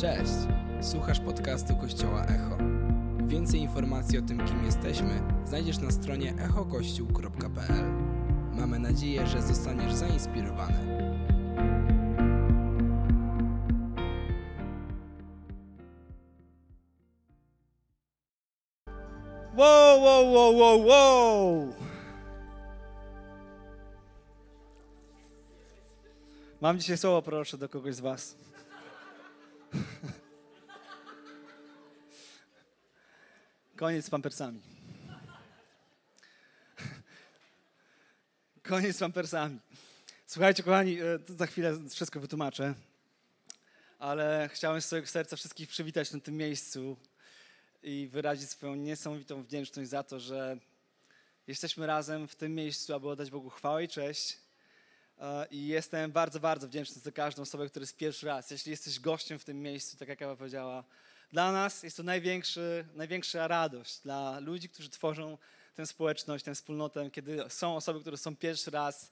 Cześć! 0.00 0.32
Słuchasz 0.80 1.20
podcastu 1.20 1.76
Kościoła 1.76 2.24
Echo. 2.24 2.56
Więcej 3.26 3.60
informacji 3.60 4.18
o 4.18 4.22
tym, 4.22 4.46
kim 4.46 4.64
jesteśmy, 4.64 5.22
znajdziesz 5.44 5.78
na 5.78 5.90
stronie 5.90 6.34
echokościół.pl. 6.38 7.84
Mamy 8.52 8.78
nadzieję, 8.78 9.26
że 9.26 9.42
zostaniesz 9.42 9.92
zainspirowany. 9.92 10.78
Wow, 19.56 20.02
wow, 20.02 20.32
wow, 20.32 20.56
wow, 20.56 20.86
wow! 20.86 21.74
Mam 26.60 26.78
dzisiaj 26.78 26.98
słowo 26.98 27.22
proszę 27.22 27.58
do 27.58 27.68
kogoś 27.68 27.94
z 27.94 28.00
was. 28.00 28.49
Koniec 33.80 34.04
z 34.04 34.10
pampersami. 34.10 34.60
Koniec 38.62 38.96
z 38.96 39.00
pampersami. 39.00 39.58
Słuchajcie, 40.26 40.62
kochani, 40.62 41.00
e, 41.00 41.18
za 41.28 41.46
chwilę 41.46 41.78
wszystko 41.90 42.20
wytłumaczę, 42.20 42.74
ale 43.98 44.50
chciałem 44.52 44.82
z 44.82 44.88
całego 44.88 45.08
serca 45.08 45.36
wszystkich 45.36 45.68
przywitać 45.68 46.12
na 46.12 46.20
tym 46.20 46.36
miejscu 46.36 46.96
i 47.82 48.08
wyrazić 48.12 48.50
swoją 48.50 48.74
niesamowitą 48.74 49.42
wdzięczność 49.42 49.90
za 49.90 50.02
to, 50.02 50.20
że 50.20 50.56
jesteśmy 51.46 51.86
razem 51.86 52.28
w 52.28 52.36
tym 52.36 52.54
miejscu, 52.54 52.94
aby 52.94 53.08
oddać 53.08 53.30
Bogu 53.30 53.50
chwałę 53.50 53.84
i 53.84 53.88
cześć. 53.88 54.38
E, 55.18 55.46
I 55.50 55.66
jestem 55.66 56.12
bardzo, 56.12 56.40
bardzo 56.40 56.68
wdzięczny 56.68 57.02
za 57.02 57.12
każdą 57.12 57.42
osobę, 57.42 57.68
która 57.68 57.82
jest 57.82 57.96
pierwszy 57.96 58.26
raz. 58.26 58.50
Jeśli 58.50 58.70
jesteś 58.70 59.00
gościem 59.00 59.38
w 59.38 59.44
tym 59.44 59.62
miejscu, 59.62 59.96
tak 59.96 60.08
jak 60.08 60.22
Ewa 60.22 60.36
powiedziała, 60.36 60.84
dla 61.32 61.52
nas 61.52 61.82
jest 61.82 61.96
to 61.96 62.02
największy, 62.02 62.84
największa 62.94 63.48
radość. 63.48 63.98
Dla 63.98 64.38
ludzi, 64.38 64.68
którzy 64.68 64.90
tworzą 64.90 65.38
tę 65.74 65.86
społeczność, 65.86 66.44
tę 66.44 66.54
wspólnotę, 66.54 67.10
kiedy 67.10 67.44
są 67.48 67.76
osoby, 67.76 68.00
które 68.00 68.16
są 68.16 68.36
pierwszy 68.36 68.70
raz, 68.70 69.10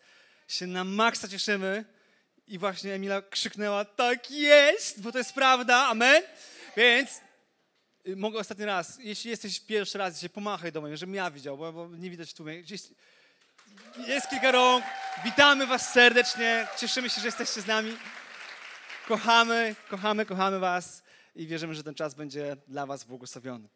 się 0.48 0.66
na 0.66 0.84
maksa 0.84 1.28
cieszymy. 1.28 1.84
I 2.46 2.58
właśnie 2.58 2.92
Emila 2.92 3.22
krzyknęła, 3.22 3.84
tak 3.84 4.30
jest, 4.30 5.00
bo 5.00 5.12
to 5.12 5.18
jest 5.18 5.32
prawda, 5.32 5.86
amen. 5.86 6.22
Więc 6.76 7.20
y, 8.08 8.16
mogę 8.16 8.38
ostatni 8.38 8.64
raz, 8.64 8.98
jeśli 9.00 9.30
jesteś 9.30 9.60
pierwszy 9.60 9.98
raz, 9.98 10.20
się 10.20 10.28
pomachaj 10.28 10.72
do 10.72 10.80
mnie, 10.80 10.96
żebym 10.96 11.14
ja 11.14 11.30
widział, 11.30 11.58
bo, 11.58 11.72
bo 11.72 11.88
nie 11.88 12.10
widać 12.10 12.30
w 12.30 12.34
tłumie. 12.34 12.62
Gdzieś, 12.62 12.82
jest 14.06 14.28
kilka 14.28 14.52
rąk. 14.52 14.84
Witamy 15.24 15.66
Was 15.66 15.92
serdecznie. 15.92 16.66
Cieszymy 16.78 17.10
się, 17.10 17.20
że 17.20 17.28
jesteście 17.28 17.60
z 17.60 17.66
nami. 17.66 17.96
Kochamy, 19.08 19.74
kochamy, 19.88 20.26
kochamy 20.26 20.58
Was 20.58 21.07
i 21.34 21.46
wierzymy, 21.46 21.74
że 21.74 21.82
ten 21.82 21.94
czas 21.94 22.14
będzie 22.14 22.56
dla 22.68 22.86
Was 22.86 23.04
błogosławiony. 23.04 23.68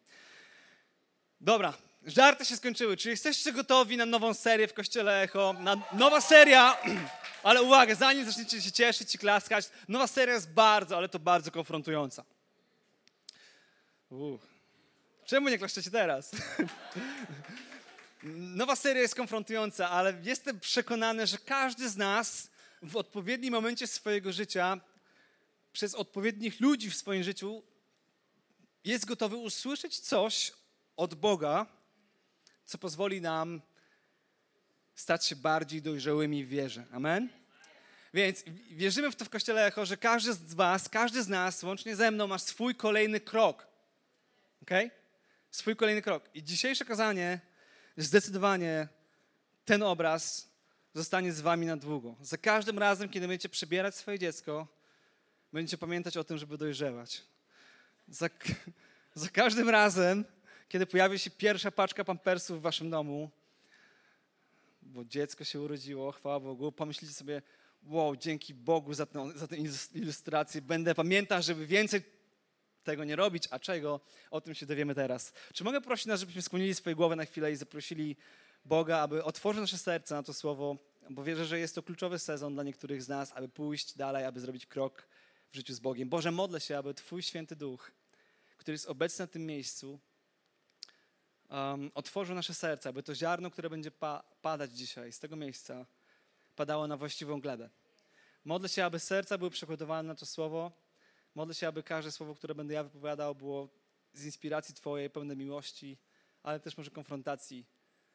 Dobra, 1.41 1.73
żarty 2.05 2.45
się 2.45 2.57
skończyły. 2.57 2.97
Czy 2.97 3.09
jesteście 3.09 3.53
gotowi 3.53 3.97
na 3.97 4.05
nową 4.05 4.33
serię 4.33 4.67
w 4.67 4.73
Kościele 4.73 5.21
Echo? 5.21 5.53
Na 5.53 5.75
nowa 5.93 6.21
seria, 6.21 6.77
ale 7.43 7.61
uwaga, 7.61 7.95
zanim 7.95 8.25
zaczniecie 8.25 8.61
się 8.61 8.71
cieszyć 8.71 9.15
i 9.15 9.17
klaskać, 9.17 9.69
nowa 9.87 10.07
seria 10.07 10.33
jest 10.33 10.53
bardzo, 10.53 10.97
ale 10.97 11.09
to 11.09 11.19
bardzo 11.19 11.51
konfrontująca. 11.51 12.23
Uh. 14.09 14.53
Czemu 15.25 15.49
nie 15.49 15.57
klaszczecie 15.57 15.91
teraz? 15.91 16.31
Nowa 18.33 18.75
seria 18.75 19.01
jest 19.01 19.15
konfrontująca, 19.15 19.89
ale 19.89 20.13
jestem 20.23 20.59
przekonany, 20.59 21.27
że 21.27 21.37
każdy 21.37 21.89
z 21.89 21.97
nas 21.97 22.49
w 22.81 22.97
odpowiednim 22.97 23.53
momencie 23.53 23.87
swojego 23.87 24.31
życia, 24.31 24.79
przez 25.73 25.95
odpowiednich 25.95 26.59
ludzi 26.59 26.89
w 26.89 26.95
swoim 26.95 27.23
życiu, 27.23 27.63
jest 28.83 29.05
gotowy 29.05 29.35
usłyszeć 29.35 29.99
coś 29.99 30.51
od 30.97 31.13
Boga, 31.13 31.65
co 32.65 32.77
pozwoli 32.77 33.21
nam 33.21 33.61
stać 34.95 35.25
się 35.25 35.35
bardziej 35.35 35.81
dojrzałymi 35.81 36.45
w 36.45 36.49
wierze. 36.49 36.85
Amen? 36.91 37.29
Więc 38.13 38.43
wierzymy 38.71 39.11
w 39.11 39.15
to 39.15 39.25
w 39.25 39.29
Kościele 39.29 39.65
Echo, 39.65 39.85
że 39.85 39.97
każdy 39.97 40.33
z 40.33 40.53
Was, 40.53 40.89
każdy 40.89 41.23
z 41.23 41.27
nas, 41.27 41.63
łącznie 41.63 41.95
ze 41.95 42.11
mną, 42.11 42.27
ma 42.27 42.37
swój 42.37 42.75
kolejny 42.75 43.19
krok. 43.19 43.67
Ok? 44.61 44.71
Swój 45.51 45.75
kolejny 45.75 46.01
krok. 46.01 46.29
I 46.33 46.43
dzisiejsze 46.43 46.85
kazanie 46.85 47.39
zdecydowanie 47.97 48.87
ten 49.65 49.83
obraz 49.83 50.49
zostanie 50.93 51.33
z 51.33 51.41
wami 51.41 51.65
na 51.65 51.77
długo. 51.77 52.15
Za 52.21 52.37
każdym 52.37 52.79
razem, 52.79 53.09
kiedy 53.09 53.27
będziecie 53.27 53.49
przebierać 53.49 53.95
swoje 53.95 54.19
dziecko, 54.19 54.67
będziecie 55.53 55.77
pamiętać 55.77 56.17
o 56.17 56.23
tym, 56.23 56.37
żeby 56.37 56.57
dojrzewać. 56.57 57.21
Za, 58.07 58.29
za 59.15 59.29
każdym 59.29 59.69
razem, 59.69 60.25
kiedy 60.69 60.85
pojawi 60.85 61.19
się 61.19 61.29
pierwsza 61.29 61.71
paczka 61.71 62.03
pampersów 62.03 62.59
w 62.59 62.61
waszym 62.61 62.89
domu, 62.89 63.29
bo 64.81 65.05
dziecko 65.05 65.43
się 65.43 65.61
urodziło, 65.61 66.11
chwała 66.11 66.39
Bogu, 66.39 66.71
pomyślicie 66.71 67.13
sobie, 67.13 67.41
wow, 67.83 68.15
dzięki 68.15 68.53
Bogu 68.53 68.93
za 68.93 69.05
tę, 69.05 69.31
za 69.35 69.47
tę 69.47 69.55
ilustrację, 69.93 70.61
będę 70.61 70.95
pamiętać, 70.95 71.45
żeby 71.45 71.67
więcej 71.67 72.01
tego 72.83 73.03
nie 73.03 73.15
robić, 73.15 73.47
a 73.51 73.59
czego, 73.59 73.99
o 74.31 74.41
tym 74.41 74.55
się 74.55 74.65
dowiemy 74.65 74.95
teraz. 74.95 75.33
Czy 75.53 75.63
mogę 75.63 75.81
prosić 75.81 76.05
nas, 76.05 76.19
żebyśmy 76.19 76.41
skłonili 76.41 76.75
swoje 76.75 76.95
głowy 76.95 77.15
na 77.15 77.25
chwilę 77.25 77.51
i 77.51 77.55
zaprosili 77.55 78.15
Boga, 78.65 78.99
aby 78.99 79.23
otworzył 79.23 79.61
nasze 79.61 79.77
serce 79.77 80.15
na 80.15 80.23
to 80.23 80.33
słowo, 80.33 80.77
bo 81.09 81.23
wierzę, 81.23 81.45
że 81.45 81.59
jest 81.59 81.75
to 81.75 81.83
kluczowy 81.83 82.19
sezon 82.19 82.53
dla 82.53 82.63
niektórych 82.63 83.03
z 83.03 83.07
nas, 83.07 83.31
aby 83.35 83.49
pójść 83.49 83.97
dalej, 83.97 84.25
aby 84.25 84.39
zrobić 84.39 84.65
krok 84.65 85.07
w 85.53 85.55
życiu 85.55 85.73
z 85.73 85.79
Bogiem. 85.79 86.09
Boże, 86.09 86.31
modlę 86.31 86.59
się, 86.59 86.77
aby 86.77 86.93
Twój 86.93 87.23
święty 87.23 87.55
duch, 87.55 87.91
który 88.57 88.73
jest 88.73 88.85
obecny 88.85 89.23
na 89.23 89.27
tym 89.27 89.45
miejscu, 89.45 89.99
um, 91.49 91.91
otworzył 91.95 92.35
nasze 92.35 92.53
serce, 92.53 92.89
aby 92.89 93.03
to 93.03 93.15
ziarno, 93.15 93.51
które 93.51 93.69
będzie 93.69 93.91
pa 93.91 94.23
padać 94.41 94.71
dzisiaj 94.71 95.11
z 95.11 95.19
tego 95.19 95.35
miejsca, 95.35 95.85
padało 96.55 96.87
na 96.87 96.97
właściwą 96.97 97.41
glebę. 97.41 97.69
Modlę 98.45 98.69
się, 98.69 98.85
aby 98.85 98.99
serca 98.99 99.37
były 99.37 99.51
przygotowane 99.51 100.07
na 100.07 100.15
to 100.15 100.25
słowo, 100.25 100.71
Modlę 101.35 101.55
się, 101.55 101.67
aby 101.67 101.83
każde 101.83 102.11
słowo, 102.11 102.35
które 102.35 102.55
będę 102.55 102.73
ja 102.73 102.83
wypowiadał, 102.83 103.35
było 103.35 103.69
z 104.13 104.25
inspiracji 104.25 104.75
Twojej, 104.75 105.09
pełne 105.09 105.35
miłości, 105.35 105.97
ale 106.43 106.59
też 106.59 106.77
może 106.77 106.91
konfrontacji, 106.91 107.65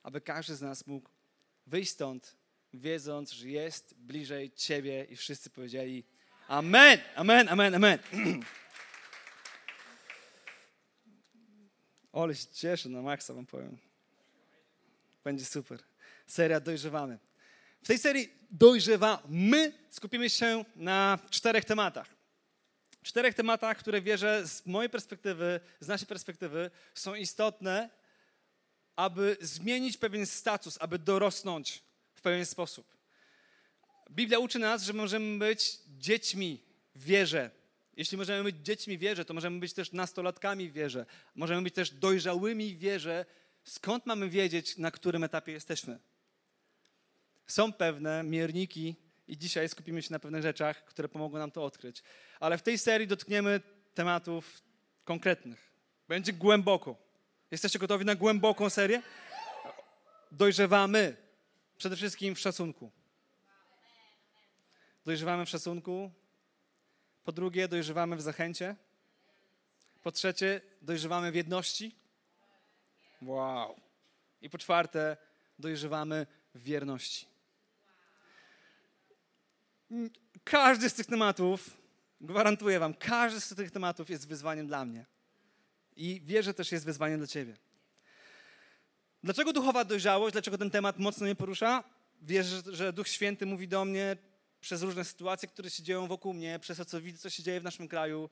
aby 0.03 0.21
każdy 0.21 0.57
z 0.57 0.61
nas 0.61 0.87
mógł 0.87 1.11
wyjść 1.67 1.91
stąd, 1.91 2.37
wiedząc, 2.75 3.33
że 3.33 3.49
jest 3.49 3.95
bliżej 3.95 4.51
Ciebie 4.51 5.05
i 5.05 5.17
wszyscy 5.17 5.51
powiedzieli 5.51 6.05
Amen, 6.49 7.01
amen, 7.17 7.49
amen, 7.49 7.75
amen. 7.75 7.99
Ole 12.13 12.35
się 12.35 12.47
cieszę, 12.53 12.89
na 12.89 13.03
maksa 13.03 13.35
wam 13.35 13.47
powiem. 13.47 13.79
Będzie 15.25 15.45
super. 15.45 15.79
Seria 16.27 16.61
Dojrzewamy. 16.61 17.19
W 17.83 17.87
tej 17.87 17.99
serii 17.99 18.33
Dojrzewamy 18.51 19.73
skupimy 19.91 20.31
się 20.31 20.65
na 20.77 21.19
czterech 21.31 21.65
tematach 21.65 22.19
czterech 23.09 23.35
tematach, 23.35 23.79
które 23.79 24.03
wierzę 24.03 24.47
z 24.49 24.67
mojej 24.67 24.91
perspektywy, 24.91 25.61
z 25.81 25.89
naszej 25.89 26.07
perspektywy 26.07 26.71
są 26.95 27.15
istotne, 27.15 27.91
aby 28.97 29.37
zmienić 29.41 29.97
pewien 29.97 30.27
status, 30.27 30.79
aby 30.81 30.99
dorosnąć 30.99 31.83
w 32.15 32.21
pewien 32.21 32.47
sposób. 32.47 32.98
Biblia 34.11 34.39
uczy 34.39 34.59
nas, 34.59 34.83
że 34.83 34.93
możemy 34.93 35.39
być 35.39 35.79
dziećmi 35.99 36.63
w 36.95 37.05
wierze. 37.05 37.51
Jeśli 37.97 38.19
możemy 38.19 38.45
być 38.45 38.57
dziećmi 38.57 38.99
w 38.99 39.01
wierze, 39.01 39.25
to 39.25 39.35
możemy 39.35 39.61
być 39.61 39.73
też 39.73 39.93
nastolatkami 39.93 40.71
w 40.71 40.73
wierze. 40.73 41.07
Możemy 41.35 41.63
być 41.63 41.75
też 41.75 41.91
dojrzałymi 41.91 42.75
w 42.75 42.79
wierze. 42.79 43.27
Skąd 43.65 44.07
mamy 44.07 44.29
wiedzieć, 44.29 44.79
na 44.79 44.91
którym 44.91 45.25
etapie 45.25 45.53
jesteśmy? 45.53 45.99
Są 47.47 47.73
pewne 47.73 48.23
mierniki, 48.23 48.97
i 49.29 49.39
dzisiaj 49.39 49.69
skupimy 49.69 50.03
się 50.03 50.13
na 50.13 50.19
pewnych 50.19 50.43
rzeczach, 50.43 50.85
które 50.85 51.09
pomogą 51.09 51.39
nam 51.39 51.51
to 51.51 51.65
odkryć. 51.65 52.03
Ale 52.41 52.59
w 52.59 52.63
tej 52.63 52.79
serii 52.79 53.07
dotkniemy 53.07 53.61
tematów 53.95 54.63
konkretnych. 55.05 55.73
Będzie 56.09 56.33
głęboko. 56.33 56.97
Jesteście 57.51 57.79
gotowi 57.79 58.05
na 58.05 58.15
głęboką 58.15 58.71
serię? 58.71 59.03
Dojrzewamy 60.33 61.17
przede 61.77 61.97
wszystkim 61.97 62.35
w 62.35 62.39
szacunku. 62.39 62.91
Dojrzewamy 65.09 65.47
w 65.47 65.49
szacunku. 65.49 66.11
Po 67.25 67.33
drugie, 67.33 67.69
dojrzewamy 67.69 68.17
w 68.17 68.23
zachęcie. 68.23 68.77
Po 70.03 70.13
trzecie, 70.13 70.61
dojrzewamy 70.83 71.33
w 71.33 71.35
jedności. 71.35 71.95
Wow. 73.23 73.81
I 74.43 74.51
po 74.51 74.59
czwarte, 74.59 75.17
dojrzewamy 75.59 76.27
w 76.55 76.63
wierności. 76.63 77.27
Każdy 80.45 80.91
z 80.91 80.95
tych 80.95 81.07
tematów, 81.07 81.77
gwarantuję 82.21 82.79
Wam, 82.79 82.95
każdy 82.95 83.41
z 83.41 83.55
tych 83.55 83.71
tematów 83.71 84.11
jest 84.11 84.29
wyzwaniem 84.29 84.67
dla 84.67 84.85
mnie. 84.85 85.05
I 85.97 86.21
wierzę 86.25 86.55
też 86.55 86.73
jest 86.73 86.85
wyzwaniem 86.85 87.19
dla 87.19 87.27
Ciebie. 87.27 87.57
Dlaczego 89.23 89.53
duchowa 89.53 89.85
dojrzałość? 89.85 90.33
Dlaczego 90.33 90.59
ten 90.59 90.71
temat 90.71 90.99
mocno 90.99 91.25
mnie 91.25 91.35
porusza? 91.35 91.85
Wierzę, 92.23 92.63
że 92.67 92.93
Duch 92.93 93.09
Święty 93.09 93.47
mówi 93.47 93.69
do 93.69 93.85
mnie 93.85 94.17
przez 94.61 94.83
różne 94.83 95.05
sytuacje, 95.05 95.49
które 95.49 95.71
się 95.71 95.83
dzieją 95.83 96.07
wokół 96.07 96.35
mnie, 96.35 96.59
przez 96.59 96.79
to, 96.79 96.85
co 96.85 97.01
widzę, 97.01 97.19
co 97.19 97.31
się 97.31 97.43
dzieje 97.43 97.61
w 97.61 97.65
naszym 97.65 97.89
kraju, 97.89 98.31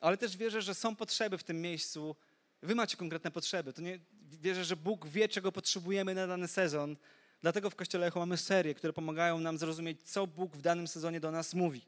ale 0.00 0.16
też 0.16 0.36
wierzę, 0.36 0.62
że 0.62 0.74
są 0.74 0.96
potrzeby 0.96 1.38
w 1.38 1.44
tym 1.44 1.60
miejscu. 1.60 2.16
Wy 2.62 2.74
macie 2.74 2.96
konkretne 2.96 3.30
potrzeby. 3.30 3.72
To 3.72 3.82
nie, 3.82 3.98
wierzę, 4.22 4.64
że 4.64 4.76
Bóg 4.76 5.06
wie, 5.06 5.28
czego 5.28 5.52
potrzebujemy 5.52 6.14
na 6.14 6.26
dany 6.26 6.48
sezon. 6.48 6.96
Dlatego 7.40 7.70
w 7.70 7.76
Kościele 7.76 8.06
Echo 8.06 8.20
mamy 8.20 8.36
serie, 8.36 8.74
które 8.74 8.92
pomagają 8.92 9.40
nam 9.40 9.58
zrozumieć, 9.58 10.02
co 10.02 10.26
Bóg 10.26 10.56
w 10.56 10.60
danym 10.60 10.88
sezonie 10.88 11.20
do 11.20 11.30
nas 11.30 11.54
mówi. 11.54 11.86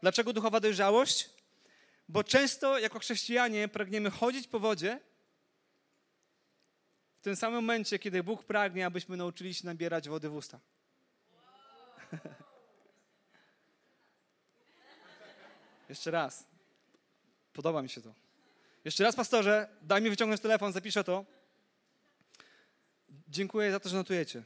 Dlaczego 0.00 0.32
duchowa 0.32 0.60
dojrzałość? 0.60 1.30
Bo 2.08 2.24
często 2.24 2.78
jako 2.78 2.98
chrześcijanie 2.98 3.68
pragniemy 3.68 4.10
chodzić 4.10 4.48
po 4.48 4.60
wodzie, 4.60 5.00
w 7.18 7.22
tym 7.24 7.36
samym 7.36 7.54
momencie, 7.54 7.98
kiedy 7.98 8.22
Bóg 8.22 8.44
pragnie, 8.44 8.86
abyśmy 8.86 9.16
nauczyli 9.16 9.54
się 9.54 9.66
nabierać 9.66 10.08
wody 10.08 10.28
w 10.28 10.34
usta. 10.34 10.60
Jeszcze 15.88 16.10
raz. 16.10 16.46
Podoba 17.52 17.82
mi 17.82 17.88
się 17.88 18.00
to. 18.00 18.14
Jeszcze 18.84 19.04
raz, 19.04 19.16
pastorze, 19.16 19.68
daj 19.82 20.02
mi 20.02 20.10
wyciągnąć 20.10 20.40
telefon, 20.40 20.72
zapiszę 20.72 21.04
to. 21.04 21.24
Dziękuję 23.28 23.72
za 23.72 23.80
to, 23.80 23.88
że 23.88 23.96
notujecie. 23.96 24.42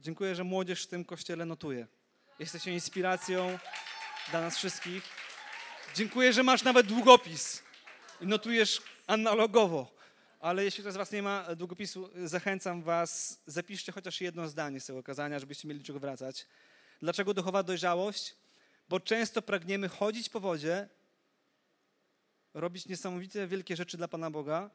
Dziękuję, 0.00 0.34
że 0.34 0.44
młodzież 0.44 0.84
w 0.84 0.86
tym 0.86 1.04
kościele 1.04 1.44
notuje. 1.44 1.86
Jesteście 2.38 2.72
inspiracją 2.72 3.58
dla 4.30 4.40
nas 4.40 4.56
wszystkich. 4.56 5.02
Dziękuję, 5.94 6.32
że 6.32 6.42
masz 6.42 6.62
nawet 6.62 6.86
długopis 6.86 7.62
i 8.20 8.26
notujesz 8.26 8.82
analogowo. 9.06 9.96
Ale 10.40 10.64
jeśli 10.64 10.82
ktoś 10.82 10.94
z 10.94 10.96
Was 10.96 11.12
nie 11.12 11.22
ma 11.22 11.54
długopisu, 11.56 12.10
zachęcam 12.24 12.82
Was, 12.82 13.40
zapiszcie 13.46 13.92
chociaż 13.92 14.20
jedno 14.20 14.48
zdanie 14.48 14.80
z 14.80 14.86
tego 14.86 15.02
kazania, 15.02 15.38
żebyście 15.38 15.68
mieli 15.68 15.84
czego 15.84 16.00
wracać. 16.00 16.46
Dlaczego 17.00 17.34
duchowa 17.34 17.62
dojrzałość? 17.62 18.34
Bo 18.88 19.00
często 19.00 19.42
pragniemy 19.42 19.88
chodzić 19.88 20.28
po 20.28 20.40
wodzie, 20.40 20.88
robić 22.54 22.86
niesamowite 22.86 23.46
wielkie 23.46 23.76
rzeczy 23.76 23.96
dla 23.96 24.08
Pana 24.08 24.30
Boga, 24.30 24.70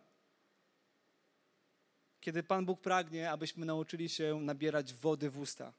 kiedy 2.21 2.43
Pan 2.43 2.65
Bóg 2.65 2.81
pragnie, 2.81 3.31
abyśmy 3.31 3.65
nauczyli 3.65 4.09
się 4.09 4.39
nabierać 4.41 4.93
wody 4.93 5.29
w 5.29 5.39
usta. 5.39 5.73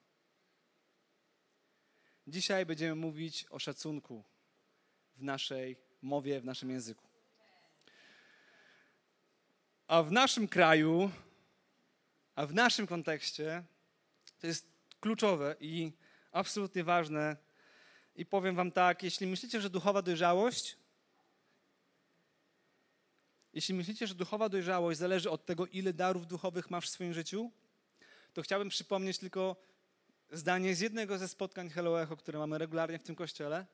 Dzisiaj 2.26 2.66
będziemy 2.66 2.94
mówić 2.94 3.46
o 3.50 3.58
szacunku 3.58 4.24
w 5.16 5.22
naszej 5.22 5.76
mowie, 6.02 6.40
w 6.40 6.44
naszym 6.44 6.70
języku. 6.70 7.08
A 9.86 10.02
w 10.02 10.12
naszym 10.12 10.48
kraju, 10.48 11.10
a 12.34 12.46
w 12.46 12.54
naszym 12.54 12.86
kontekście 12.86 13.64
to 14.40 14.46
jest 14.46 14.66
kluczowe 15.00 15.56
i 15.60 15.92
absolutnie 16.32 16.84
ważne. 16.84 17.36
I 18.16 18.26
powiem 18.26 18.56
Wam 18.56 18.72
tak, 18.72 19.02
jeśli 19.02 19.26
myślicie, 19.26 19.60
że 19.60 19.70
duchowa 19.70 20.02
dojrzałość, 20.02 20.76
jeśli 23.52 23.74
myślicie, 23.74 24.06
że 24.06 24.14
duchowa 24.14 24.48
dojrzałość 24.48 24.98
zależy 24.98 25.30
od 25.30 25.46
tego, 25.46 25.66
ile 25.66 25.92
darów 25.92 26.26
duchowych 26.26 26.70
masz 26.70 26.86
w 26.86 26.90
swoim 26.90 27.12
życiu, 27.12 27.50
to 28.32 28.42
chciałbym 28.42 28.68
przypomnieć 28.68 29.18
tylko 29.18 29.56
zdanie 30.32 30.74
z 30.74 30.80
jednego 30.80 31.18
ze 31.18 31.28
spotkań 31.28 31.70
Hello 31.70 32.02
Echo, 32.02 32.16
które 32.16 32.38
mamy 32.38 32.58
regularnie 32.58 32.98
w 32.98 33.02
tym 33.02 33.16
kościele. 33.16 33.66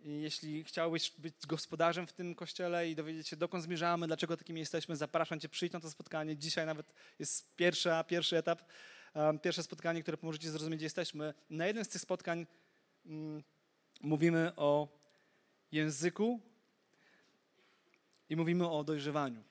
I 0.00 0.22
jeśli 0.22 0.64
chciałbyś 0.64 1.10
być 1.10 1.34
gospodarzem 1.46 2.06
w 2.06 2.12
tym 2.12 2.34
kościele 2.34 2.90
i 2.90 2.94
dowiedzieć 2.94 3.28
się, 3.28 3.36
dokąd 3.36 3.64
zmierzamy, 3.64 4.06
dlaczego 4.06 4.36
takimi 4.36 4.60
jesteśmy, 4.60 4.96
zapraszam 4.96 5.40
Cię, 5.40 5.48
przyjść 5.48 5.72
na 5.72 5.80
to 5.80 5.90
spotkanie. 5.90 6.36
Dzisiaj 6.36 6.66
nawet 6.66 6.94
jest 7.18 7.56
pierwsza, 7.56 8.04
pierwszy 8.04 8.36
etap, 8.36 8.62
um, 9.14 9.38
pierwsze 9.38 9.62
spotkanie, 9.62 10.02
które 10.02 10.16
pomoże 10.16 10.38
Ci 10.38 10.48
zrozumieć, 10.48 10.78
gdzie 10.78 10.86
jesteśmy. 10.86 11.34
Na 11.50 11.66
jednym 11.66 11.84
z 11.84 11.88
tych 11.88 12.00
spotkań 12.00 12.46
um, 13.04 13.42
mówimy 14.04 14.52
o 14.56 14.88
języku 15.72 16.40
i 18.28 18.36
mówimy 18.36 18.70
o 18.70 18.84
dojrzewaniu. 18.84 19.42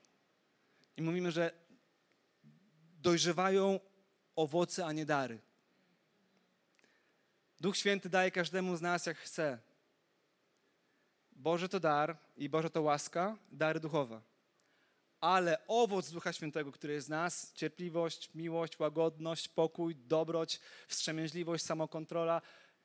I 0.98 1.02
mówimy, 1.02 1.32
że 1.32 1.52
dojrzewają 3.02 3.80
owoce, 4.36 4.86
a 4.86 4.92
nie 4.92 5.06
dary. 5.06 5.40
Duch 7.60 7.78
Święty 7.78 8.10
daje 8.10 8.32
każdemu 8.32 8.76
z 8.76 8.82
nas 8.82 9.06
jak 9.06 9.18
chce. 9.18 9.60
Boże 11.32 11.70
to 11.70 11.80
dar 11.80 12.18
i 12.38 12.50
Boże 12.50 12.70
to 12.70 12.82
łaska, 12.82 13.38
dary 13.52 13.80
duchowe. 13.80 14.22
Ale 15.22 15.68
owoc 15.68 16.12
Ducha 16.12 16.34
Świętego, 16.34 16.72
który 16.72 16.94
jest 16.94 17.08
z 17.08 17.10
nas, 17.10 17.54
cierpliwość, 17.54 18.30
miłość, 18.36 18.80
łagodność, 18.80 19.48
pokój, 19.48 19.96
dobroć, 19.96 20.60
wstrzemięźliwość, 20.88 21.66
samokontrola, 21.66 22.42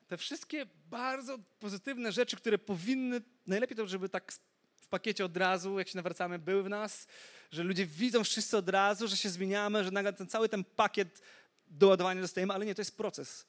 te 0.09 0.17
wszystkie 0.17 0.67
bardzo 0.91 1.39
pozytywne 1.61 2.13
rzeczy, 2.13 2.37
które 2.37 2.59
powinny, 2.59 3.21
najlepiej 3.47 3.77
to, 3.77 3.87
żeby 3.87 4.09
tak 4.09 4.33
w 4.77 4.89
pakiecie 4.89 5.25
od 5.25 5.37
razu, 5.37 5.79
jak 5.79 5.89
się 5.89 5.97
nawracamy, 5.97 6.39
były 6.39 6.63
w 6.63 6.69
nas, 6.69 7.07
że 7.51 7.63
ludzie 7.63 7.87
widzą 7.87 8.25
wszyscy 8.25 8.57
od 8.57 8.69
razu, 8.69 9.09
że 9.09 9.17
się 9.17 9.31
zmieniamy, 9.31 9.85
że 9.85 9.91
nagle 9.91 10.13
ten 10.13 10.27
cały 10.27 10.49
ten 10.49 10.65
pakiet 10.65 11.23
doładowania 11.67 12.21
dostajemy, 12.21 12.55
ale 12.55 12.67
nie, 12.67 12.75
to 12.75 12.81
jest 12.81 12.97
proces 12.97 13.47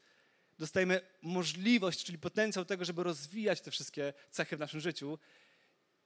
dostajemy 0.60 1.02
możliwość, 1.22 2.04
czyli 2.06 2.18
potencjał 2.18 2.66
tego, 2.66 2.86
żeby 2.86 3.04
rozwijać 3.04 3.62
te 3.62 3.72
wszystkie 3.72 4.14
cechy 4.32 4.58
w 4.58 4.60
naszym 4.60 4.80
życiu. 4.80 5.20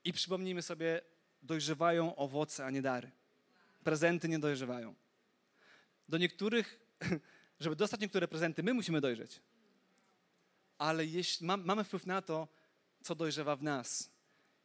I 0.04 0.12
przypomnijmy 0.12 0.62
sobie, 0.62 1.00
dojrzewają 1.42 2.16
owoce, 2.16 2.66
a 2.66 2.70
nie 2.70 2.82
dary. 2.82 3.10
Prezenty 3.84 4.28
nie 4.28 4.38
dojrzewają. 4.38 4.94
Do 6.08 6.18
niektórych, 6.18 6.80
żeby 7.60 7.76
dostać 7.76 8.00
niektóre 8.00 8.28
prezenty, 8.28 8.62
my 8.62 8.74
musimy 8.74 9.00
dojrzeć. 9.00 9.40
Ale 10.84 11.06
jeśli 11.06 11.46
ma, 11.46 11.56
mamy 11.56 11.84
wpływ 11.84 12.06
na 12.06 12.22
to, 12.22 12.48
co 13.02 13.14
dojrzewa 13.14 13.56
w 13.56 13.62
nas. 13.62 14.10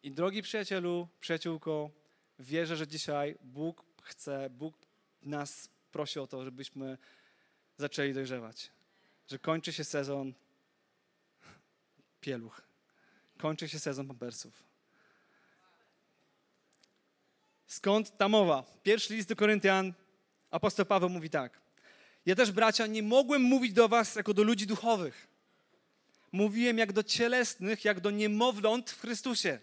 I 0.04 0.12
drogi 0.12 0.42
przyjacielu, 0.42 1.08
przyjaciółko, 1.20 1.92
wierzę, 2.40 2.76
że 2.78 2.88
dzisiaj 2.88 3.38
Bóg 3.42 3.86
chce, 4.02 4.50
Bóg 4.50 4.78
nas 5.22 5.70
prosi 5.92 6.20
o 6.20 6.28
to, 6.28 6.44
żebyśmy 6.44 6.98
zaczęli 7.78 8.14
dojrzewać 8.14 8.72
że 9.30 9.40
kończy 9.40 9.74
się 9.74 9.84
sezon 9.84 10.34
pieluch. 12.22 12.62
Kończy 13.38 13.70
się 13.70 13.80
sezon 13.80 14.08
pampersów. 14.08 14.64
Skąd 17.68 18.18
ta 18.18 18.28
mowa? 18.28 18.64
Pierwszy 18.84 19.16
list 19.16 19.30
do 19.30 19.36
Koryntian, 19.36 19.94
apostoł 20.52 20.86
Paweł 20.86 21.10
mówi 21.10 21.30
tak. 21.30 21.62
Ja 22.26 22.36
też, 22.36 22.52
bracia, 22.52 22.88
nie 22.88 23.04
mogłem 23.04 23.42
mówić 23.42 23.74
do 23.74 23.88
was 23.88 24.16
jako 24.16 24.34
do 24.34 24.44
ludzi 24.44 24.68
duchowych. 24.68 25.29
Mówiłem 26.32 26.78
jak 26.78 26.94
do 26.94 27.04
cielesnych, 27.04 27.86
jak 27.86 28.00
do 28.00 28.12
niemowląt 28.12 28.92
w 28.92 29.02
Chrystusie. 29.02 29.60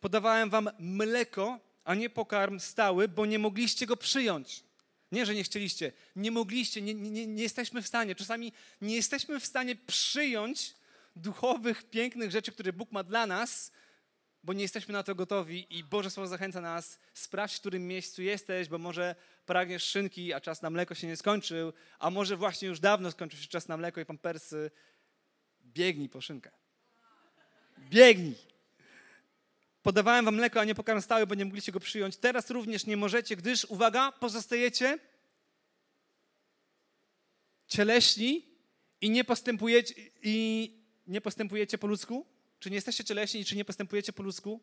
Podawałem 0.00 0.50
wam 0.50 0.70
mleko, 0.78 1.60
a 1.84 1.94
nie 1.94 2.10
pokarm 2.10 2.60
stały, 2.60 3.08
bo 3.08 3.26
nie 3.26 3.38
mogliście 3.38 3.86
go 3.86 3.96
przyjąć. 3.96 4.64
Nie, 5.12 5.26
że 5.26 5.34
nie 5.34 5.44
chcieliście, 5.44 5.92
nie 6.16 6.30
mogliście, 6.30 6.82
nie, 6.82 6.94
nie, 6.94 7.26
nie 7.26 7.42
jesteśmy 7.42 7.82
w 7.82 7.86
stanie. 7.86 8.14
Czasami 8.14 8.52
nie 8.80 8.96
jesteśmy 8.96 9.40
w 9.40 9.46
stanie 9.46 9.76
przyjąć 9.76 10.74
duchowych, 11.16 11.90
pięknych 11.90 12.30
rzeczy, 12.30 12.52
które 12.52 12.72
Bóg 12.72 12.92
ma 12.92 13.02
dla 13.02 13.26
nas, 13.26 13.72
bo 14.44 14.52
nie 14.52 14.62
jesteśmy 14.62 14.92
na 14.92 15.02
to 15.02 15.14
gotowi 15.14 15.78
i 15.78 15.84
Boże 15.84 16.10
Słowo 16.10 16.28
zachęca 16.28 16.60
nas, 16.60 16.98
sprawdź, 17.14 17.56
w 17.56 17.60
którym 17.60 17.86
miejscu 17.86 18.22
jesteś, 18.22 18.68
bo 18.68 18.78
może 18.78 19.14
pragniesz 19.46 19.84
szynki, 19.84 20.32
a 20.32 20.40
czas 20.40 20.62
na 20.62 20.70
mleko 20.70 20.94
się 20.94 21.06
nie 21.06 21.16
skończył, 21.16 21.72
a 21.98 22.10
może 22.10 22.36
właśnie 22.36 22.68
już 22.68 22.80
dawno 22.80 23.10
skończył 23.10 23.40
się 23.40 23.48
czas 23.48 23.68
na 23.68 23.76
mleko 23.76 24.00
i 24.00 24.04
pampersy. 24.04 24.70
Biegnij 25.74 26.08
po 26.08 26.20
szynkę. 26.20 26.50
Biegnij. 27.78 28.34
Podawałem 29.82 30.24
wam 30.24 30.34
mleko, 30.34 30.60
a 30.60 30.64
nie 30.64 30.74
pokarm 30.74 31.00
stały, 31.00 31.26
bo 31.26 31.34
nie 31.34 31.44
mogliście 31.44 31.72
go 31.72 31.80
przyjąć. 31.80 32.16
Teraz 32.16 32.50
również 32.50 32.86
nie 32.86 32.96
możecie, 32.96 33.36
gdyż, 33.36 33.64
uwaga, 33.64 34.12
pozostajecie 34.12 34.98
cieleśni 37.66 38.48
i 39.00 39.10
nie 39.10 39.24
postępujecie, 39.24 39.94
i 40.22 40.70
nie 41.06 41.20
postępujecie 41.20 41.78
po 41.78 41.86
ludzku? 41.86 42.26
Czy 42.58 42.70
nie 42.70 42.74
jesteście 42.74 43.04
cieleśni 43.04 43.40
i 43.40 43.44
czy 43.44 43.56
nie 43.56 43.64
postępujecie 43.64 44.12
po 44.12 44.22
ludzku? 44.22 44.60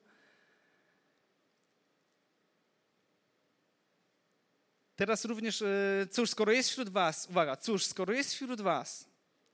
Teraz 4.96 5.25
również, 5.25 5.62
e, 5.62 6.08
cóż, 6.12 6.30
skoro 6.30 6.51
jest 6.51 6.70
wśród 6.70 6.89
was, 6.89 7.28
uwaga, 7.30 7.56
cóż, 7.56 7.86
skoro 7.86 8.13
jest 8.13 8.34
wśród 8.34 8.62
was 8.62 9.06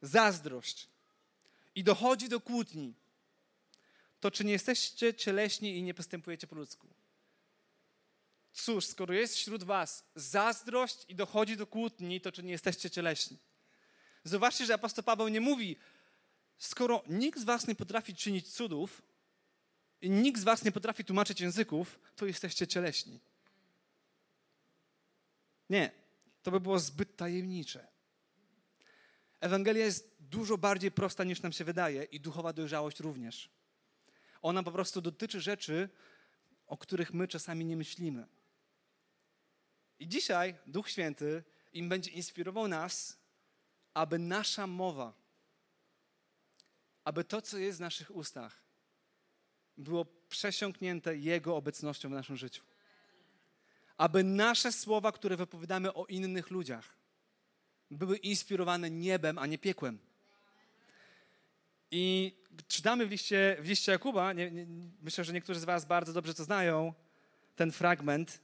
zazdrość 0.02 0.95
i 1.76 1.84
dochodzi 1.84 2.30
do 2.30 2.40
kłótni, 2.40 2.94
to 4.20 4.32
czy 4.32 4.46
nie 4.46 4.52
jesteście 4.52 5.14
cieleśni 5.14 5.78
i 5.78 5.84
nie 5.84 5.94
postępujecie 5.94 6.48
po 6.48 6.56
ludzku? 6.56 6.88
Cóż, 8.54 8.86
skoro 8.86 9.14
jest 9.14 9.36
wśród 9.36 9.64
was 9.64 10.04
zazdrość 10.16 11.06
i 11.08 11.16
dochodzi 11.16 11.58
do 11.58 11.68
kłótni, 11.68 12.22
to 12.22 12.32
czy 12.32 12.44
nie 12.44 12.52
jesteście 12.52 12.90
cieleśni? 12.90 13.38
Zobaczcie, 14.24 14.66
że 14.66 14.74
apostoł 14.74 15.04
Paweł 15.04 15.28
nie 15.28 15.42
mówi, 15.42 15.78
skoro 16.58 17.04
nikt 17.08 17.40
z 17.40 17.44
was 17.44 17.68
nie 17.68 17.76
potrafi 17.76 18.16
czynić 18.16 18.54
cudów 18.54 19.02
i 20.02 20.10
nikt 20.10 20.42
z 20.42 20.44
was 20.44 20.64
nie 20.64 20.72
potrafi 20.72 21.06
tłumaczyć 21.06 21.42
języków, 21.42 22.00
to 22.16 22.26
jesteście 22.26 22.68
cieleśni. 22.68 23.20
Nie, 25.70 25.92
to 26.44 26.52
by 26.52 26.60
było 26.60 26.80
zbyt 26.80 27.16
tajemnicze. 27.16 27.88
Ewangelia 29.40 29.86
jest 29.86 30.15
dużo 30.30 30.58
bardziej 30.58 30.92
prosta 30.92 31.24
niż 31.24 31.42
nam 31.42 31.52
się 31.52 31.64
wydaje 31.64 32.04
i 32.04 32.20
duchowa 32.20 32.54
dojrzałość 32.54 33.00
również. 33.00 33.50
Ona 34.42 34.64
po 34.64 34.72
prostu 34.72 35.02
dotyczy 35.02 35.42
rzeczy, 35.42 35.90
o 36.68 36.78
których 36.78 37.14
my 37.14 37.28
czasami 37.28 37.66
nie 37.66 37.78
myślimy. 37.78 38.28
I 40.00 40.08
dzisiaj 40.08 40.56
Duch 40.68 40.90
Święty 40.90 41.44
im 41.74 41.90
będzie 41.90 42.12
inspirował 42.12 42.68
nas, 42.68 43.18
aby 43.94 44.20
nasza 44.20 44.68
mowa, 44.68 45.14
aby 47.04 47.24
to, 47.24 47.42
co 47.42 47.58
jest 47.58 47.78
w 47.78 47.82
naszych 47.82 48.16
ustach, 48.16 48.64
było 49.78 50.06
przesiąknięte 50.30 51.18
Jego 51.18 51.56
obecnością 51.56 52.10
w 52.10 52.12
naszym 52.12 52.38
życiu. 52.38 52.64
Aby 53.98 54.24
nasze 54.24 54.72
słowa, 54.72 55.12
które 55.12 55.38
wypowiadamy 55.38 55.94
o 55.94 56.06
innych 56.06 56.50
ludziach, 56.52 56.96
były 57.92 58.18
inspirowane 58.18 58.90
niebem, 58.90 59.38
a 59.38 59.46
nie 59.46 59.58
piekłem. 59.58 60.00
I 61.98 62.36
czytamy 62.68 63.06
w 63.08 63.12
liście, 63.12 63.58
w 63.60 63.70
liście 63.70 63.92
Jakuba, 63.92 64.34
nie, 64.34 64.52
nie, 64.52 64.68
myślę, 65.02 65.24
że 65.24 65.34
niektórzy 65.34 65.60
z 65.60 65.64
Was 65.64 65.86
bardzo 65.86 66.14
dobrze 66.14 66.34
to 66.34 66.44
znają, 66.44 66.94
ten 67.56 67.72
fragment, 67.72 68.42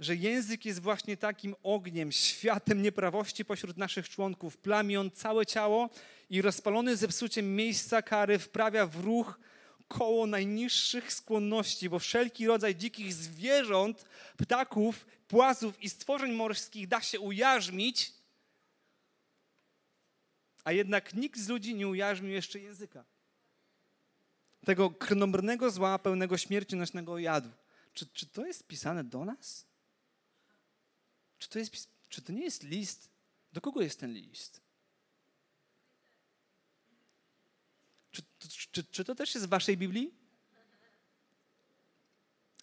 że 0.00 0.16
język 0.16 0.64
jest 0.64 0.80
właśnie 0.80 1.16
takim 1.16 1.54
ogniem, 1.62 2.12
światem 2.12 2.82
nieprawości 2.82 3.44
pośród 3.44 3.76
naszych 3.76 4.08
członków. 4.08 4.56
Plami 4.56 4.96
on 4.96 5.10
całe 5.10 5.46
ciało 5.46 5.90
i 6.30 6.42
rozpalony 6.42 6.96
zepsuciem 6.96 7.56
miejsca 7.56 8.02
kary 8.02 8.38
wprawia 8.38 8.86
w 8.86 8.96
ruch 8.96 9.38
koło 9.88 10.26
najniższych 10.26 11.12
skłonności, 11.12 11.88
bo 11.88 11.98
wszelki 11.98 12.46
rodzaj 12.46 12.76
dzikich 12.76 13.12
zwierząt, 13.12 14.04
ptaków, 14.36 15.06
płazów 15.28 15.82
i 15.82 15.90
stworzeń 15.90 16.32
morskich 16.32 16.88
da 16.88 17.00
się 17.00 17.20
ujarzmić, 17.20 18.13
a 20.64 20.72
jednak 20.72 21.14
nikt 21.14 21.40
z 21.40 21.48
ludzi 21.48 21.74
nie 21.74 21.88
ujarzmił 21.88 22.30
jeszcze 22.30 22.60
języka. 22.60 23.04
Tego 24.64 24.90
krnąbrnego 24.90 25.70
zła, 25.70 25.98
pełnego 25.98 26.38
śmierci 26.38 26.76
nośnego 26.76 27.18
jadu. 27.18 27.50
Czy, 27.94 28.06
czy 28.06 28.26
to 28.26 28.46
jest 28.46 28.66
pisane 28.66 29.04
do 29.04 29.24
nas? 29.24 29.66
Czy 31.38 31.48
to, 31.48 31.58
jest, 31.58 31.88
czy 32.08 32.22
to 32.22 32.32
nie 32.32 32.44
jest 32.44 32.62
list? 32.62 33.10
Do 33.52 33.60
kogo 33.60 33.82
jest 33.82 34.00
ten 34.00 34.12
list? 34.12 34.60
Czy, 38.10 38.22
czy, 38.72 38.84
czy 38.84 39.04
to 39.04 39.14
też 39.14 39.34
jest 39.34 39.46
w 39.46 39.50
waszej 39.50 39.76
Biblii? 39.76 40.14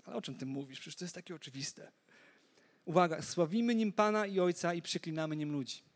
Ale 0.03 0.15
o 0.15 0.21
czym 0.21 0.35
ty 0.35 0.45
mówisz? 0.45 0.79
Przecież 0.79 0.95
to 0.95 1.05
jest 1.05 1.15
takie 1.15 1.35
oczywiste. 1.35 1.91
Uwaga, 2.85 3.21
sławimy 3.21 3.75
nim 3.75 3.93
Pana 3.93 4.25
i 4.25 4.39
Ojca 4.39 4.73
i 4.73 4.81
przeklinamy 4.81 5.35
nim 5.35 5.51
ludzi. 5.51 5.90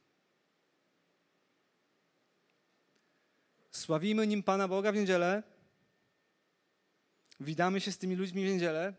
Sławimy 3.76 4.28
nim 4.28 4.44
Pana 4.44 4.68
Boga 4.68 4.92
w 4.92 4.96
niedzielę. 4.96 5.44
Witamy 7.40 7.82
się 7.82 7.92
z 7.92 7.98
tymi 7.98 8.16
ludźmi 8.16 8.46
w 8.46 8.54
niedzielę. 8.54 8.94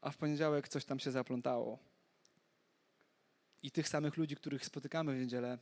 A 0.00 0.10
w 0.10 0.16
poniedziałek 0.16 0.68
coś 0.68 0.84
tam 0.84 0.98
się 0.98 1.10
zaplątało. 1.10 1.78
I 3.62 3.70
tych 3.70 3.88
samych 3.88 4.16
ludzi, 4.16 4.36
których 4.36 4.64
spotykamy 4.64 5.16
w 5.16 5.20
niedzielę, 5.20 5.58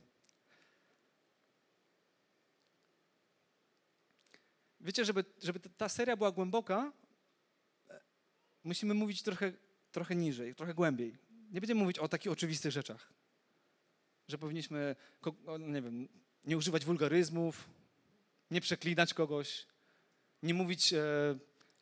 Wiecie, 4.81 5.05
żeby, 5.05 5.25
żeby 5.43 5.61
ta 5.61 5.89
seria 5.89 6.17
była 6.17 6.33
głęboka, 6.33 6.93
musimy 8.65 8.95
mówić 8.95 9.23
trochę, 9.23 9.53
trochę 9.93 10.17
niżej, 10.17 10.55
trochę 10.55 10.75
głębiej. 10.75 11.19
Nie 11.51 11.61
będziemy 11.61 11.81
mówić 11.81 11.99
o 11.99 12.09
takich 12.09 12.33
oczywistych 12.33 12.73
rzeczach. 12.73 13.13
Że 14.29 14.39
powinniśmy, 14.39 14.97
nie 15.59 15.83
wiem, 15.83 16.09
nie 16.45 16.57
używać 16.57 16.85
wulgaryzmów, 16.85 17.69
nie 18.51 18.61
przeklinać 18.61 19.15
kogoś, 19.15 19.67
nie 20.43 20.55
mówić 20.55 20.93
e, 20.93 20.99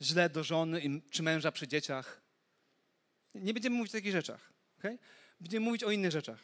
źle 0.03 0.31
do 0.31 0.45
żony 0.45 1.01
czy 1.11 1.23
męża 1.23 1.53
przy 1.53 1.69
dzieciach. 1.69 2.21
Nie 3.35 3.55
będziemy 3.55 3.77
mówić 3.77 3.93
o 3.93 3.99
takich 3.99 4.13
rzeczach. 4.13 4.53
Okay? 4.79 4.99
Będziemy 5.41 5.67
mówić 5.67 5.85
o 5.85 5.91
innych 5.91 6.11
rzeczach. 6.11 6.41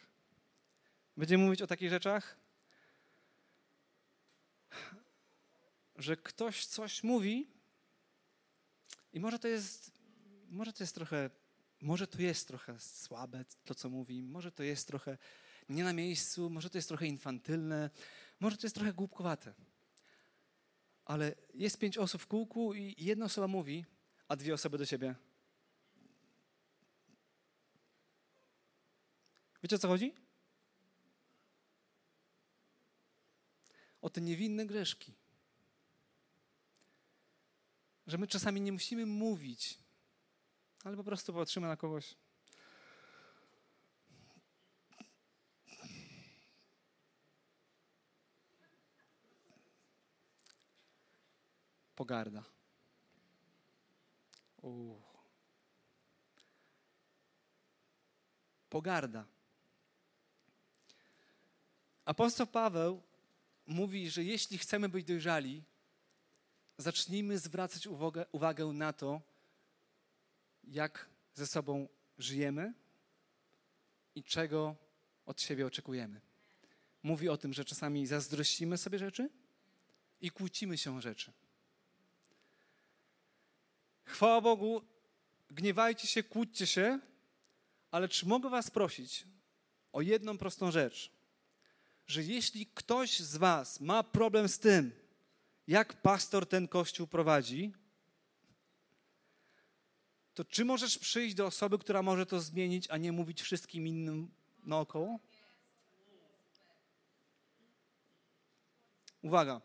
Będziemy 1.17 1.45
mówić 1.45 1.63
o 1.63 1.67
takich 1.67 1.91
rzeczach, 1.91 2.37
że 5.97 6.17
ktoś 6.17 6.67
coś 6.67 7.03
mówi 7.03 7.47
i 9.13 9.21
może 9.21 9.39
to 9.39 9.49
jest, 9.49 9.91
może 10.49 10.73
to 10.73 10.83
jest 10.83 10.95
trochę, 10.95 11.31
może 11.81 12.07
to 12.07 12.23
jest 12.23 12.49
trochę 12.49 12.81
słabe 12.81 13.45
to, 13.65 13.75
co 13.75 13.91
mówi, 13.91 14.23
może 14.23 14.53
to 14.53 14.63
jest 14.63 14.87
trochę 14.87 15.19
nie 15.69 15.85
na 15.85 15.93
miejscu, 15.93 16.51
może 16.51 16.71
to 16.71 16.79
jest 16.79 16.89
trochę 16.89 17.07
infantylne, 17.07 17.91
może 18.41 18.57
to 18.57 18.67
jest 18.67 18.75
trochę 18.75 18.93
głupkowate. 18.93 19.55
Ale 21.05 21.35
jest 21.55 21.79
pięć 21.79 21.99
osób 21.99 22.23
w 22.23 22.27
kółku 22.27 22.75
i 22.75 22.95
jedna 22.99 23.25
osoba 23.25 23.47
mówi, 23.47 23.85
a 24.29 24.37
dwie 24.37 24.55
osoby 24.55 24.79
do 24.79 24.87
siebie. 24.87 25.15
Wiecie 29.63 29.77
o 29.77 29.79
co 29.79 29.89
chodzi? 29.89 30.15
O 34.01 34.11
te 34.11 34.21
niewinne 34.21 34.67
grzeszki 34.67 35.15
że 38.07 38.19
my 38.19 38.27
czasami 38.27 38.61
nie 38.61 38.73
musimy 38.73 39.07
mówić, 39.07 39.79
ale 40.85 40.97
po 40.97 41.05
prostu 41.05 41.33
patrzymy 41.35 41.67
na 41.67 41.77
kogoś. 41.77 42.17
Pogarda. 51.97 52.45
Uuu. 54.63 55.03
Pogarda. 58.71 59.27
Apostoł 62.05 62.47
Paweł 62.47 63.03
mówi, 63.67 64.11
że 64.11 64.25
jeśli 64.25 64.59
chcemy 64.59 64.89
być 64.89 65.07
dojrzali, 65.07 65.63
zacznijmy 66.79 67.39
zwracać 67.39 67.87
uwagę, 67.87 68.27
uwagę 68.33 68.67
na 68.67 68.93
to, 68.93 69.21
jak 70.65 71.09
ze 71.35 71.47
sobą 71.47 71.89
żyjemy 72.19 72.75
i 74.15 74.25
czego 74.25 74.77
od 75.27 75.43
siebie 75.43 75.67
oczekujemy. 75.67 76.21
Mówi 77.03 77.29
o 77.29 77.37
tym, 77.37 77.53
że 77.53 77.65
czasami 77.65 78.07
zazdrościmy 78.07 78.79
sobie 78.79 78.99
rzeczy 78.99 79.31
i 80.21 80.31
kłócimy 80.31 80.79
się 80.79 80.97
o 80.97 81.01
rzeczy. 81.01 81.33
Chwała 84.05 84.41
Bogu, 84.41 84.83
gniewajcie 85.51 86.09
się, 86.09 86.23
kłóćcie 86.23 86.67
się, 86.67 87.01
ale 87.91 88.09
czy 88.09 88.27
mogę 88.27 88.51
Was 88.51 88.71
prosić 88.71 89.27
o 89.93 90.01
jedną 90.01 90.39
prostą 90.39 90.71
rzecz? 90.71 91.13
Że 92.07 92.23
jeśli 92.23 92.67
ktoś 92.67 93.21
z 93.21 93.37
Was 93.37 93.81
ma 93.81 94.03
problem 94.03 94.49
z 94.49 94.59
tym, 94.59 94.93
jak 95.67 96.03
pastor 96.03 96.49
ten 96.49 96.69
kościół 96.69 97.07
prowadzi, 97.07 97.73
to 100.35 100.45
czy 100.45 100.65
możesz 100.65 100.99
przyjść 100.99 101.35
do 101.35 101.47
osoby, 101.47 101.79
która 101.79 102.03
może 102.03 102.27
to 102.27 102.41
zmienić, 102.41 102.91
a 102.91 102.97
nie 102.97 103.13
mówić 103.13 103.43
wszystkim 103.43 103.87
innym 103.87 104.31
naokoło? 104.65 105.19
Uwaga, 109.23 109.61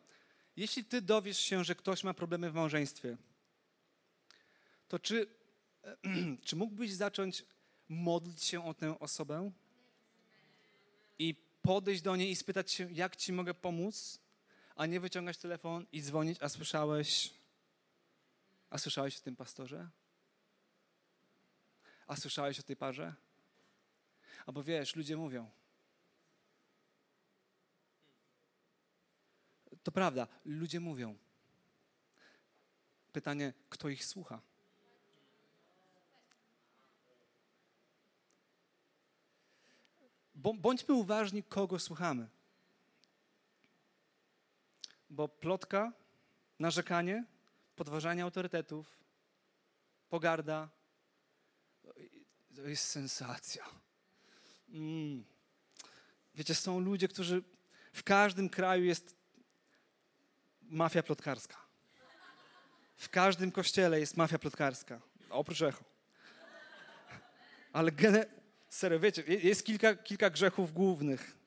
jeśli 0.55 0.85
ty 0.85 1.01
dowiesz 1.01 1.39
się, 1.39 1.63
że 1.63 1.75
ktoś 1.75 2.03
ma 2.03 2.13
problemy 2.13 2.51
w 2.51 2.53
małżeństwie, 2.53 3.17
to 4.89 4.99
czy, 4.99 5.27
czy 6.45 6.55
mógłbyś 6.55 6.93
zacząć 6.93 7.45
modlić 7.89 8.43
się 8.43 8.65
o 8.65 8.73
tę 8.73 8.99
osobę 8.99 9.51
i 11.19 11.35
podejść 11.61 12.01
do 12.01 12.15
niej 12.15 12.31
i 12.31 12.35
spytać 12.35 12.71
się, 12.71 12.91
jak 12.91 13.15
ci 13.15 13.33
mogę 13.33 13.53
pomóc? 13.53 14.19
a 14.79 14.85
nie 14.85 14.99
wyciągać 14.99 15.37
telefon 15.37 15.85
i 15.91 16.01
dzwonić, 16.01 16.37
a 16.41 16.49
słyszałeś, 16.49 17.33
a 18.69 18.77
słyszałeś 18.77 19.17
o 19.17 19.21
tym 19.21 19.35
pastorze? 19.35 19.89
A 22.07 22.15
słyszałeś 22.15 22.59
o 22.59 22.63
tej 22.63 22.75
parze? 22.75 23.15
Albo 24.45 24.63
wiesz, 24.63 24.95
ludzie 24.95 25.17
mówią. 25.17 25.51
To 29.83 29.91
prawda, 29.91 30.27
ludzie 30.45 30.79
mówią. 30.79 31.17
Pytanie, 33.11 33.53
kto 33.69 33.89
ich 33.89 34.05
słucha? 34.05 34.41
Bądźmy 40.39 40.95
uważni, 40.95 41.43
kogo 41.43 41.79
słuchamy. 41.79 42.27
Bo 45.09 45.27
plotka, 45.27 45.93
narzekanie, 46.59 47.25
podważanie 47.75 48.23
autorytetów, 48.23 48.99
pogarda 50.09 50.69
to 52.55 52.61
jest 52.67 52.85
sensacja. 52.85 53.65
Mm. 54.69 55.23
Wiecie, 56.35 56.55
są 56.55 56.79
ludzie, 56.79 57.07
którzy 57.07 57.43
w 57.93 58.03
każdym 58.03 58.49
kraju 58.49 58.83
jest 58.83 59.15
mafia 60.61 61.03
plotkarska. 61.03 61.57
W 62.95 63.09
każdym 63.09 63.51
kościele 63.51 63.99
jest 63.99 64.17
mafia 64.17 64.39
plotkarska, 64.39 65.01
oprócz 65.29 65.61
echo. 65.61 65.83
Ale 67.73 67.91
gene... 67.91 68.38
serio, 68.69 68.99
wiecie, 68.99 69.23
jest 69.27 69.65
kilka, 69.65 69.95
kilka 69.95 70.29
grzechów 70.29 70.73
głównych 70.73 71.37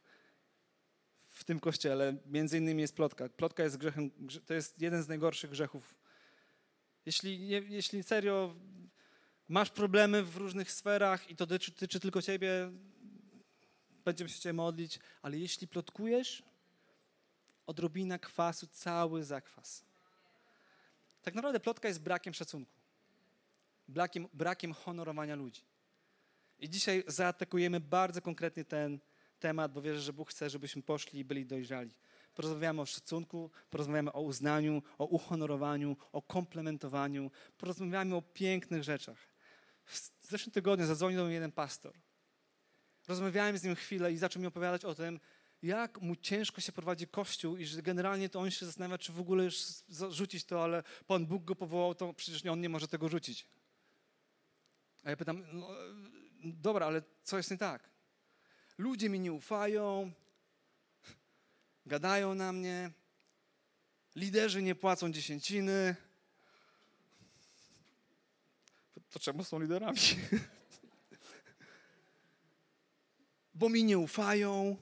w 1.25 1.45
tym 1.45 1.61
kościele. 1.61 2.17
Między 2.27 2.59
innymi 2.59 2.81
jest 2.81 2.97
plotka. 2.97 3.29
Plotka 3.29 3.63
jest 3.63 3.77
grzechem, 3.77 4.11
to 4.47 4.55
jest 4.55 4.81
jeden 4.81 5.03
z 5.03 5.09
najgorszych 5.09 5.51
grzechów. 5.51 5.95
Jeśli, 7.07 7.49
jeśli 7.49 8.03
serio 8.03 8.55
masz 9.49 9.71
problemy 9.71 10.23
w 10.23 10.37
różnych 10.37 10.73
sferach 10.73 11.31
i 11.31 11.37
to 11.37 11.47
dotyczy 11.47 12.01
tylko 12.01 12.23
ciebie, 12.23 12.73
będziemy 14.05 14.31
się 14.31 14.41
cię 14.41 14.53
modlić, 14.53 14.99
ale 15.23 15.39
jeśli 15.39 15.69
plotkujesz, 15.69 16.43
odrobina 17.67 18.19
kwasu, 18.19 18.67
cały 18.67 19.25
zakwas. 19.25 19.85
Tak 21.23 21.35
naprawdę 21.35 21.61
plotka 21.61 21.89
jest 21.89 22.03
brakiem 22.03 22.35
szacunku, 22.35 22.73
brakiem, 23.89 24.29
brakiem 24.33 24.73
honorowania 24.73 25.35
ludzi. 25.35 25.72
I 26.63 26.69
dzisiaj 26.69 27.05
zaatakujemy 27.07 27.81
bardzo 27.81 28.23
konkretnie 28.23 28.65
ten 28.65 29.01
temat, 29.39 29.73
bo 29.73 29.83
wierzę, 29.83 30.01
że 30.01 30.13
Bóg 30.13 30.31
chce, 30.31 30.51
żebyśmy 30.51 30.83
poszli 30.83 31.21
i 31.21 31.25
byli 31.25 31.47
dojrzali. 31.47 31.91
Porozmawiamy 32.35 32.81
o 32.81 32.87
szacunku, 32.87 33.51
porozmawiamy 33.71 34.13
o 34.13 34.21
uznaniu, 34.21 34.83
o 34.99 35.07
uhonorowaniu, 35.07 35.97
o 36.13 36.23
komplementowaniu, 36.23 37.31
porozmawiamy 37.59 38.17
o 38.17 38.23
pięknych 38.23 38.83
rzeczach. 38.83 39.19
W 39.85 40.11
zeszłym 40.21 40.53
tygodniu 40.53 40.87
zadzwonił 40.87 41.19
do 41.19 41.25
mnie 41.25 41.35
jeden 41.35 41.53
pastor. 41.53 41.95
Rozmawiałem 43.09 43.59
z 43.59 43.63
nim 43.63 43.75
chwilę 43.75 44.13
i 44.13 44.17
zaczął 44.17 44.43
mi 44.43 44.49
opowiadać 44.49 44.85
o 44.85 44.95
tym, 44.95 45.21
jak 45.63 46.01
mu 46.01 46.17
ciężko 46.17 46.61
się 46.61 46.73
prowadzi 46.73 47.07
Kościół 47.07 47.57
i 47.57 47.67
że 47.67 47.83
generalnie 47.83 48.29
to 48.29 48.41
on 48.41 48.51
się 48.51 48.67
zastanawia, 48.67 48.99
czy 48.99 49.13
w 49.13 49.21
ogóle 49.21 49.45
już 49.45 49.57
rzucić 50.11 50.45
to, 50.45 50.65
ale 50.65 50.83
Pan 51.07 51.27
Bóg 51.27 51.45
go 51.45 51.57
powołał, 51.57 51.95
to 51.95 52.15
przecież 52.15 52.47
on 52.47 52.61
nie 52.61 52.69
może 52.69 52.89
tego 52.89 53.09
rzucić. 53.09 53.47
A 55.05 55.11
ja 55.11 55.17
pytam, 55.17 55.45
no, 55.53 55.69
dobra, 56.43 56.87
ale 56.87 57.03
co 57.23 57.37
jest 57.37 57.51
nie 57.51 57.59
tak? 57.59 57.89
Ludzie 58.79 59.09
mi 59.09 59.21
nie 59.21 59.33
ufają, 59.33 60.13
gadają 61.87 62.35
na 62.35 62.53
mnie, 62.53 62.91
liderzy 64.17 64.63
nie 64.63 64.75
płacą 64.75 65.13
dziesięciny. 65.13 65.97
To 69.11 69.19
czemu 69.19 69.45
są 69.45 69.61
liderami? 69.61 69.99
Bo 73.55 73.69
mi 73.69 73.85
nie 73.85 73.99
ufają. 73.99 74.77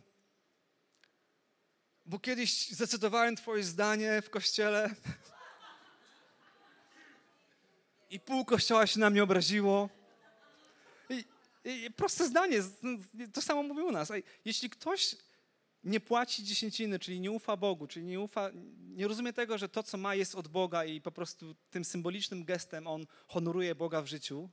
Bo 2.06 2.18
kiedyś 2.18 2.70
zdecydowałem 2.70 3.36
Twoje 3.36 3.64
zdanie 3.64 4.22
w 4.22 4.30
kościele 4.30 4.90
i 8.10 8.20
pół 8.20 8.44
kościoła 8.44 8.86
się 8.86 9.00
na 9.00 9.10
mnie 9.10 9.22
obraziło. 9.22 9.99
Proste 11.96 12.26
zdanie, 12.26 12.58
to 13.32 13.42
samo 13.42 13.62
mówił 13.62 13.86
u 13.86 13.92
nas. 13.92 14.12
Jeśli 14.44 14.70
ktoś 14.70 15.16
nie 15.84 16.00
płaci 16.00 16.44
dziesięciny, 16.44 16.98
czyli 16.98 17.20
nie 17.20 17.30
ufa 17.30 17.56
Bogu, 17.56 17.86
czyli 17.86 18.06
nie 18.06 18.20
ufa, 18.20 18.50
nie 18.78 19.08
rozumie 19.08 19.32
tego, 19.32 19.58
że 19.58 19.68
to, 19.68 19.82
co 19.82 19.98
ma, 19.98 20.14
jest 20.14 20.34
od 20.34 20.48
Boga 20.48 20.84
i 20.84 21.00
po 21.00 21.12
prostu 21.12 21.54
tym 21.70 21.84
symbolicznym 21.84 22.44
gestem 22.44 22.86
on 22.86 23.06
honoruje 23.26 23.74
Boga 23.74 24.02
w 24.02 24.06
życiu 24.06 24.50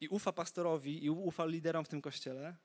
i 0.00 0.08
ufa 0.08 0.32
pastorowi 0.32 1.04
i 1.04 1.10
ufa 1.10 1.46
liderom 1.46 1.84
w 1.84 1.88
tym 1.88 2.02
kościele, 2.02 2.56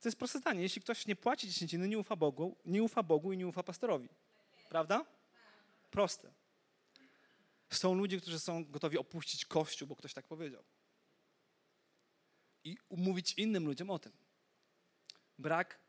to 0.00 0.08
jest 0.08 0.18
proste 0.18 0.38
zdanie. 0.38 0.62
Jeśli 0.62 0.82
ktoś 0.82 1.06
nie 1.06 1.16
płaci 1.16 1.46
dziesięciny, 1.48 1.88
nie 1.88 1.98
ufa 1.98 2.16
Bogu, 2.16 2.56
nie 2.64 2.82
ufa 2.82 3.02
Bogu 3.02 3.32
i 3.32 3.36
nie 3.36 3.46
ufa 3.46 3.62
pastorowi. 3.62 4.08
Prawda? 4.68 5.04
Proste. 5.90 6.32
Są 7.70 7.94
ludzie, 7.94 8.20
którzy 8.20 8.40
są 8.40 8.64
gotowi 8.64 8.98
opuścić 8.98 9.44
Kościół, 9.44 9.88
bo 9.88 9.96
ktoś 9.96 10.14
tak 10.14 10.26
powiedział. 10.26 10.64
I 12.64 12.76
umówić 12.88 13.32
innym 13.32 13.66
ludziom 13.66 13.90
o 13.90 13.98
tym 13.98 14.12
brak 15.38 15.80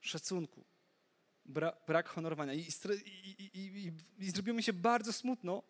szacunku, 0.00 0.64
bra, 1.44 1.76
brak 1.86 2.08
honorowania. 2.08 2.54
I, 2.54 2.66
i, 3.04 3.50
i, 3.54 3.92
I 4.18 4.30
zrobiło 4.30 4.56
mi 4.56 4.62
się 4.62 4.72
bardzo 4.72 5.12
smutno. 5.12 5.62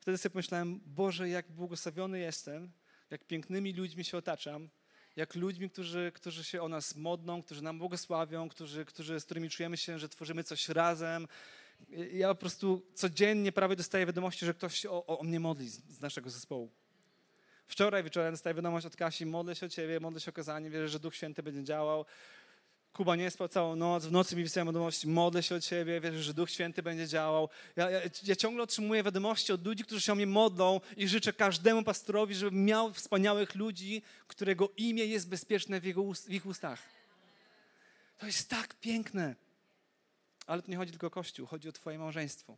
Wtedy 0.00 0.18
sobie 0.18 0.32
pomyślałem, 0.32 0.80
Boże, 0.86 1.28
jak 1.28 1.52
błogosławiony 1.52 2.18
jestem, 2.18 2.72
jak 3.10 3.26
pięknymi 3.26 3.72
ludźmi 3.72 4.04
się 4.04 4.16
otaczam, 4.16 4.70
jak 5.16 5.34
ludźmi, 5.34 5.70
którzy, 5.70 6.12
którzy 6.14 6.44
się 6.44 6.62
o 6.62 6.68
nas 6.68 6.96
modlą, 6.96 7.42
którzy 7.42 7.62
nam 7.62 7.78
błogosławią, 7.78 8.48
którzy, 8.48 8.84
którzy, 8.84 9.20
z 9.20 9.24
którymi 9.24 9.50
czujemy 9.50 9.76
się, 9.76 9.98
że 9.98 10.08
tworzymy 10.08 10.44
coś 10.44 10.68
razem. 10.68 11.28
Ja 12.12 12.28
po 12.28 12.40
prostu 12.40 12.82
codziennie 12.94 13.52
prawie 13.52 13.76
dostaję 13.76 14.06
wiadomości, 14.06 14.46
że 14.46 14.54
ktoś 14.54 14.86
o, 14.86 15.06
o 15.18 15.22
mnie 15.22 15.40
modli 15.40 15.68
z, 15.68 15.80
z 15.88 16.00
naszego 16.00 16.30
zespołu. 16.30 16.70
Wczoraj 17.66 18.02
wieczorem 18.02 18.32
dostaję 18.32 18.54
wiadomość 18.54 18.86
od 18.86 18.96
Kasi, 18.96 19.26
modlę 19.26 19.54
się 19.54 19.66
o 19.66 19.68
Ciebie, 19.68 20.00
modlę 20.00 20.20
się 20.20 20.30
o 20.30 20.34
kazanie, 20.34 20.70
wierzę, 20.70 20.88
że 20.88 21.00
Duch 21.00 21.14
Święty 21.14 21.42
będzie 21.42 21.64
działał. 21.64 22.04
Kuba 22.92 23.16
nie 23.16 23.30
spał 23.30 23.48
całą 23.48 23.76
noc, 23.76 24.06
w 24.06 24.12
nocy 24.12 24.36
mi 24.36 24.42
wysyła 24.42 24.64
wiadomości, 24.64 25.08
modlę 25.08 25.42
się 25.42 25.54
o 25.54 25.60
Ciebie, 25.60 26.00
wierzę, 26.00 26.22
że 26.22 26.34
Duch 26.34 26.50
Święty 26.50 26.82
będzie 26.82 27.08
działał. 27.08 27.48
Ja, 27.76 27.90
ja, 27.90 28.00
ja, 28.22 28.36
ciągle 28.36 28.62
otrzymuję 28.62 29.02
wiadomości 29.02 29.52
od 29.52 29.66
ludzi, 29.66 29.84
którzy 29.84 30.00
się 30.00 30.12
o 30.12 30.14
mnie 30.14 30.26
modlą 30.26 30.80
i 30.96 31.08
życzę 31.08 31.32
każdemu 31.32 31.82
pastorowi, 31.82 32.34
żeby 32.34 32.56
miał 32.56 32.92
wspaniałych 32.92 33.54
ludzi, 33.54 34.02
którego 34.26 34.68
imię 34.76 35.06
jest 35.06 35.28
bezpieczne 35.28 35.80
w, 35.80 35.84
jego, 35.84 36.14
w 36.14 36.30
ich 36.30 36.46
ustach. 36.46 36.82
To 38.18 38.26
jest 38.26 38.50
tak 38.50 38.74
piękne. 38.74 39.34
Ale 40.46 40.62
to 40.62 40.70
nie 40.70 40.76
chodzi 40.76 40.90
tylko 40.90 41.06
o 41.06 41.10
Kościół, 41.10 41.46
chodzi 41.46 41.68
o 41.68 41.72
Twoje 41.72 41.98
małżeństwo. 41.98 42.56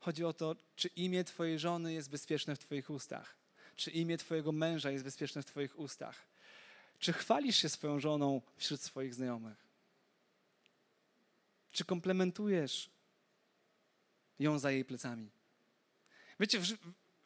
Chodzi 0.00 0.24
o 0.24 0.32
to, 0.32 0.56
czy 0.76 0.88
imię 0.88 1.24
Twojej 1.24 1.58
żony 1.58 1.92
jest 1.92 2.10
bezpieczne 2.10 2.56
w 2.56 2.58
Twoich 2.58 2.90
ustach. 2.90 3.36
Czy 3.76 3.90
imię 3.90 4.18
Twojego 4.18 4.52
męża 4.52 4.90
jest 4.90 5.04
bezpieczne 5.04 5.42
w 5.42 5.46
Twoich 5.46 5.78
ustach? 5.78 6.26
Czy 6.98 7.12
chwalisz 7.12 7.56
się 7.56 7.68
swoją 7.68 8.00
żoną 8.00 8.40
wśród 8.56 8.80
swoich 8.80 9.14
znajomych? 9.14 9.66
Czy 11.70 11.84
komplementujesz 11.84 12.90
ją 14.38 14.58
za 14.58 14.70
jej 14.70 14.84
plecami? 14.84 15.30
Wiecie, 16.40 16.60
w, 16.60 16.64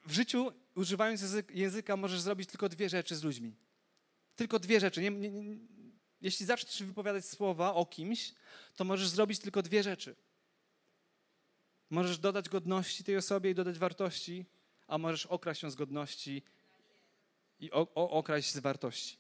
w 0.07 0.13
życiu, 0.13 0.53
używając 0.75 1.21
język, 1.23 1.51
języka, 1.51 1.97
możesz 1.97 2.21
zrobić 2.21 2.51
tylko 2.51 2.69
dwie 2.69 2.89
rzeczy 2.89 3.17
z 3.17 3.23
ludźmi. 3.23 3.57
Tylko 4.37 4.59
dwie 4.59 4.81
rzeczy. 4.81 5.03
Nie, 5.03 5.11
nie, 5.11 5.57
jeśli 6.27 6.47
zaczniesz 6.47 6.83
wypowiadać 6.83 7.25
słowa 7.25 7.75
o 7.75 7.87
kimś, 7.87 8.35
to 8.77 8.85
możesz 8.85 9.09
zrobić 9.09 9.39
tylko 9.39 9.63
dwie 9.63 9.83
rzeczy. 9.83 10.17
Możesz 11.91 12.19
dodać 12.19 12.49
godności 12.49 13.05
tej 13.05 13.17
osobie 13.17 13.51
i 13.51 13.55
dodać 13.55 13.79
wartości, 13.79 14.45
a 14.87 14.99
możesz 14.99 15.27
okraść 15.27 15.63
ją 15.63 15.71
z 15.71 15.75
godności 15.75 16.43
i 17.61 17.73
o, 17.73 17.89
o, 17.95 18.11
okraść 18.11 18.53
z 18.53 18.59
wartości 18.59 19.17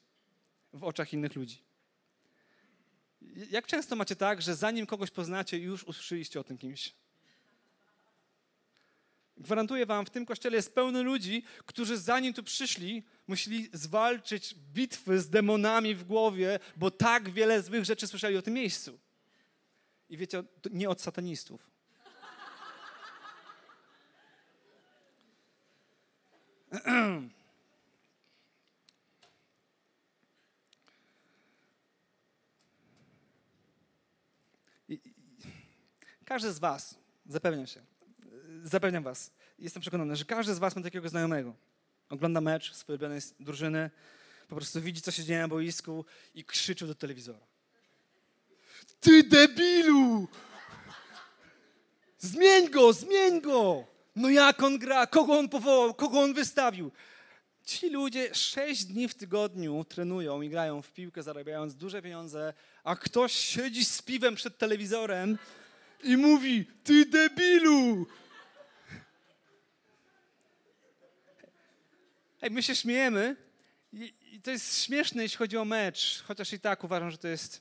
w 0.72 0.84
oczach 0.84 1.12
innych 1.12 1.34
ludzi. 1.34 1.58
Jak 3.50 3.66
często 3.66 3.96
macie 3.96 4.16
tak, 4.16 4.42
że 4.42 4.56
zanim 4.56 4.86
kogoś 4.86 5.10
poznacie, 5.10 5.58
już 5.58 5.84
usłyszeliście 5.84 6.40
o 6.40 6.44
tym 6.44 6.58
kimś? 6.58 6.94
Gwarantuję 9.36 9.86
wam, 9.86 10.06
w 10.06 10.10
tym 10.10 10.26
kościele 10.26 10.56
jest 10.56 10.74
pełno 10.74 11.02
ludzi, 11.02 11.44
którzy 11.66 11.98
zanim 11.98 12.34
tu 12.34 12.42
przyszli, 12.42 13.02
musieli 13.26 13.68
zwalczyć 13.72 14.54
bitwy 14.54 15.20
z 15.20 15.30
demonami 15.30 15.94
w 15.94 16.04
głowie, 16.04 16.58
bo 16.76 16.90
tak 16.90 17.30
wiele 17.30 17.62
złych 17.62 17.84
rzeczy 17.84 18.06
słyszeli 18.06 18.36
o 18.36 18.42
tym 18.42 18.54
miejscu. 18.54 18.98
I 20.10 20.16
wiecie, 20.16 20.44
nie 20.70 20.88
od 20.88 21.00
satanistów. 21.00 21.70
Każdy 36.24 36.52
z 36.52 36.58
Was, 36.58 36.98
zapewniam 37.26 37.66
się, 37.66 37.95
zapewniam 38.68 39.02
Was, 39.02 39.30
jestem 39.58 39.80
przekonany, 39.80 40.16
że 40.16 40.24
każdy 40.24 40.54
z 40.54 40.58
Was 40.58 40.76
ma 40.76 40.82
takiego 40.82 41.08
znajomego. 41.08 41.54
Ogląda 42.08 42.40
mecz 42.40 42.72
swojej 42.72 42.98
ulubionej 42.98 43.20
drużyny, 43.40 43.90
po 44.48 44.56
prostu 44.56 44.80
widzi, 44.80 45.02
co 45.02 45.10
się 45.10 45.24
dzieje 45.24 45.40
na 45.40 45.48
boisku 45.48 46.04
i 46.34 46.44
krzyczy 46.44 46.86
do 46.86 46.94
telewizora. 46.94 47.46
Ty 49.00 49.22
debilu! 49.22 50.28
Zmień 52.18 52.70
go, 52.70 52.92
zmień 52.92 53.40
go! 53.40 53.84
No 54.16 54.30
jak 54.30 54.62
on 54.62 54.78
gra, 54.78 55.06
kogo 55.06 55.38
on 55.38 55.48
powołał, 55.48 55.94
kogo 55.94 56.20
on 56.20 56.34
wystawił? 56.34 56.92
Ci 57.64 57.90
ludzie 57.90 58.34
sześć 58.34 58.84
dni 58.84 59.08
w 59.08 59.14
tygodniu 59.14 59.84
trenują 59.84 60.42
i 60.42 60.48
grają 60.48 60.82
w 60.82 60.92
piłkę, 60.92 61.22
zarabiając 61.22 61.74
duże 61.74 62.02
pieniądze, 62.02 62.54
a 62.84 62.96
ktoś 62.96 63.32
siedzi 63.32 63.84
z 63.84 64.02
piwem 64.02 64.34
przed 64.34 64.58
telewizorem 64.58 65.38
i 66.02 66.16
mówi: 66.16 66.66
Ty 66.84 67.06
debilu! 67.06 68.06
Hej, 72.40 72.50
my 72.50 72.62
się 72.62 72.76
śmiejemy 72.76 73.36
i, 73.92 74.40
to 74.42 74.50
jest 74.50 74.84
śmieszne, 74.84 75.22
jeśli 75.22 75.38
chodzi 75.38 75.56
o 75.56 75.64
mecz, 75.64 76.22
chociaż 76.26 76.52
i 76.52 76.60
tak 76.60 76.84
uważam, 76.84 77.10
że 77.10 77.18
to 77.18 77.28
jest 77.28 77.60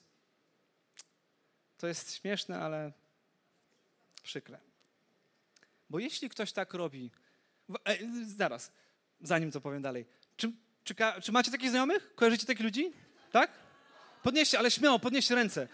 To 1.78 1.88
jest 1.88 2.16
śmieszne, 2.16 2.60
ale 2.60 2.92
przykre. 4.24 4.60
Bo 5.90 6.00
jeśli 6.00 6.30
ktoś 6.30 6.52
tak 6.52 6.74
robi, 6.74 7.12
e, 7.86 7.98
zaraz, 8.38 8.72
zanim 9.22 9.52
to 9.52 9.62
powiem 9.62 9.82
dalej, 9.82 10.06
czy, 10.38 10.52
czy, 10.84 10.96
czy 11.22 11.32
macie 11.32 11.52
takich 11.52 11.70
znajomych? 11.70 12.16
Kojarzycie 12.16 12.46
takich 12.46 12.64
ludzi? 12.64 12.94
Tak? 13.32 13.52
Podnieście, 14.24 14.60
ale 14.60 14.72
śmiało, 14.72 15.00
podnieście 15.00 15.36
ręce. 15.36 15.68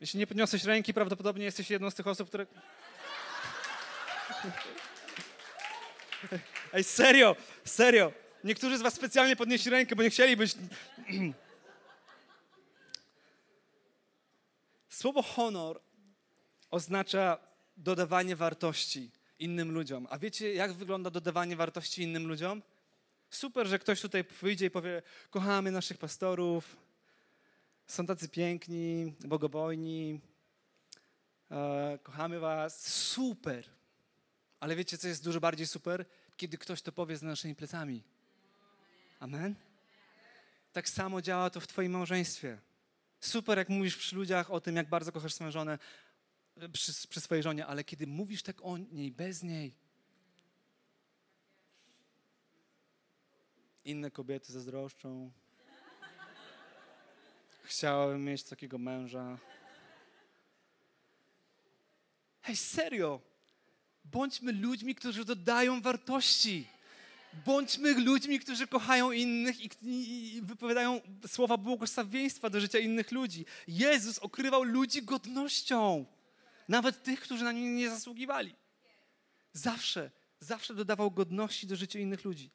Jeśli 0.00 0.18
nie 0.18 0.26
podniosłeś 0.26 0.64
ręki, 0.64 0.94
prawdopodobnie 0.94 1.44
jesteś 1.44 1.70
jedną 1.70 1.90
z 1.90 1.94
tych 1.94 2.06
osób, 2.06 2.28
które... 2.28 2.46
Ej, 6.72 6.84
serio, 6.84 7.36
serio. 7.64 8.12
Niektórzy 8.44 8.78
z 8.78 8.82
was 8.82 8.94
specjalnie 8.94 9.36
podnieśli 9.36 9.70
rękę, 9.70 9.96
bo 9.96 10.02
nie 10.02 10.10
chcieli 10.10 10.36
być... 10.36 10.54
Słowo 14.88 15.22
honor 15.22 15.80
oznacza 16.70 17.38
dodawanie 17.76 18.36
wartości 18.36 19.10
innym 19.38 19.72
ludziom. 19.72 20.06
A 20.10 20.18
wiecie, 20.18 20.54
jak 20.54 20.72
wygląda 20.72 21.10
dodawanie 21.10 21.56
wartości 21.56 22.02
innym 22.02 22.26
ludziom? 22.26 22.62
Super, 23.30 23.66
że 23.66 23.78
ktoś 23.78 24.00
tutaj 24.00 24.24
wyjdzie 24.42 24.66
i 24.66 24.70
powie: 24.70 25.02
Kochamy 25.30 25.70
naszych 25.70 25.98
pastorów, 25.98 26.76
są 27.86 28.06
tacy 28.06 28.28
piękni, 28.28 29.14
bogobojni, 29.24 30.20
e, 31.50 31.98
kochamy 32.02 32.40
Was. 32.40 32.86
Super. 32.86 33.79
Ale 34.60 34.76
wiecie, 34.76 34.98
co 34.98 35.08
jest 35.08 35.24
dużo 35.24 35.40
bardziej 35.40 35.66
super? 35.66 36.04
Kiedy 36.36 36.58
ktoś 36.58 36.82
to 36.82 36.92
powie 36.92 37.16
z 37.16 37.22
naszymi 37.22 37.54
plecami. 37.54 38.02
Amen? 39.20 39.54
Tak 40.72 40.88
samo 40.88 41.22
działa 41.22 41.50
to 41.50 41.60
w 41.60 41.66
Twoim 41.66 41.92
małżeństwie. 41.92 42.58
Super, 43.20 43.58
jak 43.58 43.68
mówisz 43.68 43.96
przy 43.96 44.16
ludziach 44.16 44.50
o 44.50 44.60
tym, 44.60 44.76
jak 44.76 44.88
bardzo 44.88 45.12
kochasz 45.12 45.34
swoją 45.34 45.50
żonę, 45.50 45.78
przy, 46.72 47.08
przy 47.08 47.20
swojej 47.20 47.42
żonie, 47.42 47.66
ale 47.66 47.84
kiedy 47.84 48.06
mówisz 48.06 48.42
tak 48.42 48.62
o 48.62 48.78
niej, 48.78 49.12
bez 49.12 49.42
niej, 49.42 49.74
inne 53.84 54.10
kobiety 54.10 54.52
zazdroszczą. 54.52 55.30
Chciałem 57.62 58.24
mieć 58.24 58.42
takiego 58.42 58.78
męża. 58.78 59.38
Hej, 62.42 62.56
serio! 62.56 63.29
Bądźmy 64.04 64.52
ludźmi, 64.52 64.94
którzy 64.94 65.24
dodają 65.24 65.80
wartości. 65.80 66.66
Bądźmy 67.46 67.94
ludźmi, 67.94 68.40
którzy 68.40 68.66
kochają 68.66 69.12
innych 69.12 69.56
i, 69.82 70.40
wypowiadają 70.42 71.00
słowa 71.26 71.56
błogosławieństwa 71.56 72.50
do 72.50 72.60
życia 72.60 72.78
innych 72.78 73.12
ludzi. 73.12 73.44
Jezus 73.68 74.18
okrywał 74.18 74.62
ludzi 74.62 75.02
godnością. 75.02 76.06
Nawet 76.68 77.02
tych, 77.02 77.20
którzy 77.20 77.44
na 77.44 77.52
nie 77.52 77.74
nie 77.74 77.90
zasługiwali. 77.90 78.54
Zawsze, 79.52 80.10
zawsze 80.40 80.74
dodawał 80.74 81.10
godności 81.10 81.66
do 81.66 81.76
życia 81.76 81.98
innych 81.98 82.24
ludzi. 82.24 82.50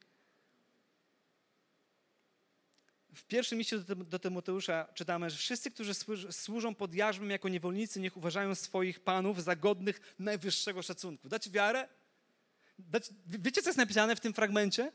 W 3.15 3.23
pierwszym 3.23 3.57
liście 3.57 3.79
do 3.79 4.19
Tymoteusza 4.19 4.87
czytamy, 4.93 5.29
że 5.29 5.37
wszyscy, 5.37 5.71
którzy 5.71 5.93
służą 6.31 6.75
pod 6.75 6.93
jarzmem 6.93 7.29
jako 7.29 7.49
niewolnicy, 7.49 7.99
niech 7.99 8.17
uważają 8.17 8.55
swoich 8.55 8.99
panów 8.99 9.43
za 9.43 9.55
godnych 9.55 10.15
najwyższego 10.19 10.81
szacunku. 10.81 11.29
Dać 11.29 11.49
wiarę? 11.49 11.87
Dać, 12.79 13.09
wiecie, 13.25 13.61
co 13.61 13.69
jest 13.69 13.77
napisane 13.77 14.15
w 14.15 14.19
tym 14.19 14.33
fragmencie? 14.33 14.91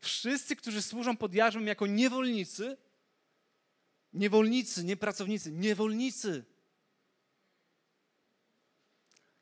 Wszyscy, 0.00 0.56
którzy 0.56 0.82
służą 0.82 1.16
pod 1.16 1.34
jarzmem 1.34 1.66
jako 1.66 1.86
niewolnicy, 1.86 2.76
niewolnicy, 4.12 4.84
nie 4.84 4.96
pracownicy, 4.96 5.52
niewolnicy, 5.52 6.44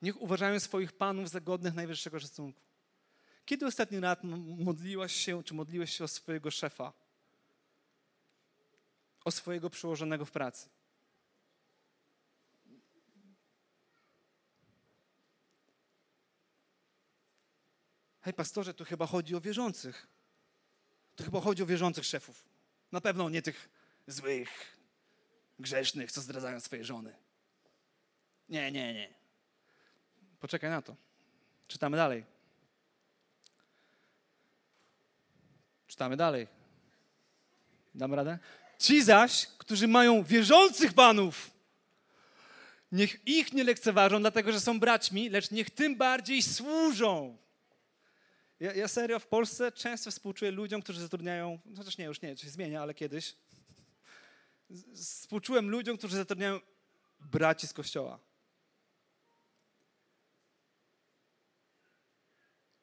niech 0.03 0.23
uważają 0.23 0.61
swoich 0.61 0.93
panów 0.93 1.31
za 1.31 1.41
godnych 1.41 1.75
najwyższego 1.75 2.21
szacunku. 2.21 2.63
Kiedy 3.45 3.67
ostatni 3.67 4.01
raz 4.01 4.19
modliłaś 4.59 5.15
się, 5.15 5.43
czy 5.45 5.55
modliłeś 5.55 5.97
się 5.97 6.05
o 6.05 6.09
swojego 6.09 6.51
szefa? 6.51 7.08
O 9.25 9.31
swojego 9.31 9.71
przełożonego 9.71 10.25
w 10.25 10.31
pracy? 10.31 10.69
Hej, 18.21 18.35
pastorze, 18.35 18.75
tu 18.75 18.85
chyba 18.85 19.07
chodzi 19.07 19.35
o 19.35 19.41
wierzących. 19.41 20.07
To 21.17 21.25
chyba 21.25 21.41
chodzi 21.41 21.63
o 21.63 21.67
wierzących 21.67 22.05
szefów. 22.05 22.45
Na 22.93 23.01
pewno 23.01 23.31
nie 23.31 23.43
tych 23.43 23.69
złych, 24.07 24.77
grzesznych, 25.59 26.13
co 26.13 26.21
zdradzają 26.21 26.61
swoje 26.61 26.85
żony. 26.85 27.17
Nie, 28.49 28.73
nie, 28.73 28.95
nie. 28.95 29.15
Poczekaj 30.41 30.71
na 30.71 30.83
to. 30.83 30.97
Czytamy 31.69 31.97
dalej. 31.97 32.25
Czytamy 35.87 36.17
dalej. 36.17 36.47
Dam 37.95 38.15
radę? 38.15 38.39
Ci 38.79 39.03
zaś, 39.03 39.47
którzy 39.47 39.89
mają 39.89 40.25
wierzących 40.25 40.93
panów, 40.93 41.51
niech 42.93 43.29
ich 43.29 43.53
nie 43.53 43.65
lekceważą, 43.65 44.21
dlatego 44.21 44.53
że 44.53 44.61
są 44.61 44.81
braćmi, 44.81 45.29
lecz 45.29 45.51
niech 45.51 45.71
tym 45.71 45.97
bardziej 45.97 46.43
służą. 46.43 47.37
Ja, 48.61 48.75
ja 48.75 48.89
serio 48.89 49.19
w 49.19 49.27
Polsce 49.27 49.73
często 49.73 50.11
współczuję 50.11 50.51
ludziom, 50.51 50.83
którzy 50.83 51.01
zatrudniają, 51.01 51.59
chociaż 51.77 51.99
nie, 51.99 52.05
już 52.05 52.23
nie, 52.23 52.37
to 52.37 52.43
się 52.43 52.51
zmienia, 52.51 52.83
ale 52.83 52.95
kiedyś. 52.95 53.35
Współczułem 54.95 55.71
ludziom, 55.71 55.99
którzy 55.99 56.17
zatrudniają 56.17 56.61
braci 57.21 57.67
z 57.67 57.73
kościoła. 57.73 58.19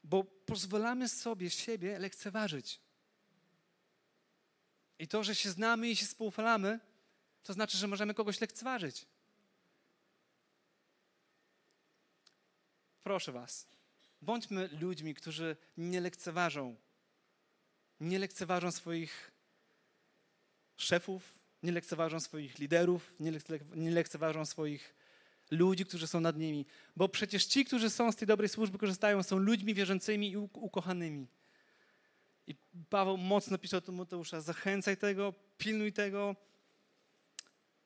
bo 0.10 0.24
pozwalamy 0.24 1.10
sobie 1.10 1.50
siebie 1.50 2.00
lekceważyć. 2.00 2.80
I 5.00 5.08
to, 5.08 5.24
że 5.24 5.36
się 5.36 5.52
znamy 5.52 5.90
i 5.90 5.96
się 5.96 6.06
spoufalamy, 6.06 6.80
to 7.44 7.54
znaczy, 7.54 7.78
że 7.78 7.88
możemy 7.88 8.14
kogoś 8.14 8.42
lekceważyć. 8.42 9.06
Proszę 13.04 13.32
Was, 13.32 13.68
bądźmy 14.22 14.70
ludźmi, 14.82 15.16
którzy 15.16 15.58
nie 15.78 16.02
lekceważą. 16.02 16.76
Nie 18.00 18.20
lekceważą 18.20 18.72
swoich 18.72 19.32
szefów, 20.78 21.40
nie 21.64 21.72
lekceważą 21.72 22.20
swoich 22.20 22.60
liderów, 22.60 23.16
nie 23.76 23.92
lekceważą 23.92 24.46
swoich 24.46 24.96
ludzi, 25.52 25.86
którzy 25.86 26.08
są 26.08 26.20
nad 26.20 26.38
nimi. 26.38 26.66
Bo 26.96 27.10
przecież 27.10 27.46
ci, 27.46 27.66
którzy 27.66 27.90
są 27.90 28.12
z 28.12 28.16
tej 28.16 28.28
dobrej 28.28 28.50
służby, 28.50 28.78
korzystają, 28.78 29.24
są 29.24 29.38
ludźmi 29.38 29.74
wierzącymi 29.74 30.32
i 30.32 30.38
ukochanymi. 30.38 31.28
I 32.48 32.56
Paweł 32.90 33.18
mocno 33.18 33.58
pisze 33.58 33.78
o 33.78 33.82
Tymoteusza, 33.82 34.42
zachęcaj 34.42 34.98
tego, 34.98 35.34
pilnuj 35.58 35.94
tego. 35.94 36.36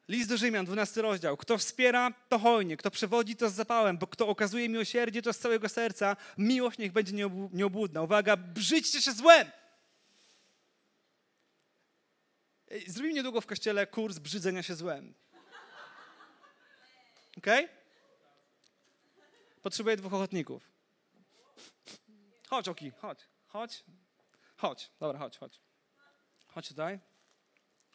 List 0.08 0.30
do 0.30 0.38
Rzymian, 0.38 0.66
12 0.66 1.02
rozdział. 1.02 1.38
Kto 1.38 1.58
wspiera, 1.58 2.14
to 2.30 2.40
hojnie. 2.40 2.78
Kto 2.78 2.92
przewodzi, 2.92 3.36
to 3.36 3.50
z 3.50 3.54
zapałem. 3.54 3.98
Bo 3.98 4.08
kto 4.08 4.28
okazuje 4.28 4.70
miłosierdzie, 4.70 5.22
to 5.22 5.34
z 5.34 5.40
całego 5.40 5.70
serca. 5.70 6.16
Miłość 6.38 6.78
niech 6.78 6.92
będzie 6.92 7.30
nieobłudna. 7.52 8.02
Uwaga, 8.02 8.38
brzydźcie 8.38 9.02
się 9.02 9.12
złem! 9.12 9.52
Zrobimy 12.88 13.14
niedługo 13.14 13.42
w 13.42 13.46
kościele 13.46 13.88
kurs 13.88 14.20
brzydzenia 14.20 14.64
się 14.64 14.76
złem. 14.76 15.14
Ok? 17.38 17.48
Potrzebuję 19.62 19.98
dwóch 19.98 20.14
ochotników. 20.14 20.64
Chodź, 22.48 22.68
Oki, 22.68 22.92
chodź, 22.92 23.20
chodź. 23.48 23.84
Chodź, 24.60 24.92
dobra, 25.00 25.20
chodź, 25.20 25.38
chodź. 25.38 25.60
Chodź 26.48 26.68
tutaj. 26.68 27.00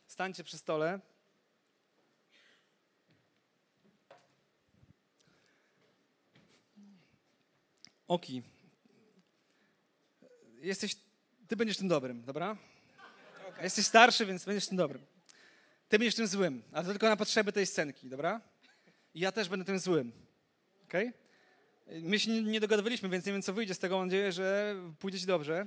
Stańcie 0.07 0.45
przy 0.45 0.59
stole. 0.59 1.01
Oki, 8.09 8.43
jesteś, 10.61 10.97
ty 11.49 11.57
będziesz 11.57 11.77
tym 11.77 11.89
dobrym, 11.89 12.25
dobra? 12.25 12.57
Okay. 13.49 13.65
Jesteś 13.65 13.87
starszy, 13.87 14.27
więc 14.27 14.45
będziesz 14.45 14.69
tym 14.69 14.77
dobrym. 14.77 15.07
Ty 15.89 15.99
będziesz 15.99 16.15
tym 16.15 16.27
złym, 16.27 16.63
ale 16.73 16.85
to 16.85 16.91
tylko 16.91 17.09
na 17.09 17.17
potrzeby 17.17 17.53
tej 17.53 17.67
scenki, 17.67 18.09
dobra? 18.09 18.41
I 19.15 19.21
ja 19.21 19.33
też 19.33 19.49
będę 19.49 19.65
tym 19.65 19.79
złym. 19.79 20.13
Okay? 20.85 21.13
My 21.87 22.19
się 22.19 22.43
nie 22.43 22.61
dogadywaliśmy, 22.61 23.09
więc 23.09 23.27
nie 23.27 23.33
wiem, 23.33 23.43
co 23.43 23.53
wyjdzie 23.53 23.75
z 23.75 23.79
tego. 23.79 23.99
Mam 23.99 24.07
nadzieję, 24.07 24.33
że 24.33 24.77
pójdzie 24.99 25.21
ci 25.21 25.27
dobrze. 25.27 25.67